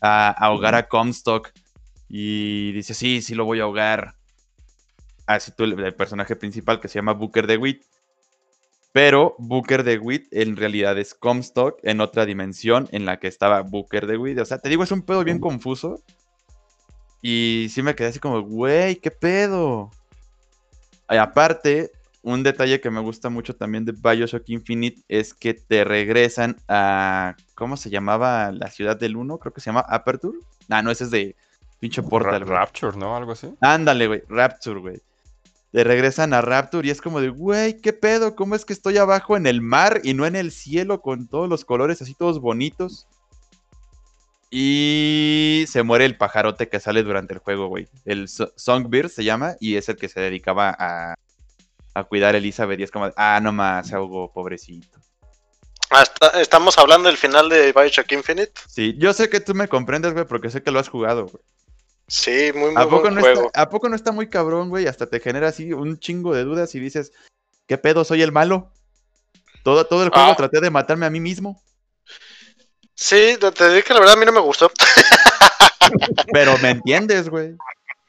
[0.00, 1.50] ahogar a Comstock.
[2.08, 4.14] Y dice, sí, sí lo voy a ahogar.
[5.26, 7.82] Así tú, el, el personaje principal que se llama Booker DeWitt.
[8.92, 14.06] Pero Booker DeWitt en realidad es Comstock en otra dimensión en la que estaba Booker
[14.06, 14.38] DeWitt.
[14.38, 16.02] O sea, te digo, es un pedo bien confuso.
[17.22, 19.90] Y sí me quedé así como, güey, ¿qué pedo?
[21.08, 25.84] Y aparte, un detalle que me gusta mucho también de Bioshock Infinite es que te
[25.84, 27.36] regresan a.
[27.54, 29.38] ¿Cómo se llamaba la ciudad del 1?
[29.38, 30.38] Creo que se llama Aperture.
[30.68, 31.36] Ah, no, ese es de
[31.80, 32.46] pinche Portal.
[32.46, 33.16] Rapture, ¿no?
[33.16, 33.52] Algo así.
[33.60, 35.00] Ándale, güey, Rapture, güey.
[35.72, 38.36] Te regresan a Rapture y es como de, güey, ¿qué pedo?
[38.36, 41.48] ¿Cómo es que estoy abajo en el mar y no en el cielo con todos
[41.48, 43.06] los colores así todos bonitos?
[44.50, 47.88] Y se muere el pajarote que sale durante el juego, güey.
[48.04, 51.14] El So- Songbird se llama y es el que se dedicaba a,
[51.94, 54.98] a cuidar a Elizabeth y es como, de, ah, no más, se ahogó, pobrecito.
[55.88, 56.04] Ah,
[56.38, 58.52] estamos hablando del final de Bioshock Infinite.
[58.68, 61.42] Sí, yo sé que tú me comprendes, güey, porque sé que lo has jugado, güey.
[62.12, 63.46] Sí, muy, muy ¿A poco, buen no juego.
[63.46, 64.86] está, ¿A poco no está muy cabrón, güey?
[64.86, 67.10] Hasta te genera así un chingo de dudas y dices,
[67.66, 68.04] ¿qué pedo?
[68.04, 68.70] ¿Soy el malo?
[69.62, 70.36] Todo, todo el juego Ah.
[70.36, 71.62] traté de matarme a mí mismo,
[72.94, 74.70] Sí, te digo que la verdad a mí no me gustó.
[76.34, 77.56] pero me entiendes, güey.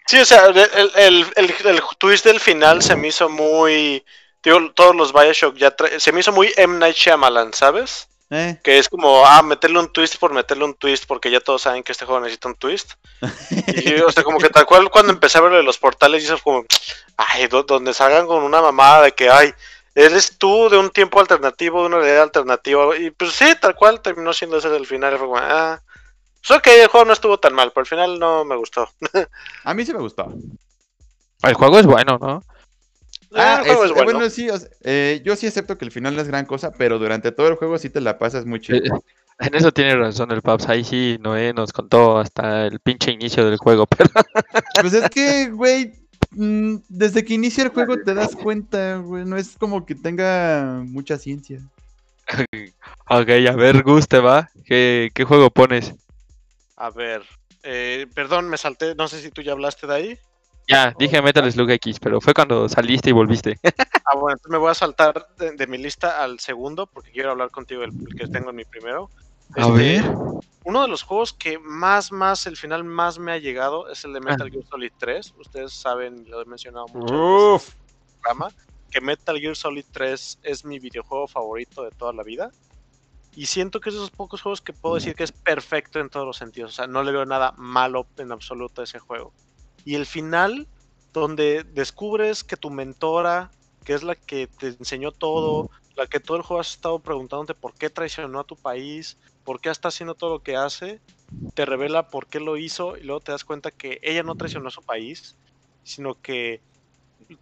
[0.05, 0.57] Sí, o sea, el,
[0.95, 4.03] el, el, twist del final se me hizo muy.
[4.43, 6.77] Digo, todos los Bioshock ya se me hizo muy M.
[6.77, 8.09] Night Shyamalan, ¿sabes?
[8.33, 11.61] Eh, Que es como, ah, meterle un twist por meterle un twist, porque ya todos
[11.61, 12.93] saben que este juego necesita un twist.
[13.67, 16.23] Y, o sea, como que tal cual cuando empecé a ver lo de los portales,
[16.23, 16.65] hizo como,
[17.17, 19.53] ay, do- donde salgan con una mamada de que, ay,
[19.95, 22.97] eres tú de un tiempo alternativo, de una realidad alternativa.
[22.97, 25.17] Y pues sí, tal cual terminó siendo ese el final.
[25.17, 25.79] Fue como, ah,
[26.45, 28.89] pues ok, el juego no estuvo tan mal, pero al final no me gustó.
[29.63, 30.31] a mí sí me gustó.
[31.43, 32.43] El juego es bueno, ¿no?
[33.35, 34.19] Ah, el juego es- es eh, bueno.
[34.19, 36.71] bueno, sí, o sea, eh, yo sí acepto que el final no es gran cosa,
[36.71, 38.79] pero durante todo el juego sí te la pasas muy chido.
[38.79, 38.99] Eh,
[39.39, 40.69] En eso tiene razón el Paps.
[40.69, 43.87] Ahí sí, Noé nos contó hasta el pinche inicio del juego.
[43.97, 44.09] Pero
[44.79, 45.95] Pues es que, güey,
[46.31, 50.83] mm, desde que inicia el juego te das cuenta, güey, no es como que tenga
[50.85, 51.59] mucha ciencia.
[53.09, 54.49] ok, a ver, Gus, ¿te va?
[54.65, 55.93] ¿Qué, qué juego pones?
[56.77, 57.23] A ver,
[57.63, 60.19] eh, perdón, me salté, no sé si tú ya hablaste de ahí.
[60.67, 63.59] Ya, dije Metal Slug X, pero fue cuando saliste y volviste.
[64.05, 67.31] Ah, bueno, entonces me voy a saltar de, de mi lista al segundo porque quiero
[67.31, 69.09] hablar contigo del el que tengo en mi primero.
[69.55, 70.03] A Este, ver.
[70.65, 74.13] Uno de los juegos que más, más, el final más me ha llegado es el
[74.13, 74.49] de Metal Ah.
[74.51, 75.33] Gear Solid 3.
[75.37, 77.13] Ustedes saben, lo he mencionado mucho
[77.55, 77.69] Uf.
[77.69, 78.51] en el programa,
[78.89, 82.51] que Metal Gear Solid 3 es mi videojuego favorito de toda la vida.
[83.35, 86.09] Y siento que es de esos pocos juegos que puedo decir que es perfecto en
[86.09, 86.71] todos los sentidos.
[86.71, 89.33] O sea, no le veo nada malo en absoluto a ese juego.
[89.85, 90.67] Y el final,
[91.13, 93.51] donde descubres que tu mentora,
[93.83, 97.53] que es la que te enseñó todo, la que todo el juego has estado preguntándote
[97.53, 101.01] por qué traicionó a tu país, por qué está haciendo todo lo que hace,
[101.53, 104.69] te revela por qué lo hizo y luego te das cuenta que ella no traicionó
[104.69, 105.35] a su país,
[105.83, 106.61] sino que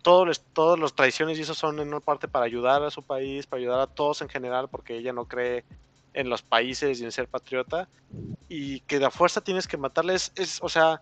[0.01, 3.03] todos los, todos los traiciones y eso son en una parte para ayudar a su
[3.03, 5.63] país, para ayudar a todos en general, porque ella no cree
[6.13, 7.87] en los países y en ser patriota,
[8.49, 11.01] y que de fuerza tienes que matarles, es, o sea,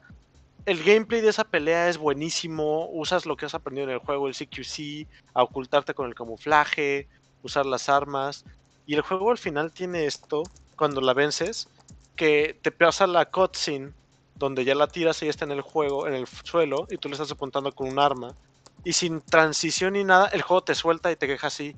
[0.66, 4.28] el gameplay de esa pelea es buenísimo, usas lo que has aprendido en el juego,
[4.28, 7.07] el CQC, a ocultarte con el camuflaje,
[7.43, 8.45] usar las armas,
[8.86, 10.43] y el juego al final tiene esto,
[10.76, 11.68] cuando la vences,
[12.16, 13.93] que te pasa la cutscene,
[14.36, 17.10] donde ya la tiras y ya está en el juego, en el suelo, y tú
[17.10, 18.36] le estás apuntando con un arma,
[18.84, 21.76] y sin transición ni nada, el juego te suelta y te queja así.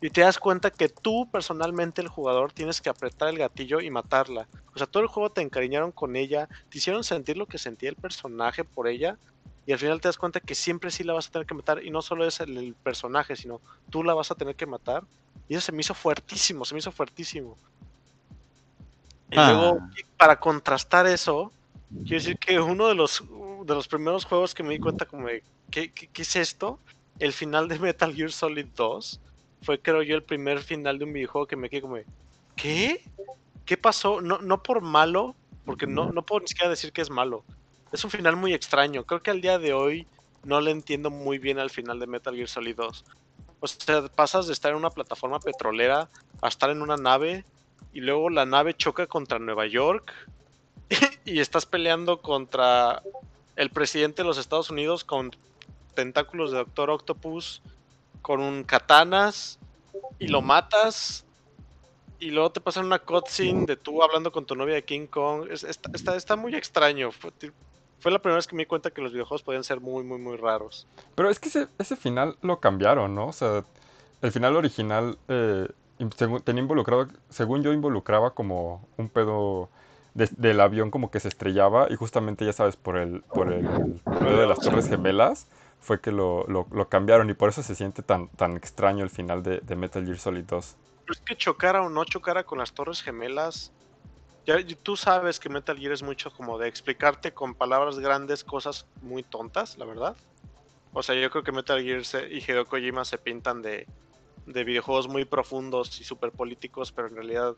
[0.00, 3.90] Y te das cuenta que tú, personalmente, el jugador, tienes que apretar el gatillo y
[3.90, 4.48] matarla.
[4.72, 7.88] O sea, todo el juego te encariñaron con ella, te hicieron sentir lo que sentía
[7.90, 9.18] el personaje por ella,
[9.66, 11.84] y al final te das cuenta que siempre sí la vas a tener que matar,
[11.84, 15.02] y no solo es el, el personaje, sino tú la vas a tener que matar.
[15.48, 17.56] Y eso se me hizo fuertísimo, se me hizo fuertísimo.
[19.30, 19.52] Y Ah.
[19.52, 19.80] luego,
[20.16, 21.52] para contrastar eso,
[21.90, 23.22] quiero decir que uno de los,
[23.64, 26.78] de los primeros juegos que me di cuenta como de, ¿qué, qué, qué es esto?
[27.18, 29.20] El final de Metal Gear Solid 2
[29.62, 31.96] fue creo yo el primer final de un videojuego que me quedé como
[32.56, 33.02] ¿qué?
[33.64, 34.20] ¿Qué pasó?
[34.20, 35.34] No, no por malo,
[35.64, 37.44] porque no, no puedo ni siquiera decir que es malo.
[37.92, 39.04] Es un final muy extraño.
[39.04, 40.06] Creo que al día de hoy
[40.44, 43.04] no le entiendo muy bien al final de Metal Gear Solid 2.
[43.60, 46.08] O sea, pasas de estar en una plataforma petrolera
[46.40, 47.44] a estar en una nave
[47.92, 50.12] y luego la nave choca contra Nueva York
[51.24, 53.02] y estás peleando contra
[53.56, 55.34] el presidente de los Estados Unidos con
[55.94, 57.60] tentáculos de Doctor Octopus,
[58.22, 59.58] con un katanas
[60.18, 61.24] y lo matas
[62.20, 65.46] y luego te pasan una cutscene de tú hablando con tu novia de King Kong.
[65.50, 67.12] Es- está, está, está muy extraño.
[67.12, 67.30] Fue,
[68.00, 70.18] fue la primera vez que me di cuenta que los videojuegos podían ser muy, muy,
[70.18, 70.86] muy raros.
[71.14, 73.28] Pero es que ese, ese final lo cambiaron, ¿no?
[73.28, 73.64] O sea,
[74.20, 75.68] el final original eh,
[76.44, 79.68] tenía involucrado, según yo, involucraba como un pedo
[80.14, 84.00] de- del avión como que se estrellaba y justamente, ya sabes, por el, por el
[84.18, 85.46] pedo de las Torres Gemelas
[85.80, 89.10] fue que lo, lo- lo cambiaron y por eso se siente tan, tan extraño el
[89.10, 90.76] final de, de Metal Gear Solid 2.
[91.04, 93.72] Pero es que chocara o no chocara con las Torres Gemelas.
[94.46, 98.86] Ya, tú sabes que Metal Gear es mucho como de explicarte con palabras grandes cosas
[99.02, 100.16] muy tontas, la verdad.
[100.92, 103.86] O sea, yo creo que Metal Gear se- y Hideo Kojima se pintan de,
[104.46, 107.54] de videojuegos muy profundos y súper políticos, pero en realidad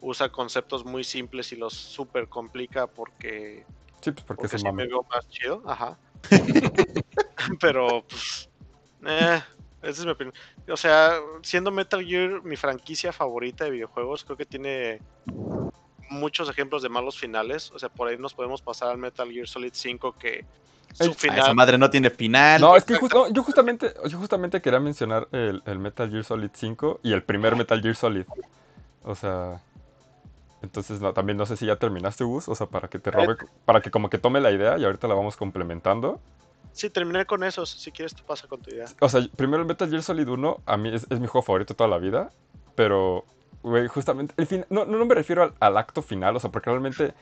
[0.00, 3.64] usa conceptos muy simples y los súper complica porque,
[4.00, 5.62] Sí, pues porque porque se sí me veo más chido.
[5.64, 5.96] Ajá.
[7.60, 8.48] pero, pues,
[9.06, 9.42] eh,
[9.82, 10.34] esa es mi opinión.
[10.68, 15.00] O sea, siendo Metal Gear mi franquicia favorita de videojuegos, creo que tiene
[16.08, 17.70] muchos ejemplos de malos finales.
[17.72, 20.44] O sea, por ahí nos podemos pasar al Metal Gear Solid 5 que
[20.92, 21.54] su El- Ah, esa final...
[21.54, 22.60] madre no tiene final.
[22.60, 26.50] No, es que no, yo justamente, yo justamente quería mencionar el, el Metal Gear Solid
[26.52, 28.26] 5 y el primer Metal Gear Solid.
[29.02, 29.60] O sea,
[30.62, 33.36] entonces no, también no sé si ya terminaste, Gus, o sea, para que te robe,
[33.64, 36.20] para que como que tome la idea y ahorita la vamos complementando.
[36.72, 37.68] Sí, terminé con esos.
[37.70, 38.86] Si quieres, tú pasa con tu idea.
[39.00, 41.74] O sea, primero el Metal Gear Solid 1 a mí es, es mi juego favorito
[41.74, 42.30] toda la vida,
[42.74, 43.24] pero,
[43.62, 46.70] güey, justamente, el fin, no, no, me refiero al, al acto final, o sea, porque
[46.70, 47.12] realmente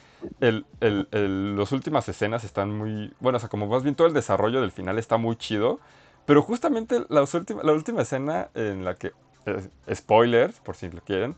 [0.41, 4.07] el, el, el- las últimas escenas están muy, bueno, o sea, como más bien todo
[4.07, 5.81] el desarrollo del final está muy chido,
[6.27, 9.13] pero justamente las última- la última escena en la que,
[9.47, 11.35] eh, spoilers, por si lo quieren,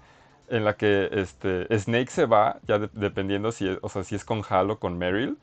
[0.53, 4.15] en la que este, Snake se va, ya de- dependiendo si es, o sea, si
[4.17, 5.39] es con Hal o con Meryl,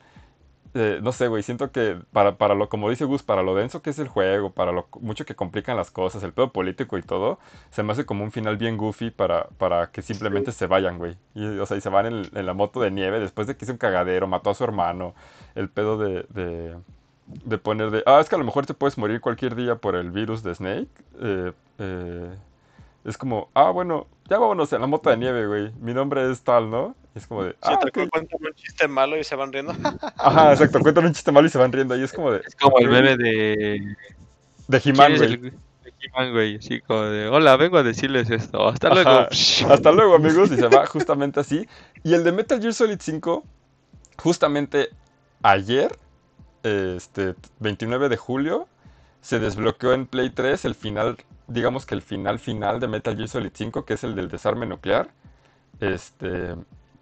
[0.74, 3.82] eh, no sé, güey, siento que para, para lo, como dice Gus, para lo denso
[3.82, 7.02] que es el juego, para lo mucho que complican las cosas, el pedo político y
[7.02, 10.98] todo, se me hace como un final bien goofy para, para que simplemente se vayan,
[10.98, 11.16] güey.
[11.34, 13.64] Y, o sea, y se van en, en la moto de nieve después de que
[13.64, 15.14] hizo un cagadero, mató a su hermano,
[15.56, 16.76] el pedo de, de,
[17.26, 19.96] de poner de, ah, es que a lo mejor te puedes morir cualquier día por
[19.96, 20.88] el virus de Snake.
[21.20, 22.34] Eh, eh,
[23.04, 25.72] es como, ah, bueno, ya vámonos en la mota de nieve, güey.
[25.80, 26.94] Mi nombre es tal, ¿no?
[27.14, 28.08] Y es como de, Sí, ah, te ok.
[28.10, 29.72] cuentan un chiste malo y se van riendo.
[30.18, 31.96] Ajá, exacto, cuentan un chiste malo y se van riendo.
[31.96, 33.96] Y es como de, Es como el meme de.
[34.68, 35.32] de ¿Quién He-Man, güey.
[35.32, 35.52] el de
[36.02, 36.56] He-Man, güey?
[36.56, 37.28] Así como de.
[37.28, 38.68] Hola, vengo a decirles esto.
[38.68, 38.94] Hasta Ajá.
[39.02, 39.28] luego.
[39.72, 40.52] Hasta luego, amigos.
[40.52, 41.66] Y se va justamente así.
[42.04, 43.44] Y el de Metal Gear Solid 5,
[44.18, 44.90] justamente
[45.42, 45.98] ayer,
[46.62, 48.68] este 29 de julio,
[49.22, 51.16] se desbloqueó en Play 3 el final,
[51.50, 54.66] digamos que el final final de Metal Gear Solid 5, que es el del desarme
[54.66, 55.10] nuclear.
[55.80, 56.54] Este,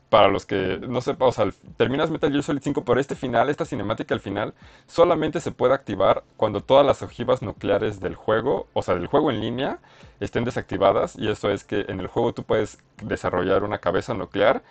[0.08, 1.46] para los que no sepan, o sea,
[1.76, 4.54] terminas Metal Gear Solid 5, pero este final, esta cinemática al final,
[4.86, 9.30] solamente se puede activar cuando todas las ojivas nucleares del juego, o sea, del juego
[9.30, 9.78] en línea,
[10.20, 11.16] estén desactivadas.
[11.16, 14.62] Y eso es que en el juego tú puedes desarrollar una cabeza nuclear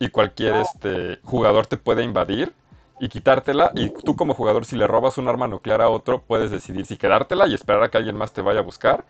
[0.00, 2.52] y cualquier este, jugador te puede invadir
[3.00, 3.72] y quitártela.
[3.74, 6.96] Y tú como jugador, si le robas un arma nuclear a otro, puedes decidir si
[6.96, 9.04] quedártela y esperar a que alguien más te vaya a buscar.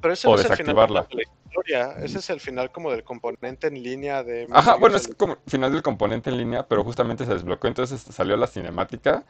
[0.00, 1.06] Pero ese O no es el final desactivarla.
[1.08, 2.04] de la historia.
[2.04, 4.48] Ese es el final como del componente en línea de.
[4.50, 8.36] Ajá, bueno, es como final del componente en línea, pero justamente se desbloqueó, entonces salió
[8.36, 9.24] la cinemática.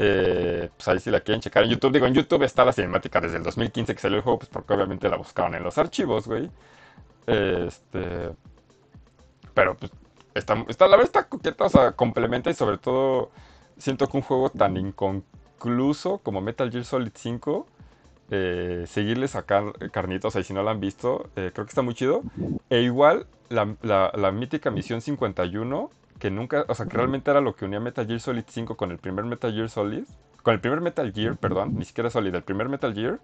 [0.00, 1.92] Eh, pues ahí si la quieren checar en YouTube.
[1.92, 4.72] Digo, en YouTube está la cinemática desde el 2015 que salió el juego, pues porque
[4.72, 6.48] obviamente la buscaron en los archivos, güey.
[7.26, 8.30] Este.
[9.54, 9.90] Pero pues
[10.34, 13.30] está, está, la verdad está coqueta, o sea, complementa y sobre todo
[13.78, 17.66] siento que un juego tan inconcluso como Metal Gear Solid 5,
[18.30, 21.70] eh, seguirle sacar carnitos, o sea, y si no la han visto, eh, creo que
[21.70, 22.24] está muy chido.
[22.70, 27.40] E igual la, la- la mítica misión 51, que nunca, o sea, que realmente era
[27.40, 30.04] lo que unía Metal Gear Solid 5 con el primer Metal Gear Solid,
[30.42, 33.18] con el primer Metal Gear, perdón, ni siquiera Solid, el primer Metal Gear,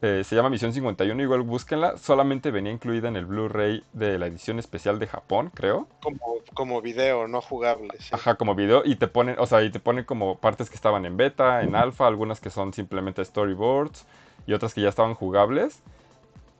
[0.00, 4.26] eh, se llama Misión 51, igual búsquenla, solamente venía incluida en el Blu-ray de la
[4.26, 5.88] edición especial de Japón, creo.
[6.00, 7.88] Como, como video, no jugable.
[7.98, 8.10] sí.
[8.12, 11.04] Ajá, como video, y te ponen, o sea, y te ponen como partes que estaban
[11.04, 14.06] en beta, en alfa, algunas que son simplemente storyboards
[14.46, 15.82] y otras que ya estaban jugables.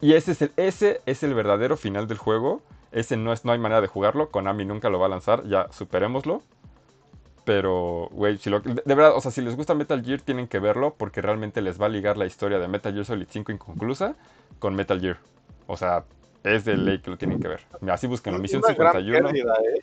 [0.00, 2.62] Y ese es el, ese es el verdadero final del juego.
[2.92, 4.30] Ese no es, no hay manera de jugarlo.
[4.30, 6.42] Konami nunca lo va a lanzar, ya superémoslo.
[7.48, 10.58] Pero, güey, si lo, de, verdad, o sea, si les gusta Metal Gear, tienen que
[10.58, 14.16] verlo porque realmente les va a ligar la historia de Metal Gear Solid 5 inconclusa
[14.58, 15.16] con Metal Gear.
[15.66, 16.04] O sea,
[16.44, 17.62] es de ley que lo tienen que ver.
[17.90, 19.28] Así busquen Misión una gran 51.
[19.28, 19.80] pérdida, ¿eh?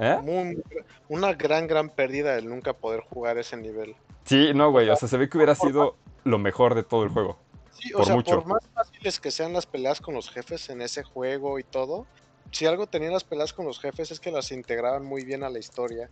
[0.00, 0.62] ¿Eh?
[1.08, 3.94] Una gran, gran pérdida el nunca poder jugar ese nivel.
[4.24, 5.94] Sí, no, güey, o sea, se ve que hubiera sido
[6.24, 7.38] lo mejor de todo el juego.
[7.70, 8.34] Sí, o Por sea, mucho.
[8.40, 12.04] por más fáciles que sean las peleas con los jefes en ese juego y todo,
[12.50, 15.50] si algo tenían las peleas con los jefes es que las integraban muy bien a
[15.50, 16.10] la historia.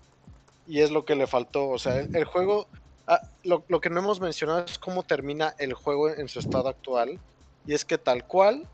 [0.66, 1.68] Y es lo que le faltó.
[1.68, 2.68] O sea, el, juego,
[3.06, 6.68] ah, lo, lo que no hemos mencionado es cómo termina el juego en su estado
[6.68, 7.18] actual.
[7.66, 8.68] Y es que tal cual,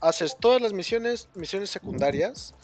[0.00, 2.54] haces todas las misiones, misiones secundarias,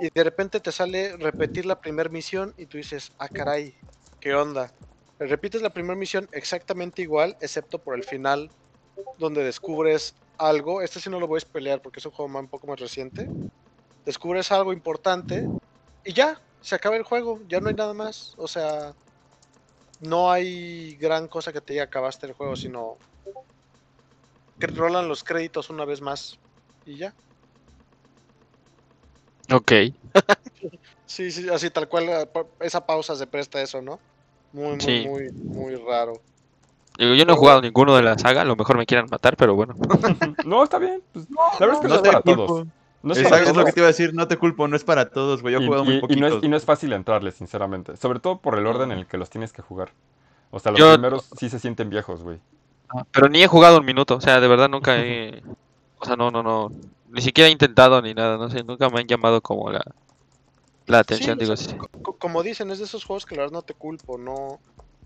[0.00, 3.74] y de repente te sale repetir la primera misión y tú dices, ah, caray,
[4.20, 4.72] ¿qué onda?
[5.18, 8.50] Repites la primera misión exactamente igual, excepto por el final,
[9.18, 10.82] donde descubres algo.
[10.82, 13.28] Este sí no lo voy a pelear porque es un juego un poco más reciente.
[14.04, 15.48] Descubres algo importante
[16.04, 18.34] y ya, se acaba el juego, ya no hay nada más.
[18.36, 18.92] O sea,
[20.00, 22.98] no hay gran cosa que te diga acabaste el juego, sino
[24.58, 26.40] que rolan los créditos una vez más
[26.84, 27.14] y ya.
[29.52, 29.72] Ok.
[31.06, 32.28] Sí, sí, así tal cual, eh,
[32.60, 34.00] esa pausa se presta a eso, ¿no?
[34.50, 35.06] Muy, muy, Sí.
[35.06, 36.20] muy, muy raro.
[36.98, 39.54] Yo no he jugado ninguno de la saga, a lo mejor me quieran matar, pero
[39.54, 39.76] bueno.
[40.44, 41.00] No, está bien.
[41.12, 42.66] pues, la verdad es que no, No es para todos.
[43.06, 44.74] No es Exacto, para es lo que te iba a decir, no te culpo, no
[44.76, 45.52] es para todos, güey.
[45.54, 46.20] Yo he Y, jugado muy y- y poquitos.
[46.20, 47.96] no es, y no es fácil entrarle, sinceramente.
[47.96, 49.90] Sobre todo por el orden en el que los tienes que jugar.
[50.50, 52.40] O sea, los Yo- primeros sí se sienten viejos, güey.
[53.12, 55.42] Pero ni he jugado un minuto, o sea, de verdad nunca he...
[55.98, 56.70] O sea, no, no, no.
[57.10, 59.82] Ni siquiera he intentado ni nada, no sé, nunca me han llamado como la,
[60.86, 61.76] la atención, Sí, digo, o sea, sí.
[61.78, 64.58] co- co- como dicen, es de esos juegos que la verdad no te culpo, no.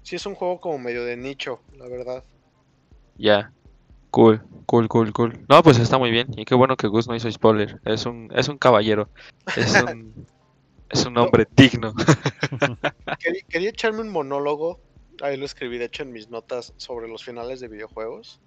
[0.02, 2.24] Sí es un juego como medio de nicho, la verdad.
[3.18, 3.52] Ya.
[4.10, 5.46] Cool, cool, cool, cool.
[5.48, 6.28] No, pues está muy bien.
[6.36, 7.80] Y qué bueno que Gus no hizo spoiler.
[7.84, 9.08] Es un, es un caballero.
[9.56, 10.26] Es un,
[10.90, 11.94] es un hombre digno.
[13.18, 14.80] Quería, quería echarme un monólogo,
[15.22, 18.40] ahí lo escribí de hecho en mis notas sobre los finales de videojuegos.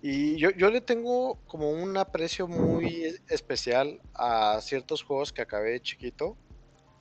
[0.00, 5.70] Y yo, yo le tengo como un aprecio muy especial a ciertos juegos que acabé
[5.70, 6.36] de chiquito,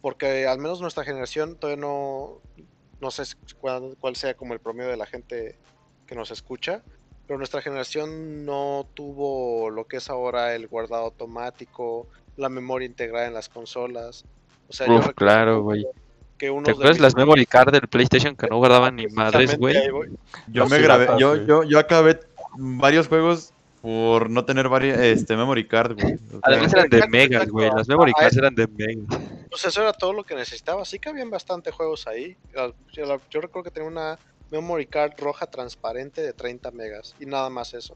[0.01, 2.41] porque al menos nuestra generación todavía no,
[2.99, 3.23] no sé
[3.59, 5.57] cuál, cuál sea como el promedio de la gente
[6.05, 6.83] que nos escucha,
[7.27, 12.07] pero nuestra generación no tuvo lo que es ahora el guardado automático,
[12.37, 14.25] la memoria integrada en las consolas.
[14.69, 15.85] O sea, yo Uf, recuerdo claro, güey.
[16.37, 19.75] ¿Te acuerdas las memory card del PlayStation que no guardaban ni madres, güey?
[20.47, 22.19] Yo me grabé, yo, yo, yo acabé
[22.57, 26.17] varios juegos por no tener varios, este, memory card, güey.
[26.41, 27.69] Además eran de megas, güey.
[27.75, 29.21] Las memory Ah, cards es- eran de megas.
[29.51, 30.83] Pues eso era todo lo que necesitaba.
[30.85, 32.35] Sí que habían bastante juegos ahí.
[32.55, 34.17] Ah, Yo, yo recuerdo que tenía una
[34.51, 37.95] memory card roja transparente de 30 megas y nada más eso.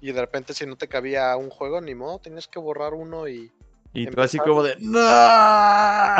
[0.00, 3.28] Y de repente si no te cabía un juego, ni modo, tenías que borrar uno
[3.28, 3.52] y...
[3.92, 5.00] Y tú así como de ¡No!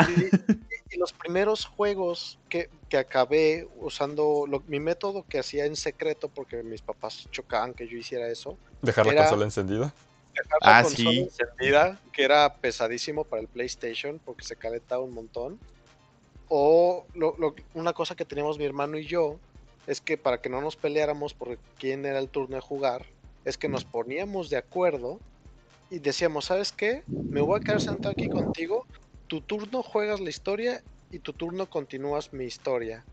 [0.07, 5.75] Y, y los primeros juegos que, que acabé usando lo- mi método que hacía en
[5.75, 9.93] secreto, porque mis papás chocaban que yo hiciera eso, Dejar la consola encendida.
[10.33, 11.19] dejar la Ah, consola sí.
[11.23, 15.59] encendida, que era pesadísimo para el PlayStation porque se calentaba un montón.
[16.47, 19.39] O lo- lo- una cosa que teníamos mi hermano y yo
[19.87, 23.05] es que para que no nos peleáramos por quién era el turno de jugar,
[23.43, 25.19] es que nos poníamos de acuerdo
[25.89, 27.03] y decíamos, ¿sabes qué?
[27.07, 28.85] Me voy a quedar sentado aquí contigo,
[29.27, 33.05] tu turno juegas la historia y tu turno continúas mi historia.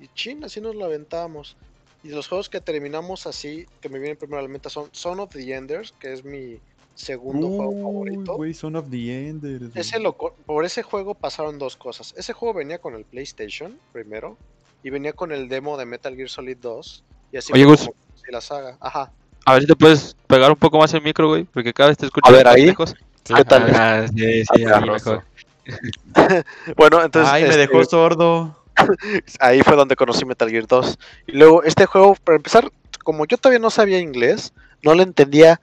[0.00, 1.56] Y chin, así nos lo aventábamos.
[2.02, 5.18] Y los juegos que terminamos así, que me vienen primero a la mente, son Son
[5.20, 6.60] of the Enders, que es mi
[6.94, 8.36] segundo juego favorito.
[8.36, 9.74] güey, Son of the Enders.
[9.74, 12.14] Ese lo por ese juego pasaron dos cosas.
[12.16, 14.36] Ese juego venía con el PlayStation primero
[14.82, 17.88] y venía con el demo de Metal Gear Solid 2 y así Oye, Gus.
[18.30, 18.76] la saga.
[18.80, 19.10] Ajá.
[19.46, 21.98] A ver si te puedes pegar un poco más el micro, güey, porque cada vez
[21.98, 22.66] te escucho A ver, ahí.
[22.66, 22.94] lejos.
[23.24, 23.34] Sí.
[23.34, 23.70] ¿Qué tal?
[23.74, 25.22] Ah, sí, sí, Ah, ahí mejor.
[26.76, 28.56] Bueno, entonces Ay, me este, dejó sordo.
[29.40, 30.98] ahí fue donde conocí Metal Gear 2.
[31.26, 32.70] Y luego este juego, para empezar,
[33.04, 34.52] como yo todavía no sabía inglés,
[34.82, 35.60] no le entendía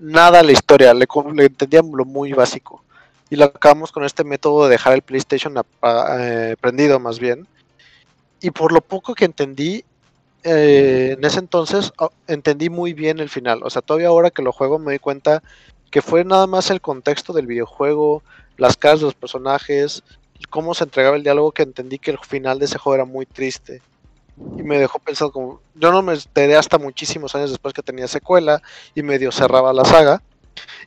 [0.00, 2.84] nada a la historia, le, le entendía lo muy básico.
[3.30, 7.46] Y lo acabamos con este método de dejar el PlayStation a- eh, prendido más bien.
[8.40, 9.84] Y por lo poco que entendí,
[10.44, 13.62] eh, en ese entonces ah, entendí muy bien el final.
[13.62, 15.42] O sea, todavía ahora que lo juego me doy cuenta
[15.90, 18.22] que fue nada más el contexto del videojuego,
[18.56, 20.02] las caras de los personajes,
[20.50, 23.26] cómo se entregaba el diálogo que entendí que el final de ese juego era muy
[23.26, 23.82] triste.
[24.56, 28.06] Y me dejó pensando como, yo no me enteré hasta muchísimos años después que tenía
[28.06, 28.62] secuela
[28.94, 30.22] y medio cerraba la saga.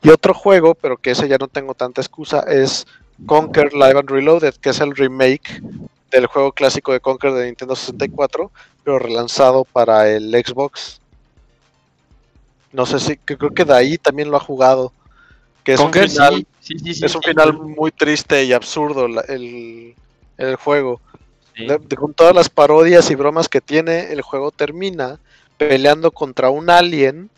[0.01, 2.87] Y otro juego, pero que ese ya no tengo tanta excusa, es
[3.25, 5.61] Conquer Live and Reloaded, que es el remake
[6.11, 8.51] del juego clásico de Conquer de Nintendo 64,
[8.83, 10.99] pero relanzado para el Xbox.
[12.71, 14.91] No sé si, que creo que de ahí también lo ha jugado.
[15.63, 18.53] Que es Conker, un final, sí, sí, sí, sí, es un final muy triste y
[18.53, 19.93] absurdo la- el,
[20.37, 20.99] el juego.
[21.55, 21.65] sí.
[21.67, 25.19] De- de- con todas las parodias y bromas que tiene, el juego termina
[25.57, 27.29] peleando contra un alien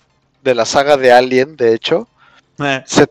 [0.43, 2.07] de la saga de Alien, de hecho,
[2.59, 3.07] Eh, se-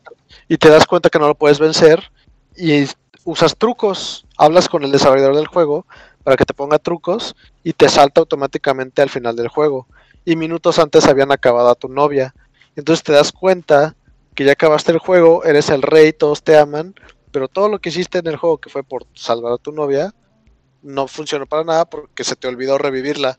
[0.48, 2.10] y te das cuenta que no lo puedes vencer
[2.56, 2.84] y
[3.24, 5.86] usas trucos, hablas con el desarrollador del juego
[6.24, 9.86] para que te ponga trucos y te salta automáticamente al final del juego.
[10.24, 12.34] Y minutos antes habían acabado a tu novia.
[12.74, 13.94] Entonces te das cuenta
[14.34, 16.94] que ya acabaste el juego, eres el rey, todos te aman,
[17.30, 20.12] pero todo lo que hiciste en el juego que fue por salvar a tu novia
[20.82, 23.38] no funcionó para nada porque se te olvidó revivirla.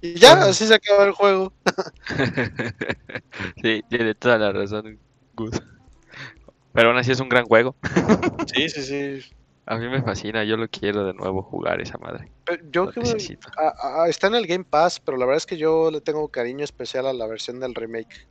[0.00, 1.52] Y ya, así se acaba el juego.
[3.62, 4.98] Sí, tiene toda la razón,
[5.34, 5.60] Gus.
[6.72, 7.76] Pero aún así es un gran juego.
[8.54, 9.37] Sí, sí, sí.
[9.70, 12.32] A mí me fascina, yo lo quiero de nuevo jugar esa madre.
[12.46, 13.50] Pero Yo Lo que necesito.
[14.08, 17.06] Está en el Game Pass, pero la verdad es que yo le tengo cariño especial
[17.06, 18.26] a la versión del remake.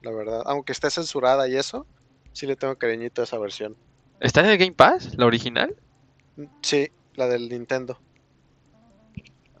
[0.00, 1.86] La verdad, aunque esté censurada y eso,
[2.32, 3.76] sí le tengo cariñito a esa versión.
[4.18, 5.76] ¿Está en el Game Pass, la original?
[6.36, 8.00] Mm, Sí, la del Nintendo.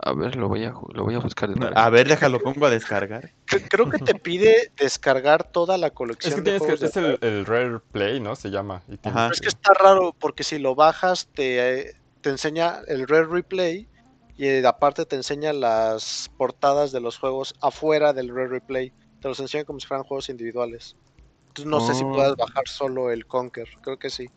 [0.04, 1.78] A ver, lo voy a, lo voy a buscar de nuevo.
[1.78, 3.30] A ver, déjalo, pongo a descargar.
[3.46, 6.90] Cre- Creo que te pide descargar toda la Es colección que de tienes que, de
[6.90, 8.34] es el, el Rare Play, ¿no?
[8.34, 8.82] Se llama.
[8.88, 9.26] y tienes Ajá.
[9.28, 13.88] Pero es que- está raro porque si lo bajas te, te enseña el Rare Replay
[14.36, 18.92] y eh, aparte te enseña las portadas de los juegos afuera del Rare Replay.
[19.20, 20.96] Te los enseña como si fueran juegos individuales.
[21.46, 22.12] Entonces no sé si Oh.
[22.12, 23.68] puedas bajar solo el Conquer.
[23.82, 24.28] Creo que sí.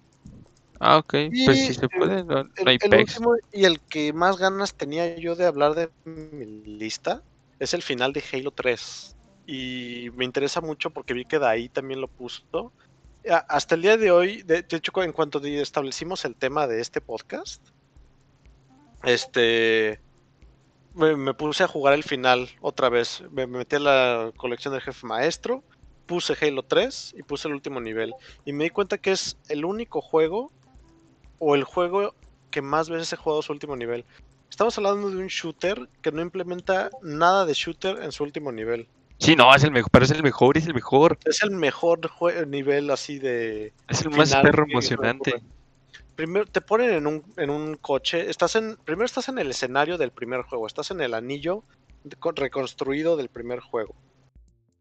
[0.80, 1.14] Ah, ok.
[1.46, 3.18] Pues Y si se puede, no, no El, hay el pex.
[3.18, 6.46] último y el que más ganas tenía yo de hablar de mi
[6.78, 7.24] lista
[7.60, 9.16] es el final de Halo 3.
[9.48, 12.72] Y me interesa mucho porque vi que de ahí también lo puso.
[13.48, 17.02] Hasta el día de hoy, de, de hecho, en cuanto establecimos el tema de este
[17.02, 17.62] podcast,
[19.04, 20.00] este
[20.94, 23.24] me, me puse a jugar el final otra vez.
[23.32, 25.64] Me, me metí a la colección del jefe maestro,
[26.06, 28.14] puse Halo 3 y puse el último nivel.
[28.46, 30.52] Y me di cuenta que es el único juego
[31.40, 32.14] o el juego
[32.52, 34.06] que más veces he jugado su último nivel.
[34.50, 38.88] Estamos hablando de un shooter que no implementa nada de shooter en su último nivel.
[39.18, 41.18] Sí, no, es el mejor, pero es el mejor, es el mejor.
[41.26, 42.00] Es el mejor
[42.48, 43.74] nivel así de...
[43.88, 45.42] Es el más perro emocionante.
[46.16, 49.98] Primero te ponen en un, en un coche, estás en, primero estás en el escenario
[49.98, 51.64] del primer juego, estás en el anillo
[52.36, 53.96] reconstruido del primer juego.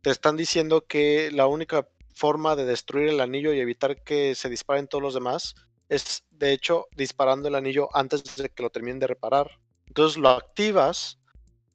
[0.02, 4.48] Te están diciendo que la única forma de destruir el anillo y evitar que se
[4.48, 5.56] disparen todos los demás
[5.88, 9.50] es, de hecho, disparando el anillo antes de que lo terminen de reparar.
[9.86, 11.18] Entonces lo activas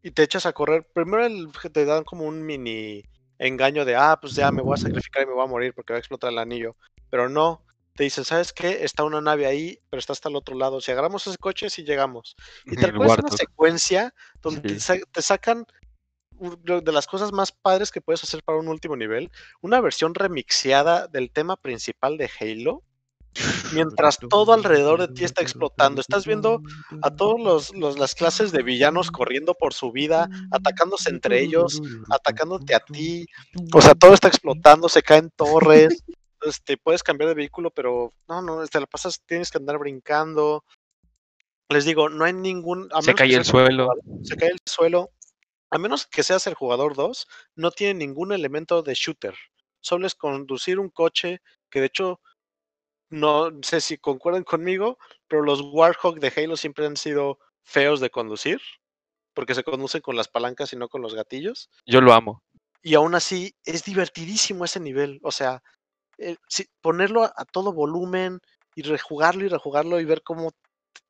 [0.01, 0.87] y te echas a correr.
[0.93, 3.03] Primero el- te dan como un mini
[3.37, 5.93] engaño de, ah, pues ya me voy a sacrificar y me voy a morir porque
[5.93, 6.75] va a explotar el anillo.
[7.09, 7.63] Pero no,
[7.95, 8.83] te dicen, ¿sabes qué?
[8.83, 10.81] Está una nave ahí, pero está hasta el otro lado.
[10.81, 12.35] Si agarramos ese coche, sí llegamos.
[12.65, 15.01] Y te El recuerdas una secuencia donde te, Sí.
[15.11, 15.65] te sacan
[16.39, 19.29] de las cosas más padres que puedes hacer para un último nivel,
[19.61, 22.83] una versión remixeada del tema principal de Halo,
[23.73, 26.01] mientras todo alrededor de ti está explotando.
[26.01, 26.61] Estás viendo
[27.01, 31.81] a todos los, los- las clases de villanos corriendo por su vida, atacándose entre ellos,
[32.09, 33.25] atacándote a ti.
[33.73, 36.03] O sea, todo está explotando, se caen torres.
[36.41, 40.63] Este, puedes cambiar de vehículo, pero no, no, te la pasas, tienes que andar brincando.
[41.69, 42.87] Les digo, no hay ningún.
[42.93, 43.89] a Se cae el suelo.
[44.23, 45.09] se cae el suelo.
[45.69, 49.35] A menos que seas el jugador 2, no tiene ningún elemento de shooter.
[49.81, 52.21] Solo es conducir un coche que de hecho,
[53.09, 58.09] no sé si concuerdan conmigo, pero los Warhawk de Halo siempre han sido feos de
[58.09, 58.59] conducir,
[59.33, 61.69] porque se conducen con las palancas y no con los gatillos.
[61.85, 62.43] Yo lo amo.
[62.81, 65.19] Y aún así es divertidísimo ese nivel.
[65.23, 65.61] O sea,
[66.17, 68.39] eh, si- ponerlo a, a todo volumen
[68.75, 70.51] y rejugarlo y rejugarlo y ver cómo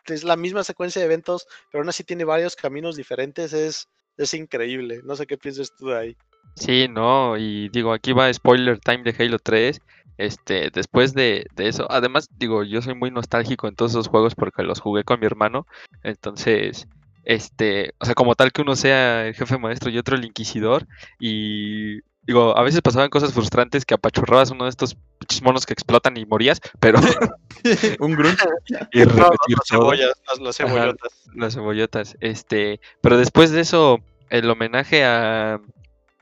[0.06, 4.34] es la misma secuencia de eventos, pero aún así tiene varios caminos diferentes, es, es
[4.34, 5.02] increíble.
[5.04, 6.18] No sé qué piensas tú de ahí.
[6.56, 9.80] Sí, no, y digo, aquí va spoiler time de Halo 3.
[10.20, 14.36] Este, después de, de eso, además, digo, yo soy muy nostálgico en todos esos juegos
[14.36, 15.66] porque los jugué con mi hermano.
[16.04, 16.88] Entonces,
[17.24, 20.86] este, o sea, como tal que uno sea el jefe maestro y otro el inquisidor.
[21.20, 24.98] Y digo, a veces pasaban cosas frustrantes que apachurrabas uno de estos
[25.42, 27.00] monos que explotan y morías, pero
[28.00, 28.40] Un grunt.
[28.92, 29.80] y No, no, repetir las todo.
[29.82, 30.70] cebollas, las, las Ajá.
[30.74, 31.14] cebollotas.
[31.34, 32.18] Las cebollotas.
[32.20, 35.62] Este, pero después de eso, el homenaje a.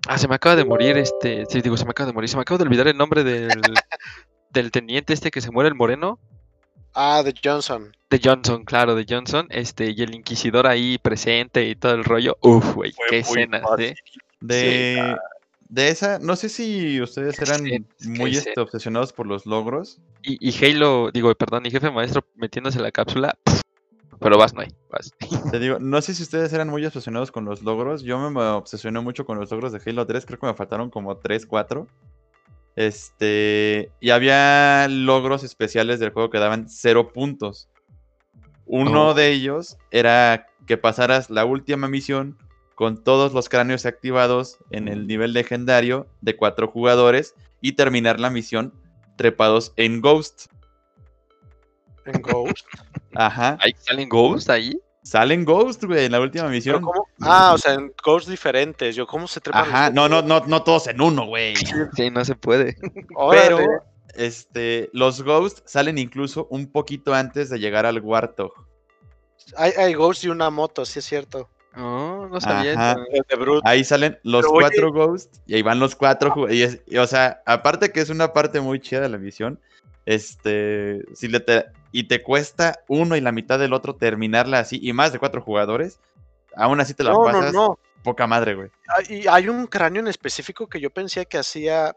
[0.07, 1.45] Ah, se me acaba de morir este.
[1.47, 2.29] Sí, digo, se me acaba de morir.
[2.29, 3.49] Se me acaba de olvidar el nombre del,
[4.49, 6.19] del teniente este que se muere, el moreno.
[6.93, 7.91] Ah, de Johnson.
[8.09, 9.47] De Johnson, claro, de Johnson.
[9.49, 12.37] Este, y el inquisidor ahí presente y todo el rollo.
[12.41, 13.49] Uf, güey, qué fácil.
[13.79, 13.95] eh.
[14.39, 15.15] De,
[15.69, 17.63] de esa, no sé si ustedes eran
[18.05, 19.99] muy este, obsesionados por los logros.
[20.23, 23.35] Y, y Halo, digo, perdón, y jefe maestro metiéndose la cápsula.
[23.43, 23.61] pf,
[24.19, 25.11] pero vas, no hay, vas.
[25.51, 28.03] Te digo, no sé si ustedes eran muy obsesionados con los logros.
[28.03, 30.25] Yo me, obsesioné mucho con los logros de Halo 3.
[30.25, 31.87] Creo que me faltaron como 3, 4.
[32.75, 33.91] Este.
[33.99, 37.69] Y había logros especiales del juego que daban 0 puntos.
[38.65, 39.13] Uno Oh.
[39.13, 42.37] de ellos era que pasaras la última misión
[42.75, 48.29] con todos los cráneos activados en el nivel legendario de 4 jugadores y terminar la
[48.29, 48.73] misión
[49.15, 50.47] trepados en Ghost.
[52.05, 52.67] En Ghost.
[53.17, 53.57] Ajá.
[53.61, 54.79] ¿Ahí salen Ghost ahí?
[55.03, 56.81] Salen Ghost, güey, en la última misión.
[56.81, 57.07] ¿cómo?
[57.21, 58.95] Ah, o sea, en Ghosts diferentes.
[58.95, 59.63] Yo, ¿cómo se trepan?
[59.63, 61.53] Ajá, no, no, no, no todos en uno, güey.
[61.95, 62.75] Sí, no se puede.
[63.31, 63.59] Pero,
[64.15, 68.51] este, los Ghosts salen incluso un poquito antes de llegar al Warthog.
[69.55, 71.49] Hay, hay Ghosts y una moto, sí es cierto.
[71.73, 72.91] No, no sabía Ajá.
[72.93, 73.01] eso.
[73.11, 73.61] El de.
[73.63, 76.51] Ahí salen los Pero, cuatro Ghosts y ahí van los cuatro.
[76.51, 79.59] Y, es- y, o sea, aparte que es una parte muy chida de la misión,
[80.05, 81.65] este, si le te,
[81.99, 85.41] y te cuesta uno y la mitad del otro terminarla así, y más de cuatro
[85.41, 85.99] jugadores,
[86.55, 87.79] aún así te la No, pasas no.
[88.03, 88.69] poca madre, güey.
[88.87, 91.95] Hay, y hay un cráneo en específico que yo pensé que hacía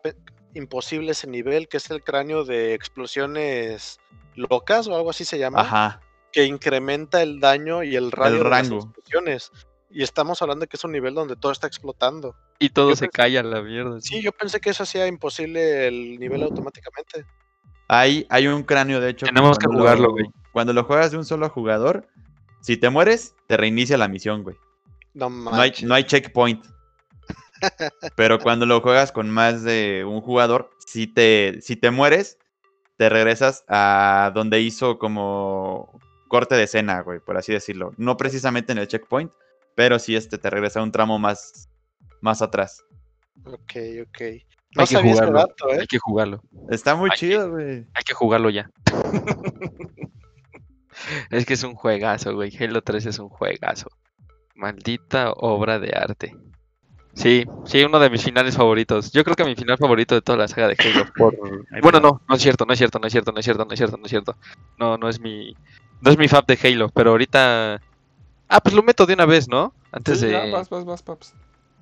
[0.55, 3.99] imposible ese nivel, que es el cráneo de explosiones
[4.37, 6.01] locas o algo así se llama, Ajá.
[6.33, 8.77] que incrementa el daño y el radio de las rango.
[8.79, 9.51] explosiones.
[9.91, 12.37] Y estamos hablando de que es un nivel donde todo está explotando.
[12.59, 14.01] Y todo Yo se pensé- cae a la mierda.
[14.01, 17.25] Sí, yo pensé que eso hacía imposible el nivel automáticamente.
[17.93, 19.27] Hay, hay un cráneo, de hecho.
[19.27, 20.27] Tenemos que cuando jugarlo, lo- güey.
[20.53, 22.07] Cuando lo juegas de un solo jugador,
[22.61, 24.57] si te mueres, te reinicia la misión, güey.
[25.12, 26.65] No No hay, no hay checkpoint.
[28.17, 32.39] Pero cuando lo juegas con más de un jugador, si te, si te mueres,
[32.97, 35.99] te regresas a donde hizo como
[36.29, 37.93] corte de escena, güey, por así decirlo.
[37.97, 39.33] No precisamente en el checkpoint,
[39.75, 41.69] pero sí este te regresa a un tramo más,
[42.21, 42.85] más atrás.
[43.45, 43.73] Ok,
[44.07, 44.23] ok.
[44.77, 45.39] No Hay que jugarlo.
[45.39, 45.79] dato, ¿eh?
[45.81, 46.43] Hay que jugarlo.
[46.71, 47.87] Está muy Hay chido, güey.
[47.95, 48.71] Hay que jugarlo ya.
[51.31, 52.55] es que es un juegazo, güey.
[52.57, 53.89] Halo 3 es un juegazo.
[54.55, 56.37] Maldita obra de arte.
[57.15, 59.11] Sí, sí, uno de mis finales favoritos.
[59.13, 61.07] Yo creo que mi final favorito de toda la saga de Halo.
[61.17, 61.37] Por...
[61.83, 63.73] Bueno, no, no es cierto, no es cierto, no es cierto, no es cierto, no
[63.73, 64.37] es cierto, no es cierto.
[64.79, 65.55] No, no es mi,
[66.01, 67.81] no es mi fab de Halo, pero ahorita,
[68.49, 69.75] ah, pues lo meto de una vez, ¿no?
[69.91, 71.35] Antes Sí, de, ya, vas, vas, vas, paps.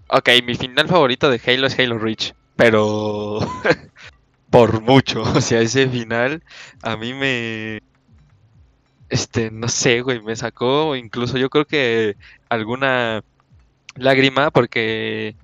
[0.08, 3.40] ok, mi final favorito de Halo es Halo Reach, pero
[4.50, 6.42] por mucho, o sea, ese final
[6.82, 7.80] a mí me,
[9.08, 12.16] este, no sé, güey, me sacó incluso yo creo que
[12.48, 13.22] alguna
[13.96, 15.36] lágrima porque,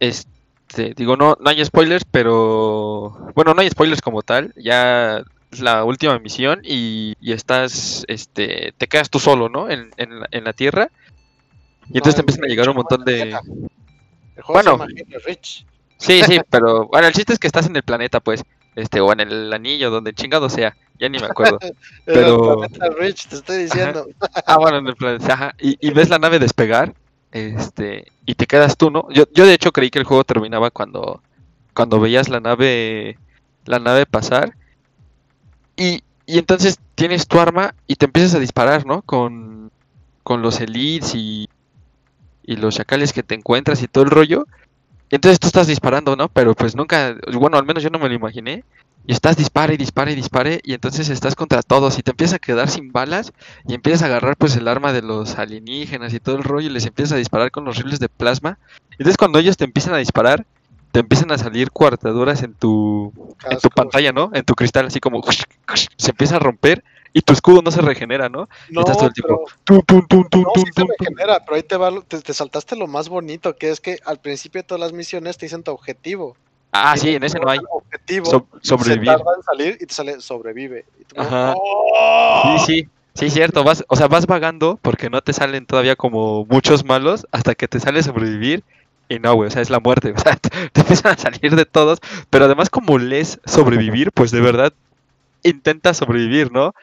[0.00, 5.60] este, digo, no, no hay spoilers, pero, bueno, no hay spoilers como tal, ya es
[5.60, 9.70] la última misión y, y estás, este, te quedas tú solo, ¿no?
[9.70, 10.90] En, en, la- en la Tierra.
[11.90, 13.22] Y entonces te empiezan a llegar un montón de...
[14.36, 14.78] El juego Bueno.
[14.78, 14.86] se llama.
[16.02, 18.42] Sí, sí, pero bueno, el chiste es que estás en el planeta, pues.
[18.74, 21.58] este, o en el anillo, donde chingado sea, ya ni me acuerdo.
[21.62, 21.74] En
[22.06, 24.06] Pero- el planeta Rich, te estoy diciendo.
[24.46, 26.94] Ah, bueno, en el planeta, ajá, y, y ves la nave despegar,
[27.30, 29.06] este, y te quedas tú, ¿no?
[29.12, 31.22] Yo, yo de hecho creí que el juego terminaba cuando,
[31.74, 33.18] cuando veías la nave,
[33.66, 34.54] la nave pasar,
[35.76, 39.02] y, y entonces tienes tu arma y te empiezas a disparar, ¿no?
[39.02, 39.70] Con,
[40.22, 41.48] con los elites y,
[42.44, 44.46] y los chacales que te encuentras y todo el rollo.
[45.12, 46.30] Y entonces tú estás disparando, ¿no?
[46.30, 48.64] Pero pues nunca, bueno, al menos yo no me lo imaginé.
[49.06, 52.36] Y estás dispare y dispare y dispare y entonces estás contra todos y te empiezas
[52.36, 53.32] a quedar sin balas
[53.68, 56.72] y empiezas a agarrar pues el arma de los alienígenas y todo el rollo y
[56.72, 58.58] les empiezas a disparar con los rifles de plasma.
[58.92, 60.46] Entonces cuando ellos te empiezan a disparar,
[60.92, 63.12] te empiezan a salir cuartaduras en tu,
[63.50, 64.30] en tu pantalla, ¿no?
[64.32, 65.20] En tu cristal, así como
[65.98, 68.48] se empieza a romper y tu escudo no se regenera, ¿no?
[68.70, 69.52] No, estás todo el pero, tiempo.
[69.64, 70.96] Tum, tum, tum, tum, no, tum, sí se tum, tum.
[70.98, 74.18] regenera, pero ahí te, va, te, te saltaste lo más bonito, que es que al
[74.18, 76.36] principio de todas las misiones te dicen tu objetivo.
[76.72, 77.58] Ah, sí, en ese no hay.
[77.70, 78.26] Objetivo.
[78.30, 79.08] So- Se sobrevivir.
[79.08, 80.86] tarda en salir y te sale sobrevive.
[81.00, 81.52] Y tú Ajá.
[81.54, 82.56] ¡Oh!
[82.66, 83.62] Sí, sí, sí, cierto.
[83.62, 87.68] Vas, o sea, vas vagando porque no te salen todavía como muchos malos hasta que
[87.68, 88.64] te sale sobrevivir.
[89.10, 90.14] Y no, güey, o sea, es la muerte.
[90.16, 91.98] O sea, te, te empiezan a salir de todos.
[92.30, 94.72] Pero además, como lees sobrevivir, pues de verdad
[95.42, 96.74] intentas sobrevivir, ¿no?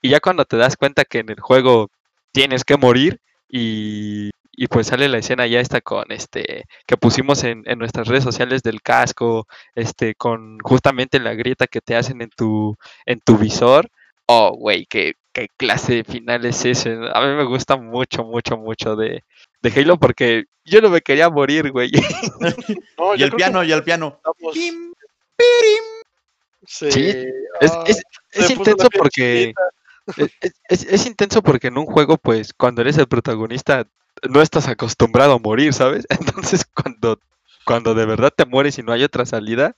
[0.00, 1.90] Y ya cuando te das cuenta que en el juego
[2.32, 7.44] tienes que morir y, y pues sale la escena ya esta con este que pusimos
[7.44, 12.22] en, en nuestras redes sociales del casco, este, con justamente la grieta que te hacen
[12.22, 12.76] en tu,
[13.06, 13.88] en tu visor.
[14.26, 16.98] Oh, güey, qué, qué clase de final es ese.
[17.12, 19.24] A mí me gusta mucho, mucho, mucho de,
[19.62, 21.90] de Halo porque yo no me quería morir, güey.
[22.98, 24.20] No, Y el piano, y el piano.
[24.52, 24.92] Pim,
[26.66, 26.90] Sí.
[26.90, 27.08] Sí,
[27.60, 28.02] Es, Ah, es,
[28.32, 29.54] es intenso porque.
[30.68, 33.86] Es, es- intenso porque en un juego, pues, cuando eres el protagonista,
[34.28, 36.06] no estás acostumbrado a morir, ¿sabes?
[36.54, 37.18] Entonces, cuando,
[37.64, 39.76] cuando de verdad te mueres y no hay otra salida,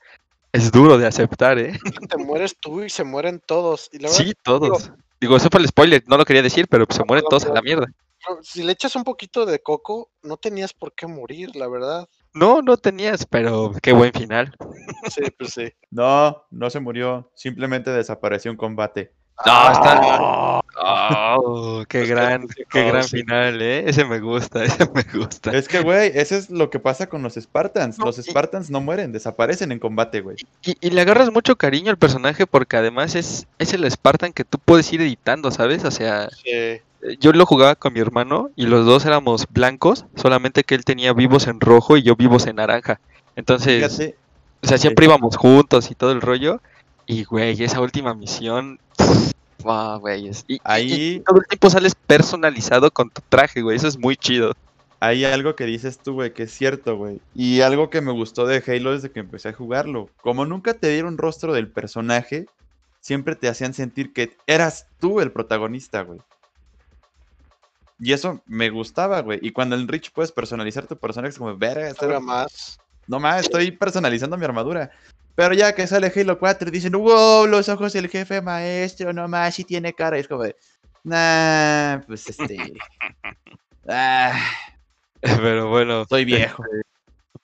[0.53, 1.79] es duro de aceptar, ¿eh?
[2.09, 3.89] te mueres tú y se mueren todos.
[3.93, 4.91] Y la verdad, Sí, todos.
[5.21, 7.53] Digo, eso fue el spoiler, no lo quería decir, pero pues, se mueren todos a
[7.53, 7.87] la mierda.
[8.43, 12.09] si le echas un poquito de coco, no tenías por qué morir, la verdad.
[12.33, 14.55] No, no tenías, pero qué buen final.
[15.11, 15.73] Sí, pues sí.
[15.91, 17.31] No, no se murió.
[17.35, 19.13] Simplemente desapareció en combate.
[19.47, 20.61] No, está.
[20.77, 23.19] Ah, Oh, qué gran, qué gran sí.
[23.19, 23.85] final, ¿eh?
[23.87, 25.51] Ese me gusta, ese me gusta.
[25.53, 27.99] Es que, güey, eso es lo que pasa con los Spartans.
[27.99, 30.37] Los Spartans no mueren, desaparecen en combate, güey.
[30.65, 34.45] Y, y le agarras mucho cariño al personaje porque además es, es el Spartan que
[34.45, 35.85] tú puedes ir editando, ¿sabes?
[35.85, 36.43] O sea, sí.
[36.47, 36.83] eh,
[37.19, 41.13] yo lo jugaba con mi hermano y los dos éramos blancos, solamente que él tenía
[41.13, 43.01] vivos en rojo y yo vivos en naranja.
[43.37, 44.17] Entonces, Fíjate,
[44.63, 46.61] o sea, siempre íbamos juntos y todo el rollo.
[47.07, 48.79] Y, güey, esa última misión...
[49.63, 50.29] Wow, güey.
[50.29, 53.77] es- y- y- y Ahí- todo el tiempo sales personalizado con tu traje, güey.
[53.77, 54.53] Eso es muy chido.
[55.03, 57.21] hay algo que dices tú, güey, que es cierto, güey.
[57.35, 60.11] Y algo que me gustó de Halo desde que empecé a jugarlo.
[60.23, 62.45] Como nunca te dieron rostro del personaje,
[63.01, 66.21] siempre te hacían sentir que eras tú el protagonista, güey.
[67.99, 69.39] Y eso me gustaba, güey.
[69.43, 72.79] Y cuando en Rich puedes personalizar tu personaje, es como, verga, Ahora más.
[73.07, 74.91] no más, estoy personalizando mi armadura.
[75.41, 79.27] Pero ya que sale Halo 4 y dicen, wow, los ojos del jefe maestro, no
[79.27, 80.19] más, si tiene cara.
[80.19, 80.55] Y es como de,
[81.03, 82.59] nah, pues este.
[83.89, 84.39] ah,
[85.23, 86.05] Pero bueno.
[86.11, 86.63] soy viejo.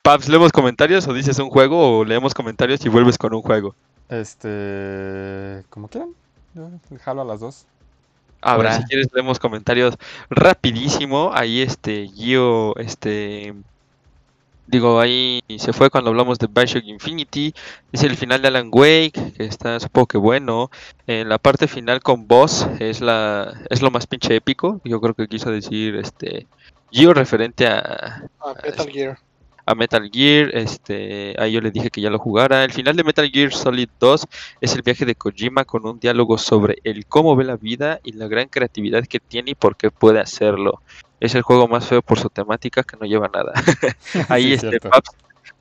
[0.03, 3.73] Paps, ¿leemos comentarios o dices un juego o leemos comentarios y vuelves con un juego?
[4.09, 5.63] Este.
[5.71, 6.11] Como quieran.
[6.53, 6.69] Yo
[7.03, 7.65] jalo a las dos.
[8.41, 8.77] Ahora.
[8.77, 9.97] si quieres leemos comentarios
[10.29, 11.31] rapidísimo.
[11.33, 13.55] Ahí este Gio, este
[14.67, 17.53] digo, ahí se fue cuando hablamos de Bioshock Infinity.
[17.91, 20.69] Dice el final de Alan Wake, que está supongo que bueno.
[21.07, 24.81] En la parte final con Boss es la es lo más pinche épico.
[24.83, 26.47] Yo creo que quiso decir este
[26.91, 29.17] Gio referente a, Ah, Metal Gear.
[29.65, 32.63] a Metal Gear, este, ahí yo le dije que ya lo jugara.
[32.63, 34.25] El final de Metal Gear Solid 2
[34.61, 38.13] es el viaje de Kojima con un diálogo sobre el cómo ve la vida y
[38.13, 40.81] la gran creatividad que tiene y por qué puede hacerlo.
[41.19, 43.53] Es el juego más feo por su temática que no lleva nada.
[44.29, 44.79] ahí Sí, este.
[44.89, 45.09] Paps,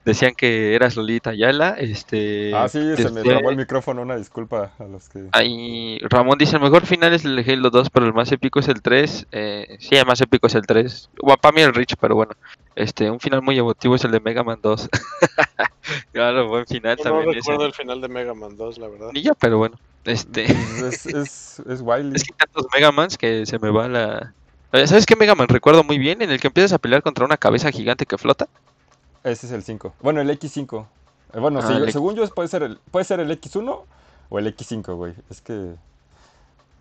[0.05, 4.03] decían que eras Lolita Ayala, este Ah, sí, se me desde- trabó el micrófono.
[4.03, 5.25] Una disculpa a los que.
[5.33, 8.61] Ahí Ramón dice, el mejor final es el de Halo 2, pero el más épico
[8.61, 9.27] es el 3.
[9.33, 11.11] Eh, sí, el más épico es el 3.
[11.23, 12.33] Bueno, para mí el Rich, pero bueno.
[12.77, 14.89] Este, un final muy emotivo es el de Mega Man 2.
[16.13, 17.39] claro, buen final Yo no también ese.
[17.51, 19.09] recuerdo el final de Mega Man 2, la verdad.
[19.13, 19.77] Ni yo, pero bueno.
[20.05, 22.13] Este, Es, es, es Wiley.
[22.15, 24.33] es que tantos Mega Mans que se me va la...
[24.77, 26.23] Eh, ¿Sabes qué Mega Man recuerdo muy bien?
[26.23, 28.49] En el que empiezas a pelear contra una cabeza gigante que flota.
[29.25, 29.95] Ese es el 5.
[30.03, 30.87] Bueno, el X5.
[31.35, 33.85] Eh, Bueno, Ah, sí, el X- según yo puede ser, el, puede ser el X1
[34.29, 35.15] o el X5, güey.
[35.31, 35.75] Es que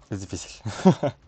[0.09, 0.61] es difícil.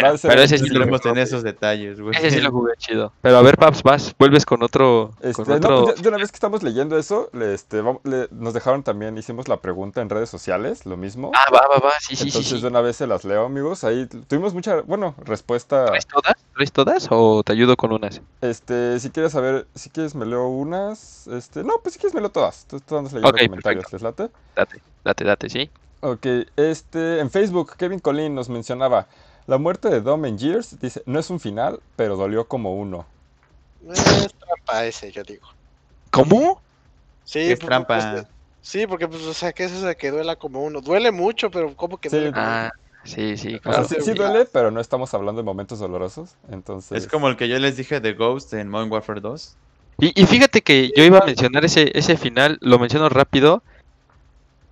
[0.00, 2.16] Bueno, pero ese sí lo en esos detalles, güey.
[2.16, 3.12] Ese sí lo jugué chido.
[3.22, 5.10] Pero a ver, Paps, vas, vuelves con otro.
[5.20, 5.84] Este, con no, otro...
[5.84, 9.16] pues ya- de una vez que estamos leyendo eso, le- este, le- nos dejaron también,
[9.18, 11.30] hicimos la pregunta en redes sociales, lo mismo.
[11.34, 12.56] Ah, va, va, va, sí, sí, Entonces sí.
[12.56, 12.62] sí.
[12.62, 13.84] de una vez se las leo, amigos.
[13.84, 15.86] Ahí tuvimos mucha, bueno, respuesta.
[15.86, 16.34] ¿Traes todas?
[16.54, 18.20] ¿Traes todas o te ayudo con unas?
[18.40, 21.26] Este, si quieres saber, si quieres me leo unas.
[21.28, 22.66] Este, no, pues si quieres me leo todas.
[22.66, 24.28] Tú tú andas leyendo Ok, comentarios, ¿les late?
[24.56, 25.70] Date, date, date, sí.
[26.00, 26.26] Ok,
[26.56, 29.06] este, en Facebook, Kevin Colín nos mencionaba.
[29.46, 33.06] La muerte de Dom en Gears, dice, no es un final, pero dolió como uno.
[33.92, 35.46] Es trampa ese, yo digo.
[36.10, 36.62] ¿Cómo?
[37.24, 38.12] Sí, Es pues, trampa.
[38.14, 38.26] pues,
[38.62, 40.80] sí, porque pues, o sea, que es eso de que duela como uno.
[40.80, 42.16] Duele mucho, pero ¿cómo que Sí.
[42.16, 42.70] duele como Ah,
[43.04, 43.84] sí, sí, O claro.
[43.84, 44.16] sea, sí, sí sí.
[44.16, 46.36] duele, pero no estamos hablando de momentos dolorosos.
[46.50, 49.56] Entonces, Es como el que yo les dije de Ghost en Modern Warfare 2.
[49.98, 53.62] Y, y fíjate que yo iba a mencionar ese, ese final, lo menciono rápido.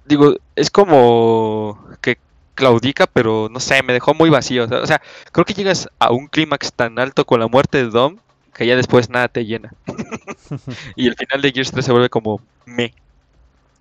[0.05, 2.17] Digo, es como que
[2.55, 4.65] claudica, pero no sé, me dejó muy vacío.
[4.65, 5.01] O sea,
[5.33, 8.19] creo que llegas a un clímax tan alto con la muerte de Dom
[8.55, 9.73] que ya después nada te llena.
[10.97, 12.95] y el final de Gears 3 se vuelve como me.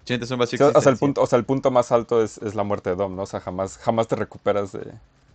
[0.05, 2.37] Sientes un vacío Sí, o, sea, el punto, o sea, el punto más alto es,
[2.39, 3.23] es la muerte de Dom, ¿no?
[3.23, 4.91] O sea, jamás, jamás te recuperas de...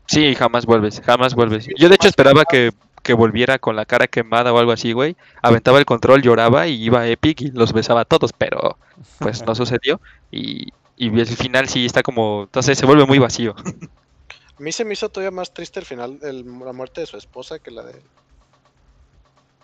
[0.07, 1.69] Sí, jamás vuelves, jamás vuelves.
[1.77, 2.73] Yo de hecho esperaba que,
[3.03, 5.17] que volviera con la cara quemada o algo así, güey.
[5.43, 8.79] Aventaba el control, lloraba y iba a Epic y los besaba a todos, pero
[9.19, 10.01] pues no sucedió.
[10.31, 13.55] Y, y el final sí está como, entonces se vuelve muy vacío.
[13.59, 17.16] A mí se me hizo todavía más triste el final, el- la muerte de su
[17.16, 17.93] esposa que la de...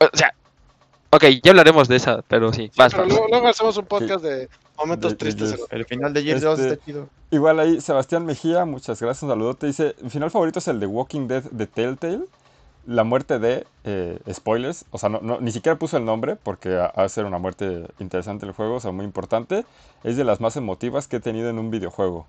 [0.01, 0.35] O sea,
[1.11, 3.13] ok, ya hablaremos de esa, pero sí, Sí, vas, pero vas.
[3.13, 5.55] luego, luego hacemos un podcast de momentos De- tristes.
[5.71, 7.09] El final de Gears 2 Este- está chido.
[7.31, 9.67] Igual ahí, Sebastián Mejía, muchas gracias, un saludote.
[9.67, 12.25] Dice, mi final favorito es el de Walking Dead de Telltale.
[12.85, 16.77] La muerte de, eh, spoilers, o sea, no, no- ni siquiera puso el nombre porque
[16.77, 19.65] ha ha de ser una muerte interesante el juego, o sea, muy importante.
[20.03, 22.27] Es de las más emotivas que he tenido en un videojuego.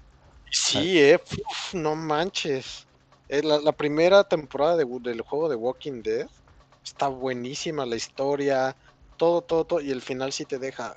[0.52, 1.20] Sí, eh,
[1.50, 2.88] uf, no manches.
[3.28, 6.28] Eh, la, la primera temporada de- del juego de Walking Dead
[6.84, 8.78] está buenísima, la historia,
[9.18, 10.96] todo, todo, todo, y el final sí te deja...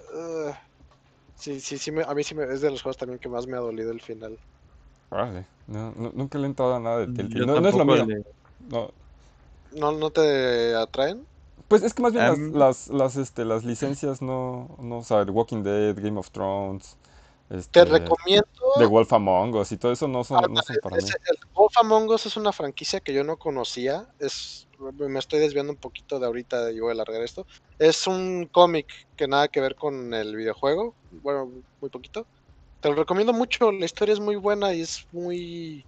[1.35, 3.47] sí, sí, sí, me- a mí sí me, es de los juegos también que más
[3.47, 4.39] me ha dolido el final.
[5.67, 7.45] No, no- nunca le he entrado a nada de Telltale.
[7.45, 8.05] Yo No, no es lo mío.
[8.05, 8.23] le-
[8.59, 8.93] no.
[9.77, 11.27] ¿No, no te atraen?
[11.69, 15.05] Pues es que más bien las, Am- las, las, este, las licencias no, no, o
[15.05, 16.97] sea, The Walking Dead, Game of Thrones,
[17.49, 18.47] Te este, recomiendo...
[18.79, 21.03] The Wolf Among Us y todo eso no son, no son para mí.
[21.03, 24.07] El Wolf Among Us es una franquicia que yo no conocía.
[24.19, 27.47] Es, me estoy desviando un poquito de ahorita y voy a alargar esto.
[27.79, 28.87] Es un cómic
[29.17, 30.95] que nada que ver con el videojuego.
[31.11, 31.51] Bueno,
[31.81, 32.27] muy poquito.
[32.81, 33.73] Te lo recomiendo mucho.
[33.73, 35.87] La historia es muy buena y es muy,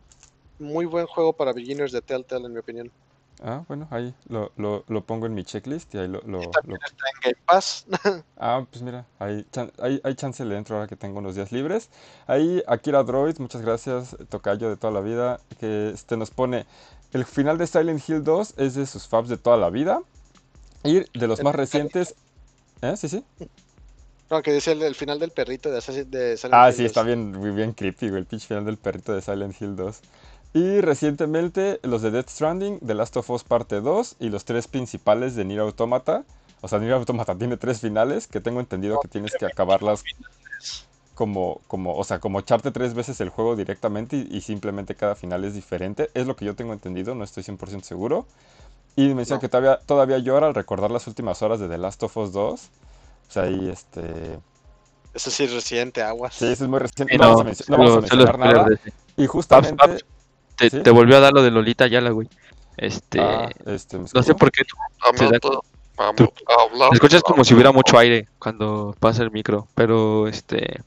[0.58, 2.92] muy buen juego para beginners de Telltale, en mi opinión.
[3.40, 6.50] Ah, bueno, ahí lo, lo, lo pongo en mi checklist y ahí lo, lo- Y
[6.50, 7.86] también lo- está en Game Pass.
[8.36, 9.44] Ah, pues mira, ahí,
[9.80, 11.88] ahí, hay chance le entro ahora que tengo unos días libres.
[12.26, 16.66] Ahí Akira Droid, muchas gracias, tocayo de toda la vida, que este nos pone,
[17.12, 20.00] el final de Silent Hill 2 es de sus faps de toda la vida.
[20.84, 22.14] Y de los más recientes...
[22.82, 22.96] ¿Eh?
[22.96, 23.24] Sí, sí.
[24.30, 26.82] no, que decía el, el final del perrito de, Assassin- de Silent Ah, Hill sí,
[26.82, 26.86] 2.
[26.90, 30.00] está bien, muy bien creepy, güey, el pitch final del perrito de Silent Hill 2.
[30.54, 34.66] Y recientemente los de Death Stranding, The Last of Us Parte 2 y los tres
[34.66, 36.24] principales de Nier Automata.
[36.60, 40.02] O sea, Nier Automata tiene tres finales que tengo entendido que tienes que acabarlas
[41.14, 45.16] como, como, o sea, como echarte tres veces el juego directamente y, y simplemente cada
[45.16, 46.10] final es diferente.
[46.14, 48.26] Es lo que yo tengo entendido, no estoy 100% seguro.
[48.96, 49.40] Y me decía No.
[49.40, 52.70] que todavía, todavía llora al recordar las últimas horas de The Last of Us 2.
[53.28, 54.40] O sea, ahí este...
[55.14, 56.34] Ese sí es reciente, aguas.
[56.34, 57.14] Sí, eso es muy reciente.
[57.14, 58.68] Sí, no, vamos a, no, no vamos a mencionar nada.
[59.16, 59.76] Y justamente...
[59.76, 60.04] Paps,
[60.58, 60.82] Te, ¿Sí?
[60.82, 62.28] te volvió a dar lo de Lolita Yala, güey.
[62.76, 64.62] Este, ah, este, ¿me no sé por qué.
[65.96, 66.90] Hablar.
[66.90, 70.80] Te escuchas como si hubiera mucho aire cuando pasa el micro, pero este...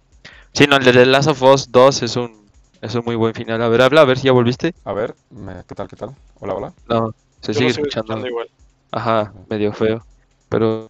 [0.53, 2.49] Sí, no, el de The Last of Us 2 es un,
[2.81, 3.61] es un muy buen final.
[3.61, 4.73] A ver, habla, a ver si ya volviste.
[4.85, 6.15] A ver, me- ¿qué tal, qué tal?
[6.39, 6.73] Hola, hola.
[6.87, 8.25] No, se Yo sigue escuchando.
[8.25, 8.49] igual.
[8.91, 10.05] Ajá, medio feo.
[10.49, 10.89] Pero...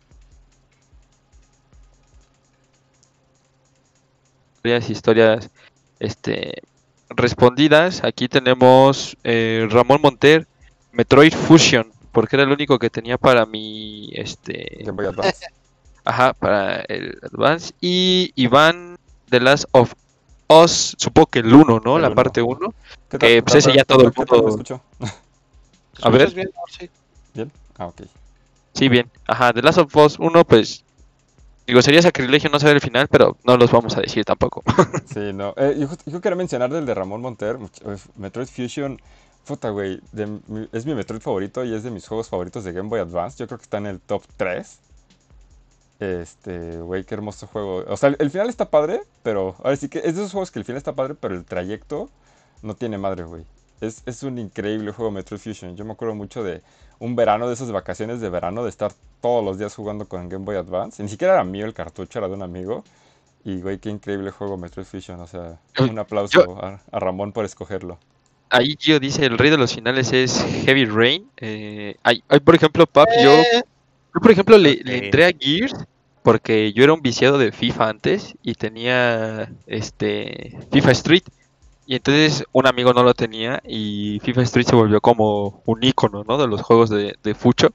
[4.58, 5.50] Historias, historias,
[6.00, 6.62] este...
[7.16, 10.48] Respondidas, aquí tenemos eh, Ramón Monter,
[10.92, 14.78] Metroid Fusion, porque era el único que tenía para mi, este...
[14.80, 15.46] Game Boy Advance.
[16.06, 17.74] Ajá, para el Advance.
[17.82, 18.98] Y Iván
[19.30, 19.94] The Last of
[20.48, 21.96] Us, supongo que el 1, ¿no?
[21.98, 22.16] El la uno.
[22.16, 22.74] parte 1.
[23.10, 24.82] ¿Qué Eh, pues ese ya todo el ¿Qué tal me mundo-
[26.02, 26.22] A ver.
[26.22, 26.50] escuchas bien?
[26.80, 26.90] Sí.
[27.34, 27.52] ¿Bien?
[27.78, 28.02] Ah, ok.
[28.74, 29.10] Sí, bien.
[29.28, 30.84] Ajá, The Last of Us 1, pues.
[31.68, 34.64] Digo, sería sacrilegio no saber el final, pero no los vamos a decir tampoco.
[35.06, 35.54] Sí, no.
[35.58, 39.00] Eh, yo, quería mencionar del de Ramón Monter, eh, Metroid Fusion.
[39.46, 40.00] Puta, güey.
[40.72, 43.38] es mi Metroid favorito y es de mis juegos favoritos de Game Boy Advance.
[43.38, 44.80] Yo creo que está en el top 3.
[46.00, 47.84] Este, güey, qué hermoso juego.
[47.88, 49.56] O sea, el, el final está padre, pero.
[49.64, 52.10] Ahora sí que es de esos juegos que el final está padre, pero el trayecto
[52.62, 53.46] no tiene madre, güey.
[53.82, 55.76] Es, es un increíble juego Metroid Fusion.
[55.76, 56.62] Yo me acuerdo mucho de
[57.00, 58.92] un verano, de esas vacaciones de verano, de estar
[59.22, 61.02] todos los días jugando con Game Boy Advance.
[61.04, 62.84] Ni siquiera era mío el cartucho, era de un amigo.
[63.44, 65.20] Y, güey, qué increíble juego Metroid Fusion.
[65.20, 67.98] O sea, un aplauso a, a Ramón por escogerlo.
[68.50, 71.30] Ahí Gio dice, el rey de los finales es Heavy Rain.
[71.38, 73.64] Eh, hay, hay, por ejemplo, Pap, yo, Eh,
[74.14, 75.74] yo, por ejemplo, le, le entré a Gears
[76.22, 81.24] porque yo era un viciado de FIFA antes y tenía este FIFA Street.
[81.92, 86.24] Y entonces un amigo no lo tenía y FIFA Street se volvió como un icono,
[86.24, 86.38] ¿no?
[86.38, 87.74] De los juegos de, de Fucho.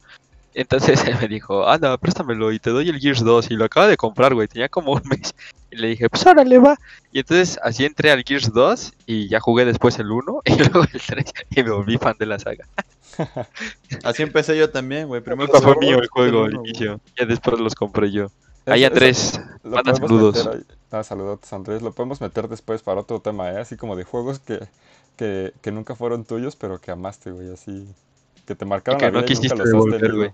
[0.54, 3.50] Entonces él me dijo, anda, préstamelo y te doy el Gears 2.
[3.50, 5.34] Y lo acaba de comprar, güey, tenía como un mes.
[5.70, 6.78] Y le dije, pues órale, va.
[7.12, 10.84] Y entonces así entré al Gears 2 y ya jugué después el 1 y luego
[10.90, 12.66] el 3 y me volví fan de la saga.
[14.02, 15.20] Así empecé yo también, güey.
[15.20, 16.54] Primero fue mío el juego güey.
[16.54, 17.00] inicio.
[17.18, 18.30] Ya después los compré yo.
[18.66, 20.44] Ahí Andrés, manda saludos.
[20.46, 20.66] meter.
[20.90, 21.82] Ah, saludos, Andrés.
[21.82, 23.58] Lo podemos meter después para otro tema, ¿eh?
[23.58, 24.66] Así como de juegos que,
[25.16, 27.52] que, que nunca fueron tuyos, pero que amaste, güey.
[27.52, 27.88] Así.
[28.44, 30.18] Que te marcaron que la no vida y nunca quisiste los has devolver, tenido.
[30.18, 30.30] güey.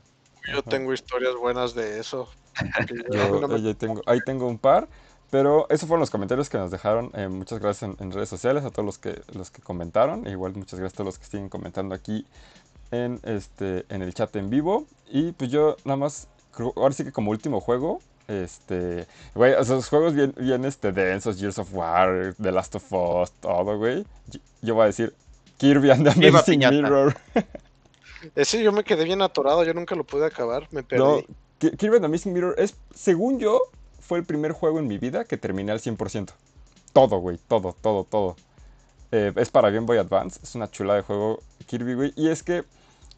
[0.53, 2.29] Yo tengo historias buenas de eso.
[3.13, 4.89] yo- no me- ahí, tengo, ahí tengo un par.
[5.31, 7.11] Pero esos fueron los comentarios que nos dejaron.
[7.15, 10.27] Eh, muchas gracias en, en redes sociales a todos los que, los que comentaron.
[10.27, 12.27] E igual muchas gracias a todos los que siguen comentando aquí
[12.91, 14.87] en, este, en el chat en vivo.
[15.11, 16.29] Y pues yo nada más,
[16.77, 18.03] ahora sí que como último juego,
[18.33, 23.33] este, güey, esos juegos bien, bien este, densos, Years of War, The Last of Us,
[23.41, 24.05] todo, güey.
[24.29, 25.15] Yo, yo voy a decir
[25.59, 26.61] Kirby and the Amazing.
[26.61, 27.17] Mirror.
[28.35, 31.03] Ese yo me quedé bien atorado, yo nunca lo pude acabar, me perdí.
[31.03, 31.23] No,
[31.59, 33.63] Kirby and the Missing Mirror es, según yo,
[34.01, 36.31] fue el primer juego en mi vida que terminé al 100%.
[36.93, 38.37] Todo, güey, todo, todo, todo.
[39.11, 42.13] Eh, es para Game Boy Advance, es una chula de juego Kirby, güey.
[42.17, 42.65] Y es que,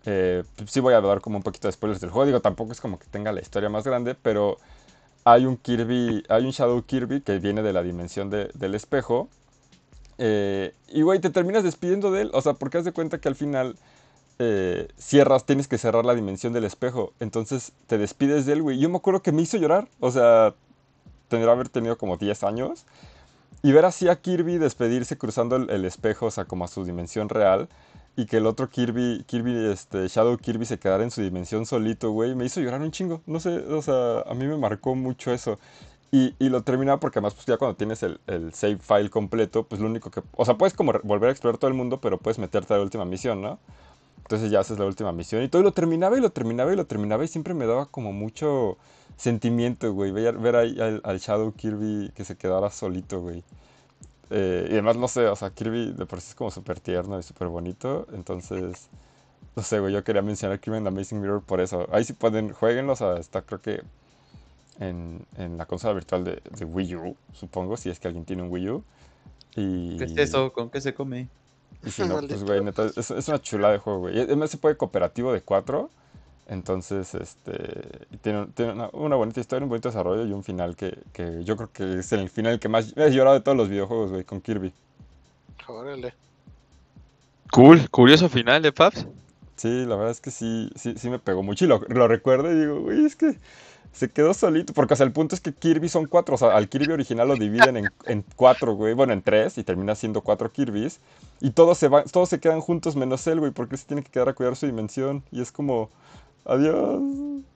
[0.06, 2.26] eh, sí voy a dar como un poquito de spoilers del juego.
[2.26, 4.58] Digo, tampoco es como que tenga la historia más grande, pero
[5.24, 9.28] hay un Kirby, hay un Shadow Kirby que viene de la dimensión de- del espejo.
[10.18, 12.30] Eh, y, güey, te terminas despidiendo de él.
[12.34, 13.76] O sea, porque haz de cuenta que al final
[14.40, 17.12] eh, cierras, tienes que cerrar la dimensión del espejo.
[17.20, 18.78] Entonces te despides de él, güey.
[18.78, 19.86] Yo me acuerdo que me hizo llorar.
[20.00, 20.54] O sea,
[21.28, 22.84] tendrá haber tenido como 10 años.
[23.62, 26.84] Y ver así a Kirby despedirse cruzando el, el espejo, o sea, como a su
[26.84, 27.68] dimensión real.
[28.16, 32.10] Y que el otro Kirby, Kirby, este, Shadow Kirby se quedara en su dimensión solito,
[32.12, 32.34] güey.
[32.34, 33.22] Me hizo llorar un chingo.
[33.26, 35.58] No sé, o sea, a mí me marcó mucho eso.
[36.12, 39.64] Y, y lo terminaba porque además, pues ya cuando tienes el, el save file completo,
[39.64, 40.22] pues lo único que...
[40.36, 42.84] O sea, puedes como volver a explorar todo el mundo, pero puedes meterte a la
[42.84, 43.58] última misión, ¿no?
[44.18, 46.76] Entonces ya haces la última misión y todo y lo terminaba y lo terminaba y
[46.76, 48.78] lo terminaba y siempre me daba como mucho
[49.16, 50.12] sentimiento, güey.
[50.12, 53.42] Ver, ver ahí al, al Shadow Kirby que se quedara solito, güey.
[54.36, 57.20] Eh, y además, no sé, o sea, Kirby de por sí es como súper tierno
[57.20, 58.08] y súper bonito.
[58.12, 58.88] Entonces,
[59.54, 61.86] no sé, güey, yo quería mencionar Kirby the Amazing Mirror por eso.
[61.92, 63.82] Ahí sí pueden, jueguenlos, o sea, está creo que
[64.80, 68.42] en, en la consola virtual de, de Wii U, supongo, si es que alguien tiene
[68.42, 68.84] un Wii U.
[69.54, 70.52] Y, ¿Qué es eso?
[70.52, 71.28] ¿Con qué se come?
[71.86, 74.20] y si no, pues güey, neta, es, es una chulada de juego, güey.
[74.20, 75.90] Además se puede cooperativo de cuatro.
[76.46, 80.98] Entonces, este, tiene, tiene una, una bonita historia, un bonito desarrollo y un final que,
[81.12, 84.10] que yo creo que es el final que más he llorado de todos los videojuegos,
[84.10, 84.72] güey, con Kirby.
[85.66, 86.14] Órale.
[87.50, 89.06] Cool, curioso final de Paps.
[89.56, 92.52] Sí, la verdad es que sí, sí, sí me pegó mucho y lo, lo recuerdo
[92.52, 93.38] y digo, güey, es que
[93.94, 94.74] se quedó solito.
[94.74, 96.34] Porque, o sea, el punto es que Kirby son cuatro.
[96.34, 98.92] O sea, al Kirby original lo dividen en, en cuatro, güey.
[98.92, 101.00] Bueno, en tres y termina siendo cuatro Kirbys.
[101.40, 104.02] Y todos se van, todos se quedan juntos menos él, güey, porque él se tiene
[104.02, 105.22] que quedar a cuidar su dimensión.
[105.30, 105.90] Y es como,
[106.44, 107.00] adiós.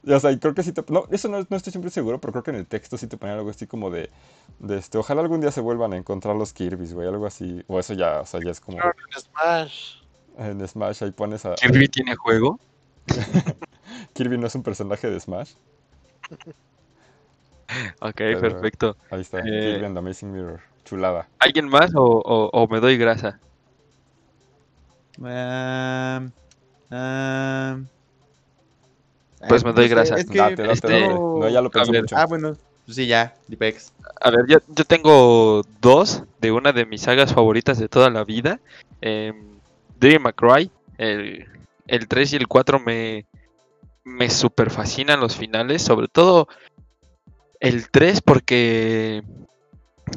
[0.04, 0.82] Y, o sea, y creo que sí te...
[0.92, 3.16] No, eso no, no estoy siempre seguro, pero creo que en el texto sí te
[3.16, 4.10] ponían algo así como de...
[4.58, 7.62] de este, ojalá algún día se vuelvan a encontrar los Kirbys, güey, algo así.
[7.66, 8.78] O eso ya, o sea, ya es como...
[8.78, 9.96] En Smash.
[10.38, 11.54] En Smash ahí pones a...
[11.54, 12.58] Kirby tiene juego.
[14.14, 15.52] Kirby no es un personaje de Smash.
[18.00, 18.96] Ok, Pero- perfecto.
[19.10, 19.42] Ahí está, Eh,
[19.74, 20.60] Kirby and the Amazing Mirror.
[20.86, 21.28] Chulada.
[21.38, 23.38] ¿Alguien más o, o- o me doy grasa?
[25.22, 26.32] Am,
[26.90, 27.86] am,
[29.46, 30.16] Pues me doy grasa.
[30.16, 31.08] Es que, date, date, este, date.
[31.14, 32.16] No, ya lo pensé mucho.
[32.16, 33.92] Ah, bueno, pues sí, ya, Dipex.
[34.20, 38.24] A ver, yo, yo tengo dos de una de mis sagas favoritas de toda la
[38.24, 38.60] vida.
[39.02, 39.32] Eh,
[40.00, 41.46] Devil May Cry, el,
[41.86, 43.26] el 3 y el 4 me,
[44.04, 46.48] me super fascinan los finales, sobre todo
[47.60, 49.22] el 3 porque...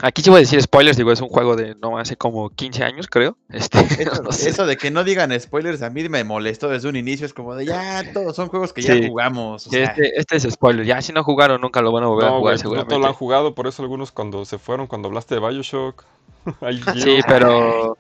[0.02, 2.84] Aquí sí voy a decir spoilers, digo, es un juego de no hace como 15
[2.84, 3.38] años, creo.
[3.50, 4.50] Este, Eso, no sé.
[4.50, 7.26] eso de que no digan spoilers a mí me molestó desde un inicio.
[7.26, 9.68] Es como de ya, todos son juegos que ya jugamos.
[9.68, 10.86] o Sí, sea, este, este es spoiler.
[10.86, 12.90] Ya si no jugaron, nunca lo van a volver a No, jugar no seguramente.
[12.90, 16.04] todos lo han jugado, por eso algunos cuando se fueron, cuando hablaste de Bioshock.
[16.96, 17.98] Sí, pero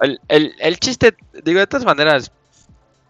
[0.00, 1.14] el, el, el chiste,
[1.44, 2.30] digo, de todas maneras,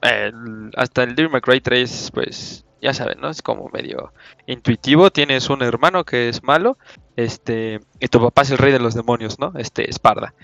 [0.03, 3.31] el- hasta el Devil May Cry 3, pues ya saben, ¿no?
[3.31, 4.13] Es como medio
[4.47, 5.11] intuitivo.
[5.11, 6.79] Tienes un hermano que es malo,
[7.17, 9.53] este, y tu papá es el rey de los demonios, ¿no?
[9.57, 10.35] Este, Esparda.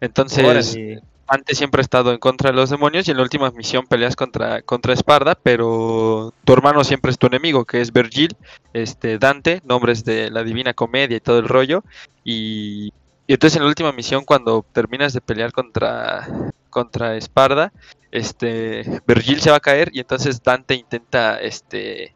[0.00, 1.02] Entonces, órale.
[1.26, 4.14] Dante siempre ha estado en contra de los demonios y en la última misión peleas
[4.14, 8.36] contra, contra Esparda, pero tu hermano siempre es tu enemigo, que es Virgil,
[8.74, 11.82] este, Dante, nombres de la Divina Comedia y todo el rollo.
[12.24, 12.92] Y,
[13.26, 16.28] y entonces en la última misión, cuando terminas de pelear contra,
[16.68, 17.72] contra Esparda,
[18.14, 22.14] este, Virgil se va a caer y entonces Dante intenta este,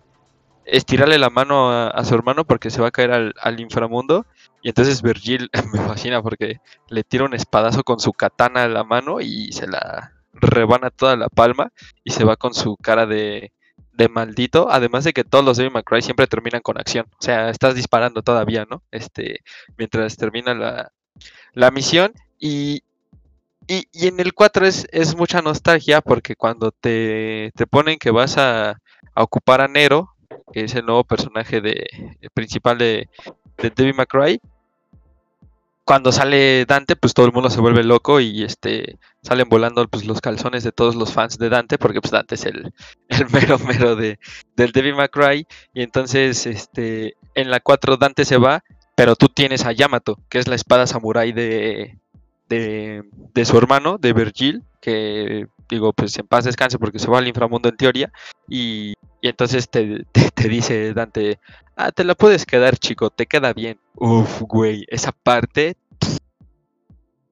[0.65, 4.25] estirarle la mano a, su hermano porque se va a caer al, inframundo.
[4.63, 8.85] Y entonces Virgil me fascina porque le tira un espadazo con su katana a la
[8.85, 11.73] mano y se la rebana toda la palma
[12.05, 13.51] y se va con su cara de,
[13.93, 14.71] de maldito.
[14.71, 17.07] Además de que todos los Devil May Cry siempre terminan con acción.
[17.19, 18.85] O sea, estás disparando todavía, ¿no?
[18.93, 19.41] Este,
[19.77, 20.93] mientras termina la,
[21.55, 22.13] la misión.
[22.39, 22.85] Y,
[23.69, 28.11] y, y en el 4 es, es mucha nostalgia porque cuando te, te ponen que
[28.11, 28.79] vas a,
[29.15, 30.15] ocupar a Nero,
[30.53, 31.87] que es el nuevo personaje de,
[32.35, 33.09] principal de,
[33.57, 34.41] de May Cry,
[35.85, 40.05] cuando sale Dante, pues todo el mundo se vuelve loco y este salen volando pues
[40.05, 42.73] los calzones de todos los fans de Dante, porque pues Dante es el,
[43.09, 44.19] el mero mero de,
[44.55, 45.47] del May Cry.
[45.73, 48.63] Y entonces, este, en la 4 Dante se va,
[48.95, 51.99] pero tú tienes a Yamato, que es la espada samurai de,
[52.49, 53.05] de,
[53.35, 57.29] de su hermano, de Virgil, que digo, pues en paz descanse porque se va al
[57.29, 58.13] inframundo en teoría.
[58.49, 60.05] Y, y entonces te,
[60.35, 61.39] te, dice Dante,
[61.77, 63.79] ah, te la puedes quedar, chico, te queda bien.
[63.95, 65.77] Uf, güey, esa parte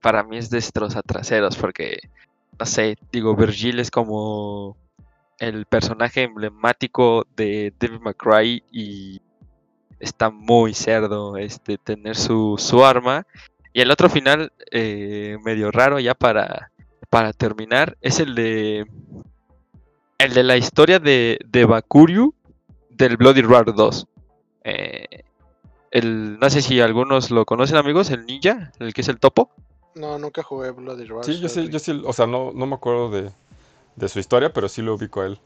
[0.01, 1.99] para mí es destroza traseros porque,
[2.59, 4.77] no sé, digo, Virgil es como
[5.39, 9.21] el personaje emblemático de May Cry y
[9.99, 13.27] está muy cerdo este tener su, su arma.
[13.77, 16.73] Y el otro final eh, medio raro ya para,
[17.11, 18.87] para terminar es el de
[20.17, 22.33] el de la historia de, de Bakuryu
[22.89, 24.07] del Bloody Roar 2.
[24.65, 25.25] Eh,
[25.91, 29.51] el, no sé si algunos lo conocen, amigos, el ninja, el que es el topo.
[29.95, 31.27] No, nunca jugué Bloody Roar.
[31.27, 33.31] Sí, yo sí, yo sí, o sea, no, no me acuerdo de,
[33.95, 35.39] de su historia, pero sí lo ubico a él.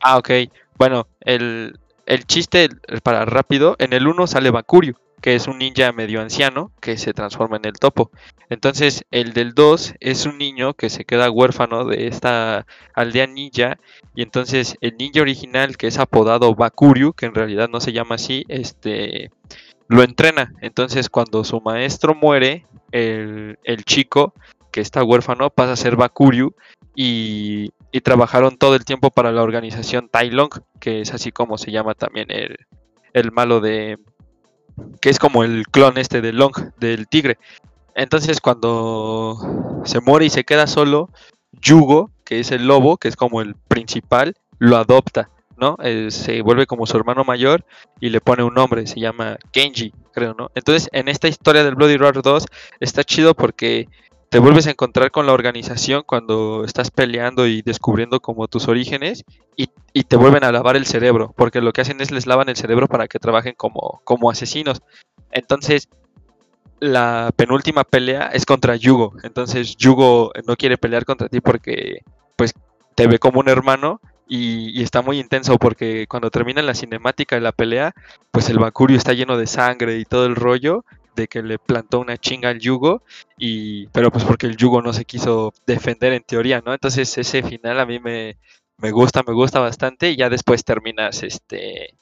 [0.00, 0.30] Ah, ok.
[0.76, 2.68] Bueno, el, el chiste,
[3.02, 7.12] para rápido, en el 1 sale Bakuryu, que es un ninja medio anciano que se
[7.12, 8.10] transforma en el topo.
[8.48, 13.78] Entonces, el del 2 es un niño que se queda huérfano de esta aldea ninja.
[14.14, 18.14] Y entonces, el ninja original, que es apodado Bakuryu, que en realidad no se llama
[18.16, 19.30] así, este
[19.88, 20.52] lo entrena.
[20.60, 24.32] Entonces, cuando su maestro muere, el chico
[24.70, 26.54] que está huérfano pasa a ser Bakuryu
[26.96, 30.50] y, y trabajaron todo el tiempo para la organización Tai Long,
[30.80, 32.56] que es así como se llama también el,
[33.12, 33.98] el malo de...
[35.00, 37.38] que es como el clon este de Long, del tigre.
[37.94, 41.10] Entonces cuando se muere y se queda solo,
[41.52, 45.76] Yugo, que es el lobo, que es como el principal, lo adopta, ¿no?
[45.82, 47.64] Eh, se vuelve como su hermano mayor
[48.00, 50.50] y le pone un nombre, se llama Genji, creo, ¿no?
[50.54, 52.46] Entonces en esta historia del Bloody Roar 2
[52.80, 53.88] está chido porque
[54.36, 59.24] te vuelves a encontrar con la organización cuando estás peleando y descubriendo como tus orígenes
[59.56, 62.50] y, y te vuelven a lavar el cerebro, porque lo que hacen es les lavan
[62.50, 64.82] el cerebro para que trabajen como, como asesinos.
[65.32, 65.88] Entonces,
[66.80, 69.14] la penúltima pelea es contra Yugo.
[69.22, 72.02] Entonces, Yugo no quiere pelear contra ti porque
[72.36, 72.52] pues
[72.94, 77.36] te ve como un hermano y, y está muy intenso porque cuando termina la cinemática
[77.36, 77.94] de la pelea,
[78.32, 80.84] pues el Bakurio está lleno de sangre y todo el rollo
[81.16, 83.02] de que le plantó una chinga al Yugo
[83.38, 86.72] y pero pues porque el Yugo no se quiso defender en teoría, ¿no?
[86.72, 88.36] Entonces ese final a mí me,
[88.78, 91.94] me gusta, me gusta bastante y ya después terminas este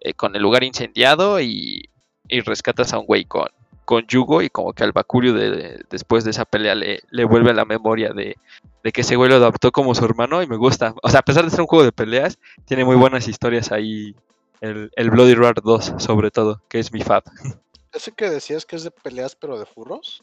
[0.00, 1.88] eh, con el lugar incendiado y,
[2.28, 3.46] y rescatas a un güey con,
[3.84, 7.24] con Yugo y como que al Bakurio de, de- después de esa pelea le, le
[7.24, 8.36] vuelve a la memoria de,
[8.82, 10.94] de que ese güey lo adoptó como su hermano y me gusta.
[11.02, 14.14] O sea, a pesar de ser un juego de peleas, tiene muy buenas historias ahí.
[14.60, 17.24] El, el Bloody Roar 2, sobre todo, que es mi fab.
[17.92, 20.22] Ese que decías que es de peleas, pero de furros.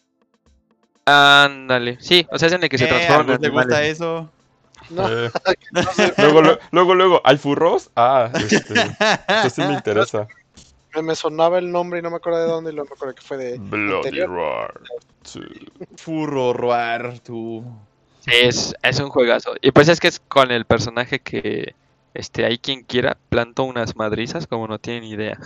[1.05, 4.31] Ándale, sí, o sea, es en el que se Eh, ¿a transforma ¿Te gusta eso?
[4.89, 5.31] No, Eh,
[5.71, 7.89] no sé, luego, lo- luego, luego, ¿hay furros?
[7.95, 8.73] Ah, este,
[9.27, 10.27] eso sí me interesa.
[10.95, 13.15] me, me sonaba el nombre y no me acuerdo de dónde y luego me acuerdo
[13.15, 14.27] que fue de Bloody anterior.
[14.29, 14.79] Roar.
[15.23, 15.41] Sí.
[15.97, 17.63] Furro roar, tú.
[18.21, 19.53] Sí, es, es un juegazo.
[19.61, 21.75] Y pues es que es con el personaje que
[22.13, 25.37] este hay quien quiera, planto unas madrizas como no tienen idea.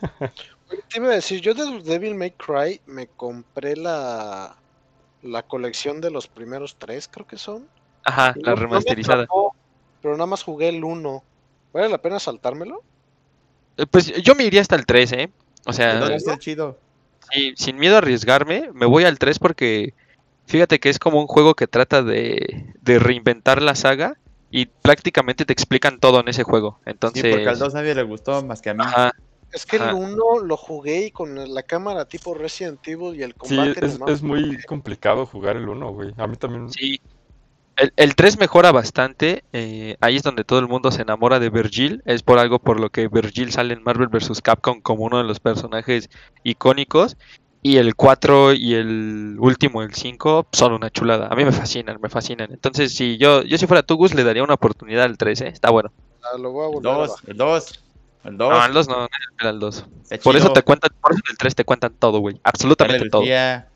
[0.94, 4.56] Te iba a decir, yo de Devil May Cry me compré la,
[5.22, 7.68] la colección de los primeros tres, creo que son.
[8.04, 9.22] Ajá, Y la no- no me remasterizada.
[9.24, 9.56] atrapó,
[10.00, 11.24] pero nada más jugué el 1.
[11.72, 12.80] ¿Vale la pena saltármelo?
[13.76, 15.32] Eh, Pues yo me iría hasta el 3, ¿eh?
[15.66, 16.78] O ¿De sea, está chido?
[17.32, 19.94] sí, sin miedo a arriesgarme, me voy al 3 porque
[20.46, 24.14] fíjate que es como un juego que trata de, de reinventar la saga
[24.48, 26.78] y prácticamente te explican todo en ese juego.
[26.84, 28.84] Sí, Entonces, porque al 2 nadie le gustó más que a mí.
[28.84, 29.10] ajá,
[29.54, 29.94] Es que el Ajá.
[29.94, 33.98] 1 lo jugué y con la cámara tipo Resident Evil y el Sí, combate es,
[34.00, 36.12] nomás- es muy complicado jugar el 1, güey.
[36.18, 36.68] A mí también.
[36.72, 37.00] Sí.
[37.76, 39.44] El, el 3 mejora bastante.
[39.52, 42.02] eh, ahí es donde todo el mundo se enamora de Virgil.
[42.04, 44.40] Es por algo por lo que Virgil sale en Marvel vs.
[44.42, 46.10] Capcom como uno de los personajes
[46.42, 47.16] icónicos.
[47.62, 51.28] Y el 4 y el último, el 5, son una chulada.
[51.28, 52.52] A mí me fascinan, me fascinan.
[52.52, 55.48] Entonces, si yo, yo si fuera tú, Gus, le daría una oportunidad al 3, ¿eh?
[55.48, 55.90] Está bueno.
[56.22, 57.30] Ah, lo voy a El volver a 2, bajar.
[57.30, 57.83] el 2,
[58.24, 58.50] el 2.
[58.50, 59.08] No, al 2 no,
[59.40, 59.86] era el 2.
[60.10, 62.40] Está Por eso te cuentan, por eso en el 3 te cuentan todo, güey.
[62.42, 63.22] Absolutamente todo.
[63.22, 63.68] Lucía.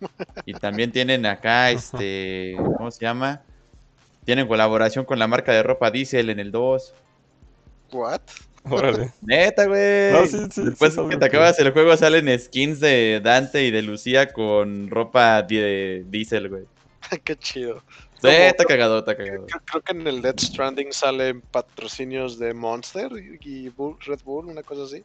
[0.46, 3.42] Y también tienen acá, este, ¿cómo se llama?
[4.24, 6.94] Tienen colaboración con la marca de ropa Diesel en el 2.
[7.92, 8.22] ¿What?
[8.64, 9.12] Órale.
[9.20, 10.12] Neta, güey.
[10.12, 13.70] No, sí, sí, Después sí, que te acabas el juego salen skins de Dante y
[13.70, 16.64] de Lucía con ropa de Diesel, güey.
[17.24, 17.82] Qué chido.
[18.20, 19.46] Como- está cagado, está cagado.
[19.46, 24.20] Creo, creo que en el Dead Stranding salen patrocinios de Monster y y Bull- Red
[24.24, 25.02] Bull, una cosa así.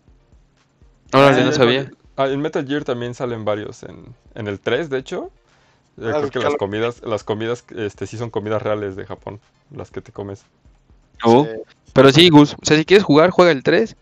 [1.14, 1.92] Órale, Sí, no sabía.
[2.18, 4.06] Ah, en Metal Gear también salen varios en,
[4.36, 5.32] en el 3, de hecho.
[5.98, 6.50] Eh, Ah, creo que claro.
[6.50, 9.40] las comidas, las comidas, este, sí son comidas reales de Japón,
[9.72, 10.44] las que te comes.
[11.24, 11.46] Oh.
[11.46, 11.62] Eh,
[11.94, 13.96] Pero sí, Gus, o sea, si quieres jugar, juega el 3,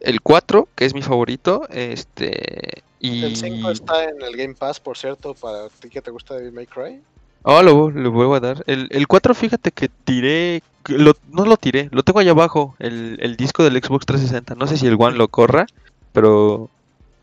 [0.00, 3.24] el 4, que es mi favorito, este, y...
[3.24, 6.52] El 5 está en el Game Pass, por cierto, para ti que te gusta Devil
[6.52, 7.00] May Cry.
[7.42, 8.62] Oh, lo, lo vuelvo a dar.
[8.66, 13.18] El, el 4, fíjate que tiré, lo- no lo tiré, lo tengo allá abajo, el,
[13.20, 15.66] el disco del Xbox 360, no sé si el One lo corra,
[16.12, 16.68] pero...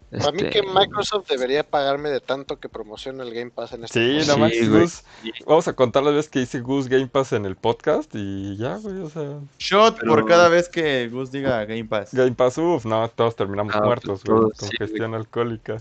[0.09, 3.83] Para mí este, que Microsoft debería pagarme de tanto que promociona el Game Pass en
[3.83, 4.25] este Sí, juego.
[4.25, 4.65] nada más, Sí.
[4.67, 5.03] Gus.
[5.45, 8.77] Vamos a contar las veces que hice Gus Game Pass en el podcast y ya,
[8.77, 12.13] güey, o sea, Shot Pero- por cada vez que Gus diga Game Pass.
[12.13, 15.75] Game Pass, uff, no, todos terminamos Ah, muertos, güey, con sí, gestión alcohólica.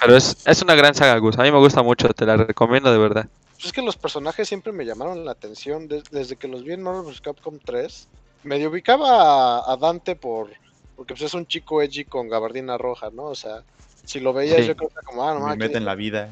[0.00, 2.90] Pero es, es una gran saga, Gus, a mí me gusta mucho, te la recomiendo
[2.90, 3.28] de verdad.
[3.60, 6.72] Pues es que los personajes siempre me llamaron la atención des- desde que los vi
[6.72, 7.20] en Marvel vs.
[7.20, 8.08] Capcom 3.
[8.42, 10.48] Medio ubicaba a, a Dante por
[10.96, 13.24] porque pues es un chico edgy con gabardina roja, ¿no?
[13.24, 13.62] O sea,
[14.06, 14.68] si lo veías Sí.
[14.68, 16.30] yo creo que como, ah, no Me mames, mete ¿qué- en la vida.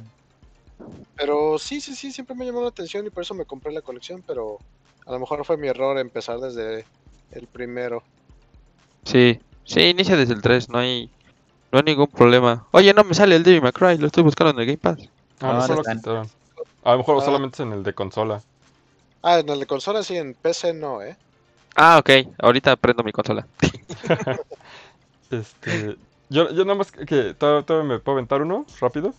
[1.17, 3.83] Pero sí, sí, sí, siempre me llamó la atención y por eso me compré la
[3.83, 4.59] colección, pero
[5.05, 6.87] a lo mejor fue mi error empezar desde
[7.33, 8.03] el primero.
[9.05, 11.11] Sí, sí, inicia desde el 3, no hay,
[11.73, 12.67] no hay ningún problema.
[12.73, 15.11] Oye, no me sale el Devil May Cry, lo estoy buscando en el Game Pass.
[15.41, 15.99] Ah, No, no, no están.
[15.99, 16.31] quitaron.
[16.89, 17.25] A lo mejor Ah.
[17.27, 18.41] solamente es en el de consola.
[19.23, 21.17] Ah, en el de consola sí, en PC no, ¿eh?
[21.77, 23.47] Ah, ok, ahorita prendo mi consola.
[25.31, 25.97] Este,
[26.31, 29.13] yo, yo nada más que, todavía, me puedo aventar uno, rápido.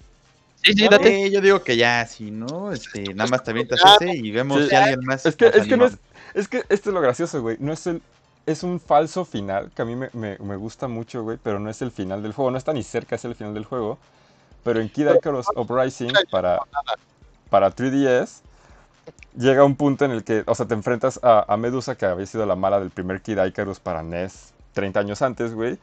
[0.63, 0.97] Sí, sí, Dale.
[0.97, 1.25] date.
[1.25, 4.31] Eh, yo digo que ya, si no, este, nada más te avientas Ah, ese y
[4.31, 4.69] vemos Sí.
[4.69, 5.25] si alguien más.
[5.25, 5.97] Es que, es que no es,
[6.33, 7.57] es que esto es lo gracioso, güey.
[7.59, 8.01] No es el,
[8.47, 11.69] es un falso final que a mí me, me- me gusta mucho, güey, pero no
[11.69, 12.49] es el final del juego.
[12.49, 13.99] No está ni cerca, es el final del juego.
[14.63, 16.59] Pero en Kid Icarus Uprising para,
[17.49, 18.41] para 3DS
[19.37, 22.45] llega un punto en el que, o sea, te enfrentas a, Medusa, que había sido
[22.45, 25.77] la mala del primer Kid Icarus para NES 30 años antes, güey.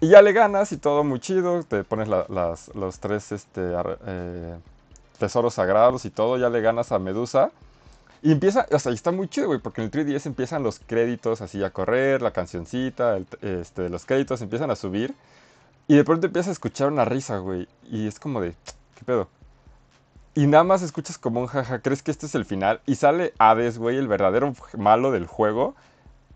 [0.00, 1.62] Y ya le ganas y todo muy chido.
[1.62, 3.72] Te pones la- las, los tres este,
[4.06, 4.56] eh,
[5.18, 6.38] tesoros sagrados y todo.
[6.38, 7.50] Ya le ganas a Medusa.
[8.20, 10.80] Y empieza, o sea, y está muy chido, güey, porque en el 3DS empiezan los
[10.80, 15.14] créditos así a correr, la cancioncita, el- este, los créditos empiezan a subir.
[15.88, 17.68] Y de pronto empiezas a escuchar una risa, güey.
[17.90, 18.54] Y es como de,
[18.96, 19.28] ¿qué pedo?
[20.34, 22.80] Y nada más escuchas como un jaja, ¿crees que este es el final?
[22.86, 25.74] Y sale Hades, güey, el verdadero malo del juego.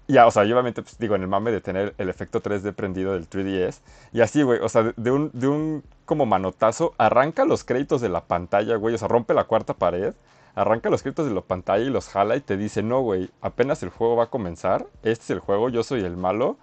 [0.06, 2.43] Y ya, o sea, yo obviamente, pues digo, en el mame de tener el efecto
[2.43, 3.81] 3D prendido del 3DS.
[4.12, 8.09] Y así, güey, o sea, de, un, de un como manotazo, arranca los créditos de
[8.09, 10.14] la pantalla, güey, o sea, rompe la cuarta pared,
[10.55, 13.82] arranca los créditos de la pantalla y los jala y te dice, no, güey, apenas
[13.82, 16.56] el juego va a comenzar, este es el juego, yo soy el malo,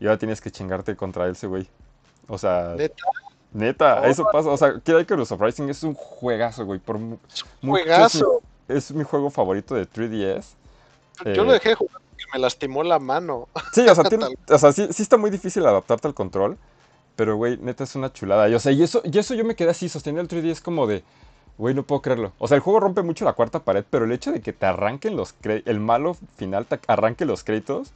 [0.00, 1.68] y ahora tienes que chingarte contra ese, güey.
[2.28, 2.74] O sea,
[3.52, 4.04] neta, Oh.
[4.04, 8.42] eso pasa, o sea, Kid Icarus Uprising es un juegazo, güey, por mu- es juegazo.
[8.68, 10.54] es mi juego favorito de 3DS.
[11.24, 13.48] Yo eh, lo dejé jugar porque me lastimó la mano.
[13.72, 16.56] Sí, o sea, tiene- o sea, sí, sí está muy difícil adaptarte al control.
[17.16, 18.48] Pero, güey, neta es una chulada.
[18.48, 20.60] Y, o sea, y eso, y eso yo me quedé así, sosteniendo el 3D es
[20.60, 21.02] como de,
[21.56, 22.30] güey, no puedo creerlo.
[22.38, 24.66] O sea, el juego rompe mucho la cuarta pared, pero el hecho de que te
[24.66, 27.90] arranquen los créditos, el malo final te arranque los créditos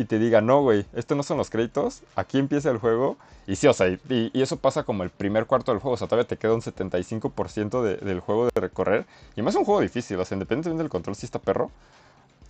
[0.00, 3.16] y te diga, no, güey, estos no son los créditos, aquí empieza el juego.
[3.46, 3.98] Y sí, o sea, y,
[4.32, 6.62] y eso pasa como el primer cuarto del juego, o sea, todavía te queda un
[6.62, 9.06] 75% de- del juego de recorrer.
[9.36, 11.70] Y más es un juego difícil, o sea, independientemente del control, sí está perro.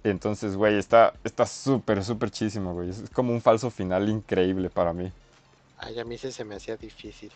[0.05, 2.91] Entonces, güey, está está súper, súper chísimo, güey.
[2.91, 5.11] Es como un falso final increíble para mí.
[5.79, 7.31] Ay, a mí sí se me hacía difícil.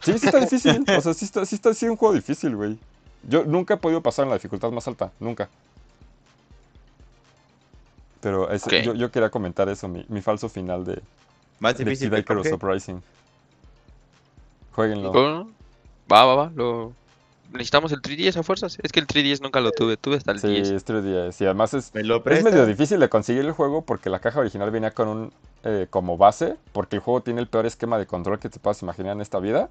[0.00, 0.84] Sí, sí está difícil.
[0.96, 2.78] O sea, sí está, sí está sí un juego difícil, güey.
[3.28, 5.48] Yo nunca he podido pasar en la dificultad más alta, nunca.
[8.20, 11.00] Pero ese- yo, yo quería comentar eso, mi, mi falso final de,
[11.60, 12.52] Más de difícil Kid Jorge.
[12.54, 13.02] Uprising.
[14.72, 15.12] Jueguenlo.
[16.10, 16.52] Va, va, va.
[16.54, 16.92] Lo,
[17.52, 18.78] necesitamos el 3DS a fuerzas.
[18.82, 20.70] Es que el 3DS nunca lo tuve, tuve hasta el Sí, 10.
[20.70, 21.40] es 3DS.
[21.40, 24.40] Y además es, ¿Me lo es medio difícil de conseguir el juego porque la caja
[24.40, 25.32] original venía con un
[25.64, 28.80] eh, como base, porque el juego tiene el peor esquema de control que te puedas
[28.82, 29.68] imaginar en esta vida.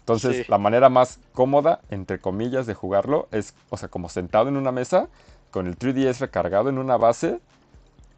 [0.00, 0.44] Entonces, Sí.
[0.48, 4.70] la manera más cómoda, entre comillas, de jugarlo es, o sea, como sentado en una
[4.70, 5.08] mesa,
[5.50, 7.40] con el 3DS recargado en una base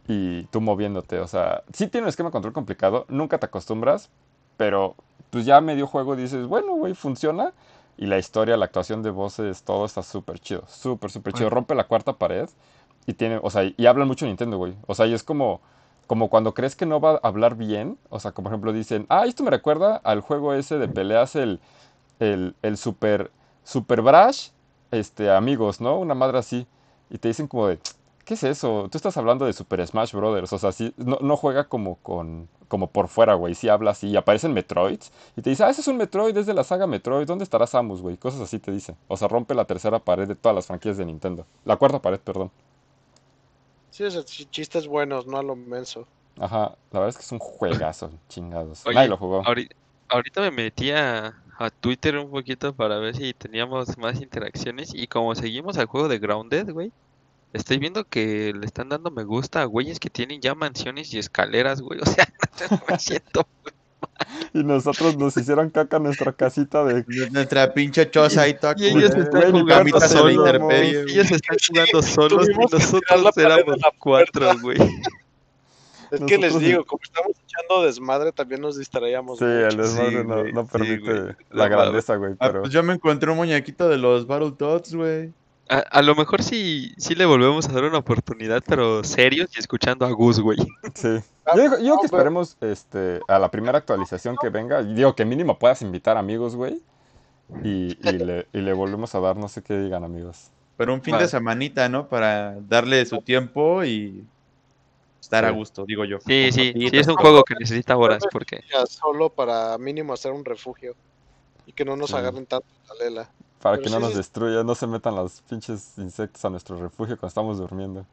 [0.09, 1.21] y tú moviéndote.
[1.21, 4.11] O sea, sí tiene un esquema de control complicado, nunca te acostumbras,
[4.57, 4.95] pero
[5.31, 7.53] pues ya medio juego dices, bueno, güey, funciona.
[7.99, 11.49] Y la historia, la actuación de voces, todo está súper chido, súper, súper chido.
[11.49, 12.49] Rompe la cuarta pared
[13.07, 14.75] y tiene, o sea, y hablan mucho Nintendo, güey.
[14.87, 15.63] O sea, y es como,
[16.07, 19.07] como cuando crees que no va a hablar bien, o sea, como por ejemplo dicen,
[19.09, 21.59] ah, esto me recuerda al juego ese de peleas, el,
[22.21, 23.31] el, el Super,
[23.65, 24.51] Super Brash,
[24.91, 25.99] este, amigos, ¿no?
[25.99, 26.67] Una madre así.
[27.09, 27.79] Y te dicen como de,
[28.27, 28.89] ¿qué es eso?
[28.91, 32.49] Tú estás hablando de Super Smash Brothers, o sea, sí, no, no juega como con,
[32.69, 35.81] como por fuera, güey, sí habla así, y aparecen Metroids, y te dice, ah, ese
[35.81, 38.19] es un Metroid, es de la saga Metroid, ¿dónde estará Samus, güey?
[38.19, 38.95] Cosas así te dice.
[39.09, 41.47] O sea, rompe la tercera pared de todas las franquicias de Nintendo.
[41.65, 42.51] La cuarta pared, perdón.
[43.91, 46.07] Sí, o sea, ch- chistes buenos, no a lo menso.
[46.39, 48.85] Ajá, la verdad es que es un juegazo, chingados.
[48.87, 49.43] Oye, Nadie lo jugó.
[49.45, 49.71] ahori-
[50.09, 54.93] ahorita me metí a, a Twitter un poquito para ver si teníamos más interacciones.
[54.95, 56.93] Y como seguimos al juego de Grounded, güey,
[57.53, 61.19] estoy viendo que le están dando me gusta a güeyes que tienen ya mansiones y
[61.19, 62.01] escaleras, güey.
[62.07, 62.27] O sea,
[62.89, 63.47] me siento.
[64.55, 67.05] Y nosotros nos hicieron caca en nuestra casita de...
[67.33, 70.49] Nuestra pinche choza ahí toda Y ellos están jugando solos.
[70.73, 74.79] Ellos están jugando solos y nosotros éramos la cuatro, güey.
[76.11, 79.67] Es que les digo, como estamos echando desmadre, también nos distraíamos Sí, mucho.
[79.67, 82.61] el desmadre Sí, no, no permite la No grandeza, güey, Ah, pero...
[82.63, 85.33] pues yo me encontré un muñequito de los Battletoads, güey.
[85.69, 89.59] A, a lo mejor sí, sí le volvemos a dar una oportunidad, pero serios y
[89.61, 90.59] escuchando a Gus, güey.
[90.95, 91.19] Sí.
[91.45, 94.81] Ah, Yo digo, yo digo no, que esperemos este, a la primera actualización que venga.
[94.83, 96.81] y Digo que mínimo puedas invitar amigos, güey.
[97.63, 100.51] Y, y le, y le volvemos a dar no sé qué digan, amigos.
[100.77, 102.09] Pero un fin de semanita, ¿no?
[102.09, 104.25] Para darle su tiempo y
[105.21, 106.19] estar a gusto, digo yo.
[106.21, 108.63] Sí, sí, sí, es un juego que necesita horas, porque...
[108.73, 110.95] Ya solo para mínimo hacer un refugio.
[111.67, 112.17] Y que no nos Sí.
[112.17, 113.31] agarren tanto la lela.
[113.61, 114.17] Para Pero que no sí, nos sí.
[114.19, 118.07] destruya, no se metan los pinches insectos a nuestro refugio cuando estamos durmiendo.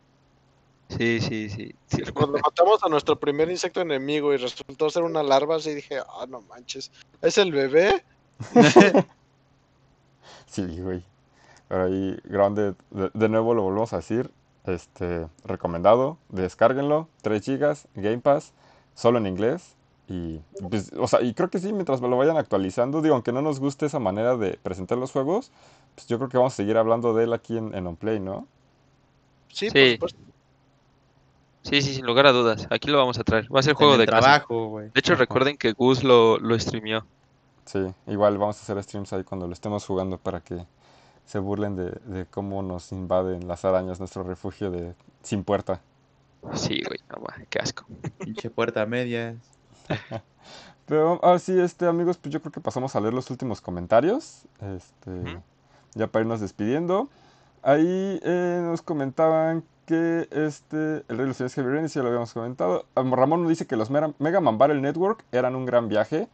[0.90, 1.76] Sí, sí, sí.
[1.88, 2.02] sí.
[2.14, 6.26] Cuando matamos a nuestro primer insecto enemigo y resultó ser una larva, así dije, ah,
[6.28, 6.91] no manches.
[7.22, 8.03] ¿Es el bebé?
[10.45, 11.03] Sí, güey.
[11.68, 14.30] Pero ahí, grande, de, de nuevo lo volvemos a decir.
[14.65, 18.53] Este, recomendado, descárguenlo, 3 GB, Game Pass,
[18.94, 19.76] solo en inglés.
[20.14, 23.31] Y, pues, o sea, y creo que sí, mientras me lo vayan actualizando, digo, aunque
[23.31, 25.52] no nos guste esa manera de presentar los juegos,
[25.95, 28.48] pues yo creo que vamos a seguir hablando de él aquí en, en OnPlay, ¿no?
[29.49, 29.98] Sí, Sí.
[29.99, 30.11] por.
[30.11, 32.68] Sí, sí, sin lugar a dudas.
[32.69, 33.48] Aquí lo vamos a traer.
[33.53, 34.90] Va a ser En juego el de trabajo, güey.
[34.90, 35.22] De hecho, Ajá.
[35.22, 37.06] recuerden que Gus lo, lo streameó.
[37.65, 40.65] Sí, igual vamos a hacer streams ahí cuando lo estemos jugando para que
[41.26, 45.81] se burlen de, de cómo nos invaden las arañas nuestro refugio de sin puerta.
[46.53, 47.85] Sí, güey, no, qué asco.
[48.19, 48.85] Pinche puerta a
[50.85, 54.43] Pero así, este, amigos, pues yo creo que pasamos a leer los últimos comentarios.
[54.61, 55.41] Este,
[55.95, 57.10] ya para irnos despidiendo.
[57.61, 62.03] Ahí eh, nos comentaban que este, el Rey de los Señores Heavy Rain, sí ya
[62.03, 62.85] lo habíamos comentado.
[62.95, 66.27] Ah, Ramón nos dice que los Mega Man Battle Network eran un gran viaje.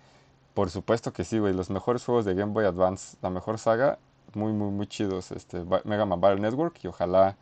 [0.54, 1.54] Por supuesto que sí, güey.
[1.54, 4.00] Los mejores juegos de Game Boy Advance, la mejor saga.
[4.34, 5.32] Muy, muy, muy chidos.
[5.32, 6.84] Este, Mega Man Battle Network.
[6.84, 7.38] Y ojalá.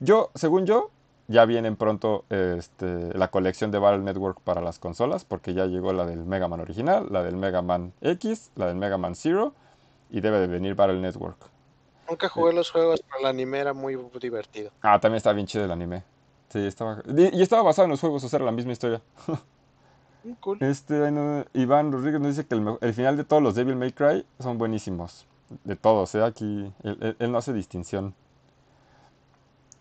[0.00, 0.90] Yo, según yo,
[1.28, 5.24] ya vienen pronto este, la colección de Battle Network para las consolas.
[5.24, 8.76] Porque ya llegó la del Mega Man original, la del Mega Man X, la del
[8.76, 9.52] Mega Man Zero.
[10.10, 11.36] Y debe de venir Battle Network.
[12.08, 14.70] Nunca jugué los juegos, pero el anime era muy divertido.
[14.82, 16.04] Ah, también está bien chido el anime.
[16.50, 17.02] Sí, estaba.
[17.08, 19.00] Y estaba basado en los juegos, o sea, era la misma historia.
[20.22, 20.58] Mm, Cool.
[20.60, 23.92] Este, no- Iván Rodríguez nos dice que el, el final de todos los Devil May
[23.92, 25.26] Cry son buenísimos.
[25.64, 26.22] De todos, ¿eh?
[26.24, 28.14] Aquí él, él- él no hace distinción.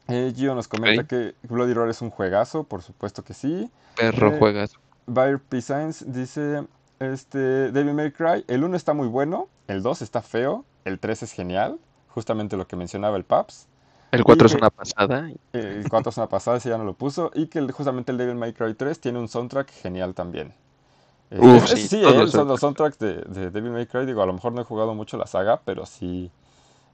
[0.07, 3.69] Eh, Gio nos comenta que Bloody Roar es un juegazo, por supuesto que sí.
[3.95, 4.71] Perro Eh, juegas.
[5.07, 5.61] Bayer P.
[5.61, 6.67] Science dice,
[6.99, 11.23] este, Devil May Cry, el 1 está muy bueno, el 2 está feo, el 3
[11.23, 11.79] es genial,
[12.09, 13.67] justamente lo que mencionaba el Paps.
[14.11, 15.29] El 4 es una pasada.
[15.53, 17.31] Eh, El 4 es una pasada, ese ya no lo puso.
[17.33, 20.53] Y que el- justamente el Devil May Cry 3 tiene un soundtrack genial también.
[21.31, 23.71] Eh, Uf, es- es- sí, sí, todos eh, los son los soundtracks de, de Devil
[23.71, 24.05] May Cry.
[24.05, 26.31] Digo, a lo mejor no he jugado mucho la saga, pero sí,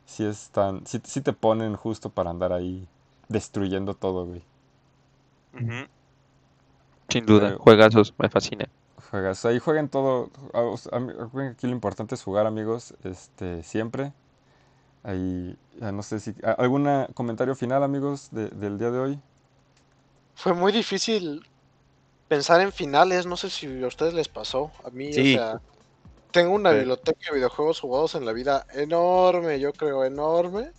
[0.06, 2.88] sí están, sí, sí te ponen justo para andar ahí
[3.32, 4.44] destruyendo todo, güey.
[7.10, 8.70] Sin duda, Pero- juegazos, me fascina.
[9.10, 10.30] Juegas, ahí jueguen todo.
[10.53, 14.14] a- os- a mí- recuerden que aquí lo importante es jugar, amigos, este, siempre.
[15.03, 19.20] Ahí, ya no sé si, ¿algún comentario final, amigos, de- del día de hoy?
[20.36, 21.45] Fue muy difícil
[22.30, 24.72] pensar en finales, no sé si a ustedes les pasó.
[24.86, 25.36] A mí, Sí.
[25.36, 25.62] o sea,
[26.32, 26.78] Tengo una Sí.
[26.78, 30.72] biblioteca de videojuegos jugados en la vida enorme, yo creo, enorme.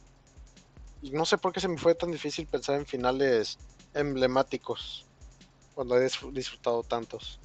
[1.03, 3.59] Y no sé por qué se me fue tan difícil pensar en finales
[3.93, 5.05] emblemáticos
[5.75, 7.41] cuando he disfr- disfrutado tantos.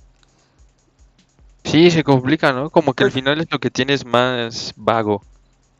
[1.64, 2.70] Sí, se complica, ¿no?
[2.70, 5.22] Como que el final es lo que tienes más vago.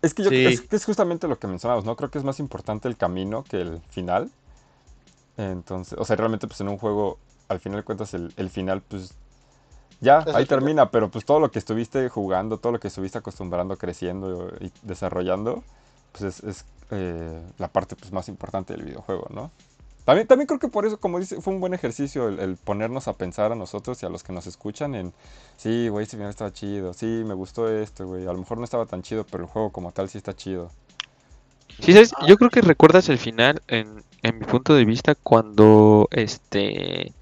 [0.02, 0.46] Es que yo Sí.
[0.46, 1.96] es, que es justamente lo que mencionamos, ¿no?
[1.96, 4.30] Creo que es más importante el camino que el final.
[5.38, 7.18] Entonces, o sea, realmente pues en un juego,
[7.48, 9.14] al final de cuentas, el, el final, pues
[10.02, 13.78] ya, ahí termina, pero pues todo lo que estuviste jugando, todo lo que estuviste acostumbrando,
[13.78, 15.64] creciendo y desarrollando,
[16.18, 19.52] pues es, es, eh, la parte pues más importante del videojuego, ¿no?
[20.06, 23.14] También, también creo que por eso, como dice, fue un buen ejercicio el, ponernos a
[23.14, 25.14] pensar a nosotros y a los que nos escuchan en,
[25.58, 28.64] sí, güey, este final estaba chido, sí, me gustó esto, güey, a lo mejor no
[28.64, 30.72] estaba tan chido, pero el juego como tal sí está chido.
[31.82, 31.94] Sí.
[32.26, 37.14] Yo creo que recuerdas el final, en, en mi punto de vista, cuando este.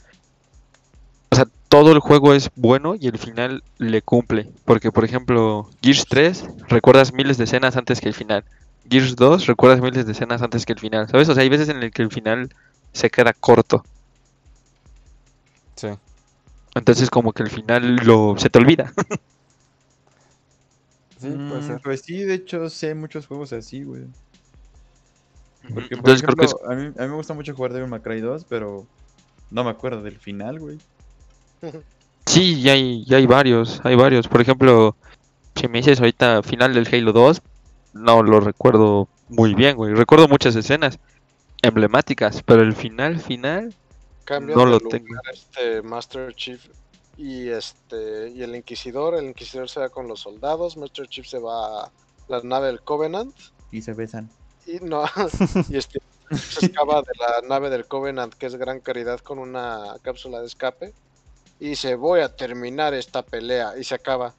[1.32, 4.50] O sea, todo el juego es bueno y el final le cumple.
[4.64, 8.46] Porque, por ejemplo, Gears 3, recuerdas miles de escenas antes que el final.
[8.90, 11.08] Gears 2, recuerdas miles de escenas antes que el final.
[11.10, 11.30] ¿Sabes?
[11.30, 12.54] O sea, hay veces en el que el final
[12.94, 13.84] se queda corto.
[15.76, 15.90] Sí.
[16.76, 18.94] Entonces, como que el final lo se te olvida.
[21.20, 21.80] Sí, puede Mm.
[21.82, 24.04] Pues sí, de hecho, sé muchos juegos así, güey.
[25.74, 27.74] Porque, por Entonces, creo que es ejemplo, a, mí, a mí me gusta mucho jugar
[27.74, 28.86] Devil May Cry 2, pero
[29.50, 30.78] no me acuerdo del final, güey.
[32.28, 34.28] Sí, ya hay, ya hay varios, hay varios.
[34.28, 34.96] Por ejemplo,
[35.56, 37.40] si me dices ahorita final del Halo 2,
[37.96, 39.94] no lo recuerdo muy bien, güey.
[39.96, 41.00] Recuerdo muchas escenas
[41.64, 43.76] emblemáticas, pero el final, final,
[44.26, 45.16] Cambian no de lo lugar, tengo.
[45.34, 46.64] este Master Chief
[47.18, 51.40] y este y el Inquisidor, el Inquisidor se va con los soldados, Master Chief se
[51.40, 51.92] va a
[52.28, 53.36] la nave del Covenant
[53.72, 54.32] Y se besan.
[54.66, 55.06] y no
[55.70, 56.00] y este
[56.32, 60.48] se escapa de la nave del Covenant que es gran caridad con una cápsula de
[60.48, 60.94] escape
[61.60, 64.36] y dice voy a terminar esta pelea y se acaba.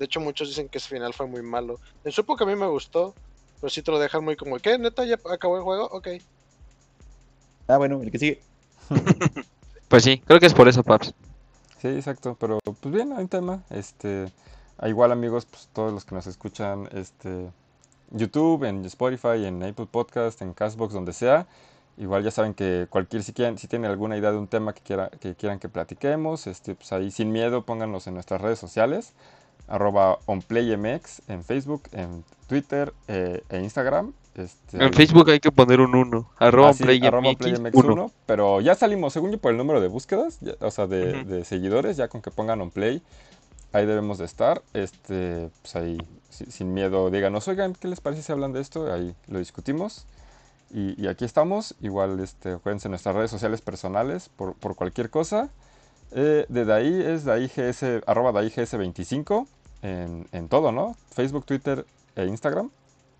[0.00, 1.78] De hecho muchos dicen que ese final fue muy malo.
[2.04, 3.14] En su época a mí me gustó,
[3.60, 4.78] pero sí te lo dejan muy como ¿qué?
[4.78, 5.88] ¿Neta ya acabó el juego?
[5.92, 6.08] Ok.
[7.68, 8.40] Ah, bueno, el que sigue.
[9.88, 11.12] pues sí, creo que es por eso, Paps.
[11.82, 14.32] Sí, exacto, pero pues bien, hay un tema, este,
[14.86, 17.50] igual amigos, pues todos los que nos escuchan, este,
[18.10, 21.46] YouTube, en Spotify, en Apple Podcast, en Castbox, donde sea,
[21.98, 24.80] igual ya saben que cualquier, si quieren, si tienen alguna idea de un tema que
[24.80, 29.12] quiera, que quieran que platiquemos, este, pues ahí sin miedo pónganlos en nuestras redes sociales,
[29.70, 34.12] arroba onplaymx en Facebook, en Twitter eh, e Instagram.
[34.34, 37.84] Este, En ahí- Facebook hay que poner un 1, arroba Ah, sí, arroba PlayMX PlayMX1,
[37.92, 38.10] 1.
[38.26, 41.96] pero ya salimos, según yo, por el número de búsquedas, ya- o sea, de, seguidores,
[41.96, 43.02] ya con que pongan on play,
[43.72, 45.98] ahí debemos de estar, este, pues ahí,
[46.28, 48.92] si- sin miedo, díganos, oigan, ¿qué les parece si hablan de esto?
[48.92, 50.06] Ahí lo discutimos,
[50.72, 55.10] y, y aquí estamos, igual, este, acuérdense en nuestras redes sociales personales, por, por cualquier
[55.10, 55.48] cosa,
[56.12, 59.46] eh, de Daí es DaíGS, arroba DaíGS25,
[59.82, 60.96] en, en todo, ¿no?
[61.12, 61.84] Facebook, Twitter
[62.16, 62.70] e Instagram.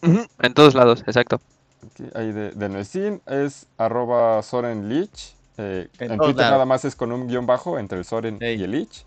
[0.03, 1.41] En todos lados, exacto.
[1.87, 5.35] Aquí, ahí de, de Noesin es arroba Soren Lich.
[5.59, 6.53] eh, En Twitter lados.
[6.53, 9.05] nada más es con un guion bajo entre el Soren y el Lich.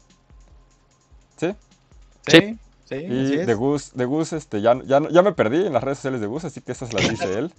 [1.38, 1.56] ¿Sí?
[2.28, 5.74] Sí, sí, Y de Gus, de Gus este, ya, ya, no- ya me perdí en
[5.74, 7.54] las redes sociales de Gus, así que esas las dice él.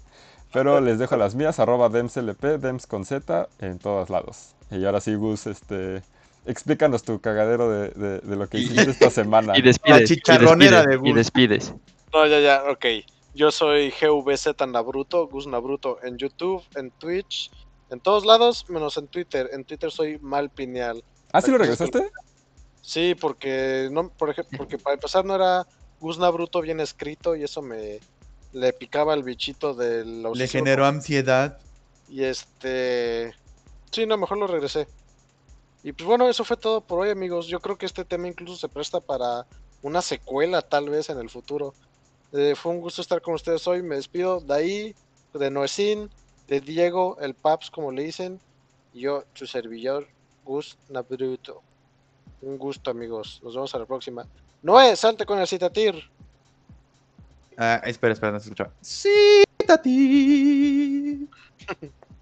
[0.52, 4.54] Pero les dejo las mías, arroba DemsLP, Dems con Z, en todos lados.
[4.70, 6.02] Y ahora sí, Gus, este,
[6.46, 9.56] explícanos tu cagadero de, de- de lo que hiciste esta semana.
[9.56, 10.10] Y despides.
[10.10, 11.16] y chicharronera despides, de Y Gus.
[11.16, 11.74] despides.
[12.12, 12.84] No, ya, ya, ok.
[13.34, 17.50] Yo soy GVZ Nabruto, Gus Nabruto en YouTube, en Twitch,
[17.90, 19.50] en todos lados, menos en Twitter.
[19.52, 21.02] En Twitter soy mal pineal.
[21.32, 22.10] ¿Ah, sí lo regresaste?
[22.80, 25.66] Sí, porque no, por ejemplo, porque para empezar no era
[26.00, 27.98] Gus Nabruto bien escrito y eso me
[28.52, 31.58] le picaba el bichito del Le generó ansiedad.
[32.08, 33.34] Y este.
[33.90, 34.86] Sí, no, mejor lo regresé.
[35.84, 37.46] Y pues bueno, eso fue todo por hoy, amigos.
[37.46, 39.46] Yo creo que este tema incluso se presta para
[39.82, 41.74] una secuela, tal vez en el futuro.
[42.32, 43.82] Eh, fue un gusto estar con ustedes hoy.
[43.82, 44.94] Me despido de ahí,
[45.34, 46.08] de Noecín,
[46.48, 48.40] de Diego, el Paps, como le dicen.
[48.94, 50.08] Y yo, su servidor,
[50.42, 51.62] Gus Nabruto.
[52.40, 53.40] Un gusto, amigos.
[53.44, 54.26] Nos vemos a la próxima.
[54.62, 56.02] Noé, salte con el citatir.
[57.58, 58.72] Ah, espera, espera, no se escuchaba.
[58.80, 61.28] Sí, Tati.